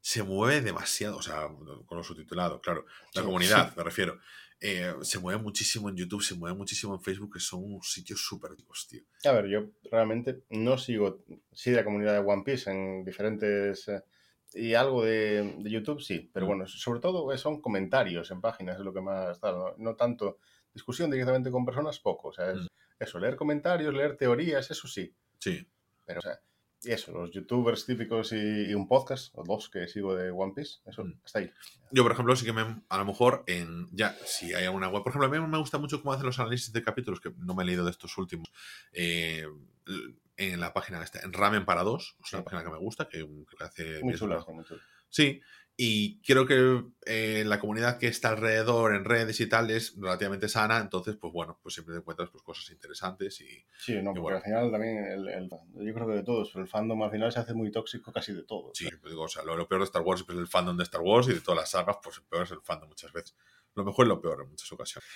[0.01, 1.17] se mueve demasiado.
[1.17, 1.47] O sea,
[1.85, 2.85] con lo subtitulado, claro.
[3.13, 4.19] La Sí, comunidad, me refiero.
[4.59, 8.25] Eh, se mueve muchísimo en YouTube, se mueve muchísimo en Facebook, que son unos sitios
[8.25, 9.03] súper ricos, tío.
[9.25, 11.23] A ver, yo realmente no sigo,
[11.53, 13.87] sí, la comunidad de One Piece en diferentes...
[13.87, 14.01] eh,
[14.55, 16.49] y algo de, de YouTube sí, pero Mm.
[16.49, 19.95] bueno, sobre todo eh, son comentarios en páginas, es lo que más tal, no, no
[19.95, 20.39] tanto
[20.73, 22.29] discusión directamente con personas, poco.
[22.29, 22.67] O sea, es Mm.
[22.99, 25.13] eso, leer comentarios, leer teorías, eso sí.
[25.39, 25.67] Sí.
[26.05, 26.39] Pero, o sea,
[26.84, 30.53] y eso, los youtubers típicos y, y un podcast, o dos que sigo de One
[30.56, 31.14] Piece, eso, Mm.
[31.26, 31.52] está ahí.
[31.91, 35.03] Yo, por ejemplo, sí que me, a lo mejor en ya, si hay alguna web,
[35.03, 37.53] por ejemplo, a mí me gusta mucho cómo hacen los análisis de capítulos, que no
[37.56, 38.52] me he leído de estos últimos,
[38.91, 39.45] eh,
[40.38, 42.45] en la página esta, en Ramen para dos, es una Sí.
[42.45, 43.19] página que me gusta, que,
[43.57, 44.81] que hace Muy chula, muy chula.
[45.10, 45.39] Sí,
[45.77, 50.47] y creo que eh, la comunidad que está alrededor en redes y tal es relativamente
[50.47, 54.22] sana, entonces, pues bueno, pues siempre te encuentras pues, cosas interesantes y Sí, no, porque
[54.22, 54.38] bueno.
[54.38, 57.31] al final también, el, el- yo creo que de todos, pero el fandom al final
[57.31, 58.72] se hace muy tóxico casi de todo.
[58.73, 60.84] Sí, siempre digo, o sea, lo, lo peor de Star Wars es el fandom de
[60.84, 63.35] Star Wars y de todas las sagas, pues el peor es el fandom muchas veces.
[63.73, 65.10] Lo mejor es lo peor en muchas ocasiones.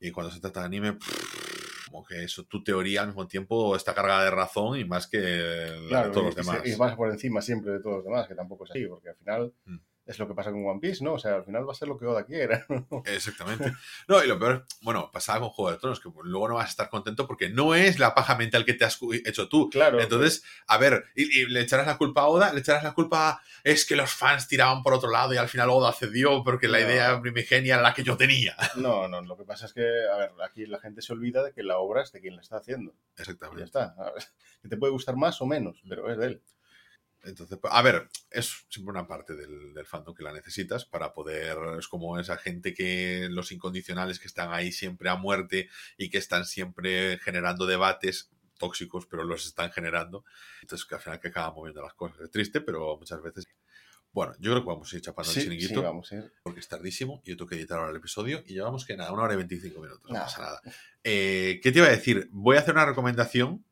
[0.00, 3.76] Y cuando se trata de anime, pff, como que eso, tu teoría al mismo tiempo
[3.76, 6.68] está cargada de razón y más que la Claro, de todos y, los y demás.
[6.68, 9.16] y vas por encima siempre de todos los demás, que tampoco es así, porque al
[9.16, 9.76] final Mm.
[10.06, 11.14] Es lo que pasa con One Piece, ¿no?
[11.14, 12.66] O sea, al final va a ser lo que Oda quiera.
[13.04, 13.72] Exactamente.
[14.08, 16.70] No, y lo peor, bueno, pasaba con Juego de Tronos, que luego no vas a
[16.70, 19.70] estar contento porque no es la paja mental que te has hecho tú.
[19.70, 20.00] claro.
[20.00, 23.28] Entonces, a ver, y, y le echarás la culpa a Oda, le echarás la culpa
[23.30, 26.66] a, es que los fans tiraban por otro lado y al final Oda cedió porque
[26.68, 28.56] la idea primigenia era la que yo tenía.
[28.76, 31.52] No, no, lo que pasa es que, a ver, aquí la gente se olvida de
[31.52, 32.92] que la obra es de quien la está haciendo.
[32.92, 33.64] Y ya Exactamente.
[33.64, 33.94] está.
[33.98, 34.22] A ver,
[34.62, 36.42] que te puede gustar más o menos, pero es de él.
[37.24, 41.12] Entonces, pues, a ver, es siempre una parte del, del fandom que la necesitas para
[41.12, 45.68] poder, es como esa gente que los incondicionales que están ahí siempre a muerte
[45.98, 50.24] y que están siempre generando debates, tóxicos, pero los están generando.
[50.62, 52.20] Entonces, que al final que acaban moviendo las cosas.
[52.20, 53.46] Es triste, pero muchas veces.
[54.12, 55.74] Bueno, yo creo que vamos a ir chapando el Sí, chiringuito.
[55.80, 56.32] sí, vamos a ir.
[56.42, 59.12] porque es tardísimo y yo tengo que editar ahora el episodio y llevamos que nada,
[59.12, 60.26] una hora y 25 minutos, no Nada.
[60.26, 60.60] pasa nada.
[61.04, 62.28] Eh, ¿Qué te iba a decir?
[62.32, 63.64] Voy a hacer una recomendación,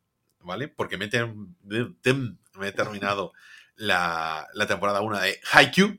[0.49, 0.67] ¿vale?
[0.67, 1.25] porque me he,
[2.59, 3.33] me terminado
[3.77, 5.99] la, la temporada 1 de Haikyuu.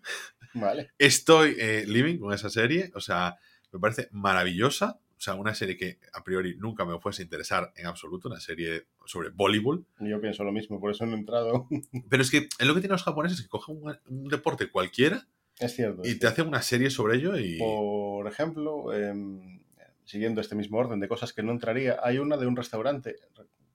[0.56, 0.90] Vale.
[0.98, 3.38] Estoy eh, living con esa serie, o sea,
[3.72, 5.00] me parece maravillosa.
[5.18, 8.40] O sea, una serie que a priori nunca me fuese a interesar en absoluto, una
[8.40, 9.86] serie sobre voleibol.
[10.00, 11.68] Yo pienso lo mismo, por eso no he entrado.
[12.10, 15.28] Pero es que es lo que tienen los japoneses, que cogen un, un deporte cualquiera
[15.60, 16.02] Es cierto.
[16.06, 17.58] y es te hacen una serie sobre ello y...
[17.60, 19.60] Por ejemplo, em,
[20.06, 23.18] siguiendo este mismo orden de cosas que no entraría, hay una de un restaurante,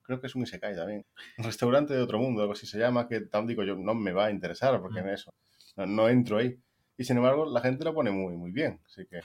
[0.05, 1.05] creo que es un Isekai también,
[1.37, 4.25] restaurante de otro mundo, algo así se llama, que tan digo yo, no me va
[4.25, 5.07] a interesar porque Mm.
[5.07, 5.33] en eso
[5.75, 6.57] no, no entro ahí.
[6.97, 8.79] Y sin embargo, la gente lo pone muy, muy bien.
[8.85, 9.19] Así que,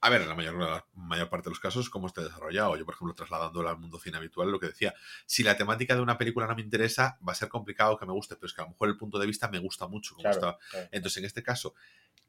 [0.00, 2.76] A ver, en la mayor, la mayor parte de los casos, cómo está desarrollado.
[2.76, 4.92] Yo, por ejemplo, trasladándolo al mundo cine habitual, lo que decía,
[5.24, 8.12] si la temática de una película no me interesa, va a ser complicado que me
[8.12, 10.14] guste, pero es que a lo mejor el punto de vista me gusta mucho.
[10.14, 10.36] Como claro.
[10.36, 10.58] está.
[10.70, 10.88] claro.
[10.92, 11.72] Entonces, en este caso,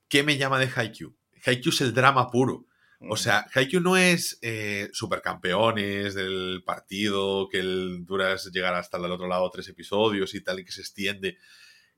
[0.07, 1.14] ¿qué me llama de Haikyuu?
[1.45, 2.65] Haikyuu es el drama puro.
[3.10, 9.11] O sea, Haikyuu no es eh, supercampeones del partido, que el, duras llegar hasta el
[9.11, 11.38] otro lado tres episodios y tal, y que se extiende.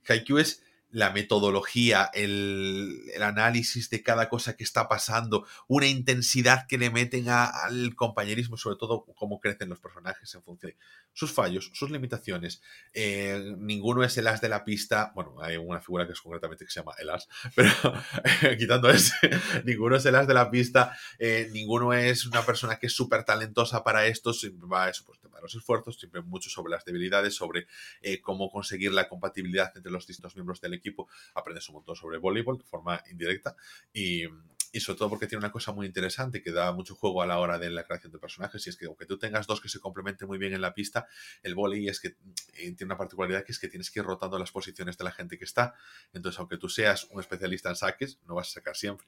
[0.07, 6.65] Haikyuu es la metodología, el, el análisis de cada cosa que está pasando, una intensidad
[6.67, 10.77] que le meten a- al compañerismo, sobre todo cómo crecen los personajes en función de
[11.13, 12.61] sus fallos, sus limitaciones.
[12.93, 15.11] Eh, ninguno es el as de la pista.
[15.15, 17.71] Bueno, hay una figura que es concretamente que se llama el as, pero
[18.57, 19.13] quitando ese,
[19.65, 23.23] ninguno es el as de la pista, eh, ninguno es una persona que es súper
[23.23, 26.71] talentosa para esto, siempre va a eso, pues, tema de los esfuerzos, siempre mucho sobre
[26.71, 27.67] las debilidades, sobre
[28.01, 31.07] eh, cómo conseguir la compatibilidad entre los distintos miembros del equipo.
[31.33, 33.55] Aprendes un montón sobre voleibol de forma indirecta
[33.93, 34.23] y,
[34.71, 37.39] y sobre todo porque tiene una cosa muy interesante que da mucho juego a la
[37.39, 39.79] hora de la creación de personajes y es que aunque tú tengas dos que se
[39.79, 41.07] complementen muy bien en la pista,
[41.43, 44.37] el voleibol es que eh, tiene una particularidad que es que tienes que ir rotando
[44.39, 45.73] las posiciones de la gente que está.
[46.13, 49.07] Entonces, aunque tú seas un especialista en saques, no vas a sacar siempre.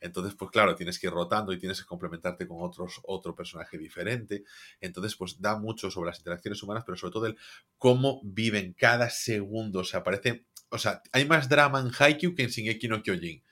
[0.00, 3.78] Entonces, pues claro, tienes que ir rotando y tienes que complementarte con otros, otro personaje
[3.78, 4.44] diferente.
[4.80, 7.36] Entonces, pues da mucho sobre las interacciones humanas, pero sobre todo el
[7.78, 9.80] cómo viven cada segundo.
[9.80, 10.44] O sea, parece.
[10.70, 13.42] O sea, hay más drama en Haikyuu que en Shingeki no Kyojin.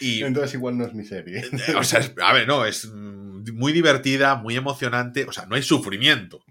[0.00, 1.42] Y, Entonces igual no es mi serie.
[1.78, 5.24] o sea, es- a ver, no, es mm, muy divertida, muy emocionante.
[5.24, 6.42] O sea, no hay sufrimiento.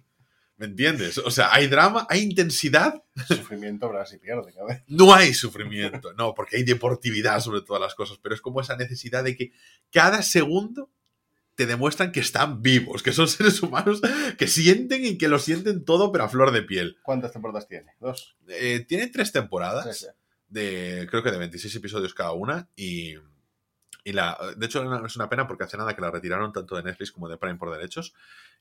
[0.58, 1.18] ¿Me entiendes?
[1.18, 2.94] O sea, hay drama, hay intensidad,
[3.28, 4.82] Sufrimiento habrá si pierde, cabrón.
[4.88, 6.14] no hay sufrimiento.
[6.14, 9.52] No, porque hay deportividad sobre todas las cosas, pero es como esa necesidad de que
[9.92, 10.90] cada segundo
[11.56, 14.02] te demuestran que están vivos, que son seres humanos
[14.38, 16.98] que sienten y que lo sienten todo, pero a flor de piel.
[17.04, 17.94] ¿Cuántas temporadas tiene?
[18.00, 18.36] ¿Dos?
[18.48, 20.16] Eh, tiene tres temporadas Tres, ya.
[20.50, 23.16] de creo que de 26 episodios cada una y,
[24.04, 26.84] y la de hecho es una pena porque hace nada que la retiraron tanto de
[26.84, 28.14] Netflix como de Prime por derechos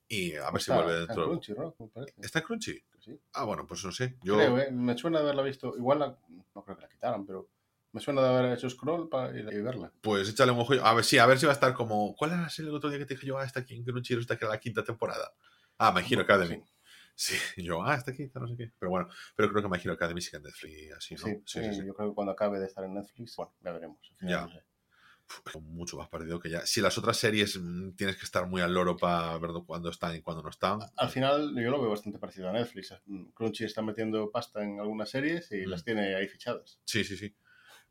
[0.09, 2.15] y a ver si Está- vuelve está en dentro Crunchyroll, me parece.
[2.23, 2.85] ¿Está Crunchy?
[3.01, 3.19] Sí.
[3.33, 4.17] Ah, bueno, pues no sé.
[4.23, 4.71] Yo Creo, ¿eh?
[4.71, 5.75] Me suena de haberla visto.
[5.77, 6.17] Igual la-
[6.55, 7.49] no creo que la quitaran, pero
[7.95, 9.91] me suena de haber hecho scroll para ir y verla.
[10.03, 10.75] pues échale un ojo.
[10.83, 12.77] A ver sí, a ver si va a estar como ¿Cuál era la serie el
[12.77, 13.39] otro día que te dije yo?
[13.39, 15.33] Ah, está aquí en Crunchy, está que era la quinta temporada.
[15.79, 16.57] Ah, My Hero Academy.
[17.15, 18.73] Sí, Sí, yo, ah, está aquí, está no sé qué.
[18.79, 21.21] Pero bueno, pero creo que My Hero Academy sí que en Netflix, así, ¿no?
[21.47, 23.99] sí, sí, Yo creo que cuando acabe de estar en Netflix, bueno, ya veremos.
[24.11, 24.43] Al final Ya.
[24.47, 24.65] no sé.
[25.27, 26.67] Uf, mucho más perdido que ya.
[26.67, 30.15] Si las otras series mm, tienes que estar muy al loro para ver cuándo están
[30.17, 30.81] y cuándo no están.
[30.97, 32.93] Al final yo lo veo bastante parecido a Netflix.
[33.07, 35.71] Mm, Crunchy está metiendo pasta en algunas series y Mm.
[35.71, 36.79] las tiene ahí fichadas.
[36.85, 37.35] Sí, sí, sí.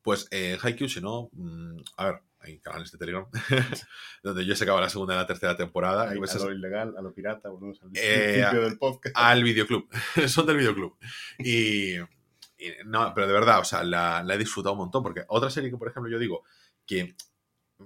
[0.03, 3.25] Pues eh, Haikyuu, si no, mm, a ver, hay canales de Telegram
[4.23, 6.13] donde yo sacaba la segunda y la tercera temporada.
[6.13, 9.15] Y pues a lo ilegal, a lo pirata, volvemos al Eh, principio del podcast.
[9.17, 9.87] al videoclub.
[10.27, 10.97] Son del videoclub.
[11.39, 15.03] Y, y no, pero de verdad, o sea, la, la he disfrutado un montón.
[15.03, 16.43] Porque otra serie que, por ejemplo, yo digo
[16.85, 17.15] que,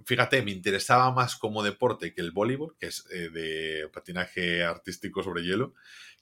[0.06, 5.24] fíjate, me interesaba más como deporte que el voleibol, que es eh, de patinaje artístico
[5.24, 5.74] sobre hielo,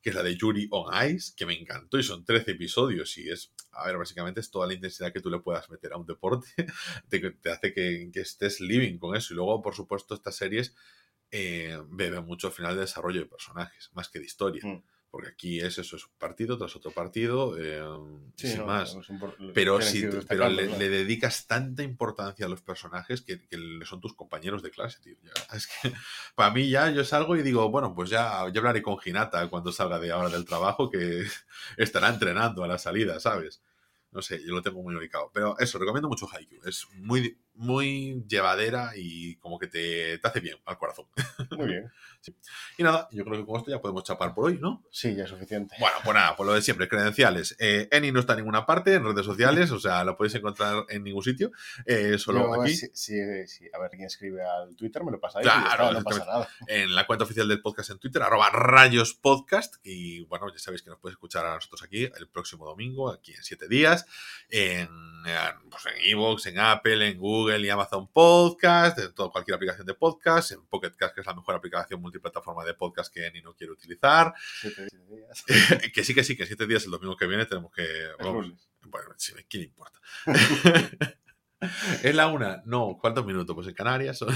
[0.02, 3.30] que es la de Yuri on Ice, que me encantó y son 13 episodios y
[3.30, 6.06] es, a ver, básicamente es toda la intensidad que tú le puedas meter a un
[6.06, 6.48] deporte,
[7.10, 9.34] te, hace que, que estés living con eso.
[9.34, 10.76] Y luego, por supuesto, estas series
[11.32, 14.62] eh, beben mucho al final de desarrollo de personajes, más que de historia.
[14.64, 14.84] Mm.
[15.16, 17.82] Porque aquí es eso, es partido tras otro partido, eh,
[18.36, 18.98] Sí, sin no, más.
[19.54, 20.78] Pero, si, pero le, claro.
[20.78, 25.16] le dedicas tanta importancia a los personajes que, que son tus compañeros de clase, tío.
[25.24, 25.94] Ya, es que
[26.36, 29.72] para mí ya yo salgo y digo, bueno, pues ya, ya hablaré con Hinata cuando
[29.72, 31.24] salga de ahora del trabajo, que
[31.78, 33.64] estará entrenando a la salida, ¿sabes?
[34.12, 35.32] No sé, yo lo tengo muy ubicado.
[35.34, 36.60] Pero eso, recomiendo mucho Haikyuu.
[36.66, 41.06] Es muy, muy llevadera y como que te, te hace bien al corazón.
[41.52, 41.92] Muy bien.
[42.80, 44.84] Y nada, yo creo que con esto ya podemos chapar por hoy, ¿no?
[44.90, 45.76] Sí, ya es suficiente.
[45.80, 47.56] Bueno, pues nada, por lo de siempre, credenciales.
[47.60, 50.86] Eh, Eni no está en ninguna parte, en redes sociales, o sea, lo podéis encontrar
[50.90, 51.52] en ningún sitio,
[51.86, 52.76] eh, solo Yo, aquí.
[52.76, 55.44] si- si- a ver quién escribe al Twitter, me lo pasa ahí.
[55.44, 56.50] Claro, no pasa nada.
[56.68, 59.76] en la cuenta oficial del podcast en Twitter, arroba rayos podcast.
[59.84, 63.34] Y bueno, ya sabéis que nos podéis escuchar a nosotros aquí el próximo domingo, aquí
[63.36, 64.08] en siete días,
[64.50, 64.90] en
[65.70, 69.94] pues en Evox, en Apple, en Google y Amazon Podcast, en todo, cualquier aplicación de
[69.94, 73.54] podcast, en Pocket Cast, que es la mejor aplicación multiplataforma de podcast que ni no
[73.54, 74.34] quiero utilizar.
[74.62, 75.44] Siete, siete días.
[75.94, 77.86] que sí, que sí, que siete días, el domingo que viene, tenemos que.
[78.20, 78.52] Vamos,
[78.82, 80.00] bueno, sí, ¿qué le importa?
[82.04, 82.62] ¿Es la una?
[82.66, 83.56] No, ¿cuántos minutos?
[83.56, 84.18] Pues en Canarias.
[84.18, 84.34] son-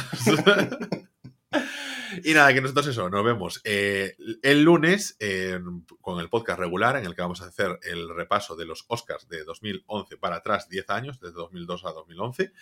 [2.24, 5.60] y nada, que nosotros eso, nos vemos eh, el lunes eh,
[6.02, 9.28] con el podcast regular en el que vamos a hacer el repaso de los Oscars
[9.28, 12.54] de 2011 para atrás, 10 años, desde 2002 a 2011.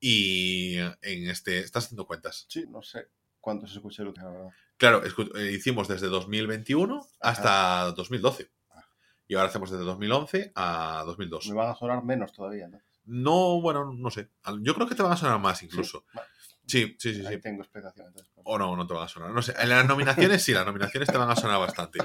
[0.00, 2.46] Y en este, estás haciendo cuentas.
[2.48, 3.08] Sí, no sé
[3.40, 4.50] cuánto se escucha el último, la verdad.
[4.76, 8.50] Claro, eh, hicimos desde 2021 hasta 2012.
[9.28, 11.48] Y ahora hacemos desde 2011 a 2002.
[11.48, 12.80] Me van a sonar menos todavía, ¿no?
[13.04, 14.30] No, bueno, no sé.
[14.60, 16.04] Yo creo que te van a sonar más incluso.
[16.12, 16.28] Vale,
[16.70, 17.40] Sí, sí, sí, Ahí sí.
[17.40, 18.30] tengo entonces.
[18.44, 19.30] O no, no te van a sonar.
[19.30, 19.54] No sé.
[19.58, 21.98] En las nominaciones sí, las nominaciones te van a sonar bastante.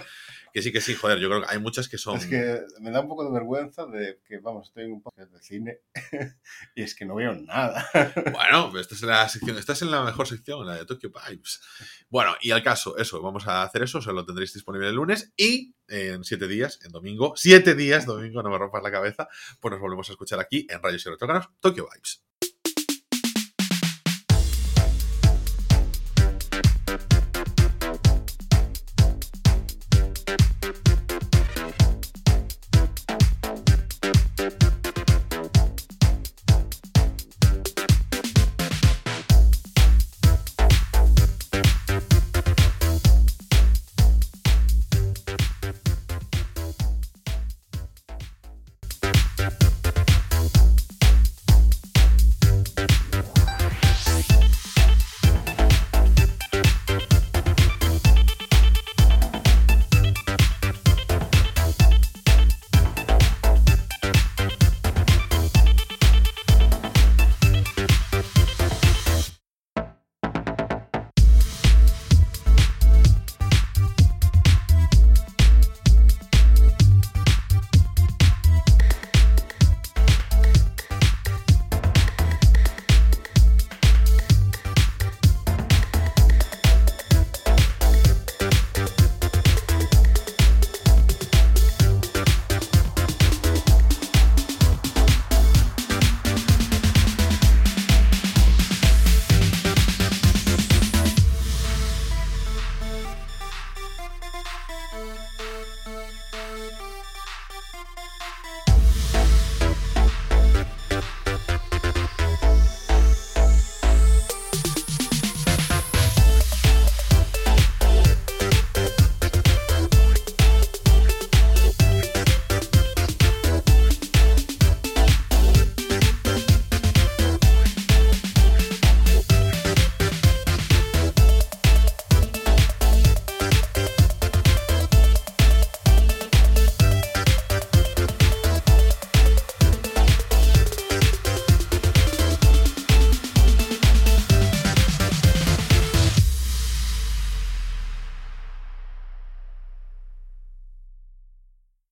[0.52, 1.20] Que sí, que sí, joder.
[1.20, 2.18] Yo creo que hay muchas que son.
[2.18, 5.32] Es que me da un poco de vergüenza de que, vamos, estoy en un podcast
[5.32, 5.80] de cine
[6.76, 7.88] y es que no veo nada.
[8.32, 11.62] Bueno, esta es la sección, esta es en la mejor sección, la de Tokyo Vibes.
[12.10, 15.34] Bueno, y al caso, eso, vamos a hacer eso, se lo tendréis disponible el lunes
[15.38, 19.28] y en siete días, en domingo, siete días, domingo, no me rompas la cabeza,
[19.60, 22.25] pues nos volvemos a escuchar aquí en Rayos y Retócanos, Tokyo Vibes.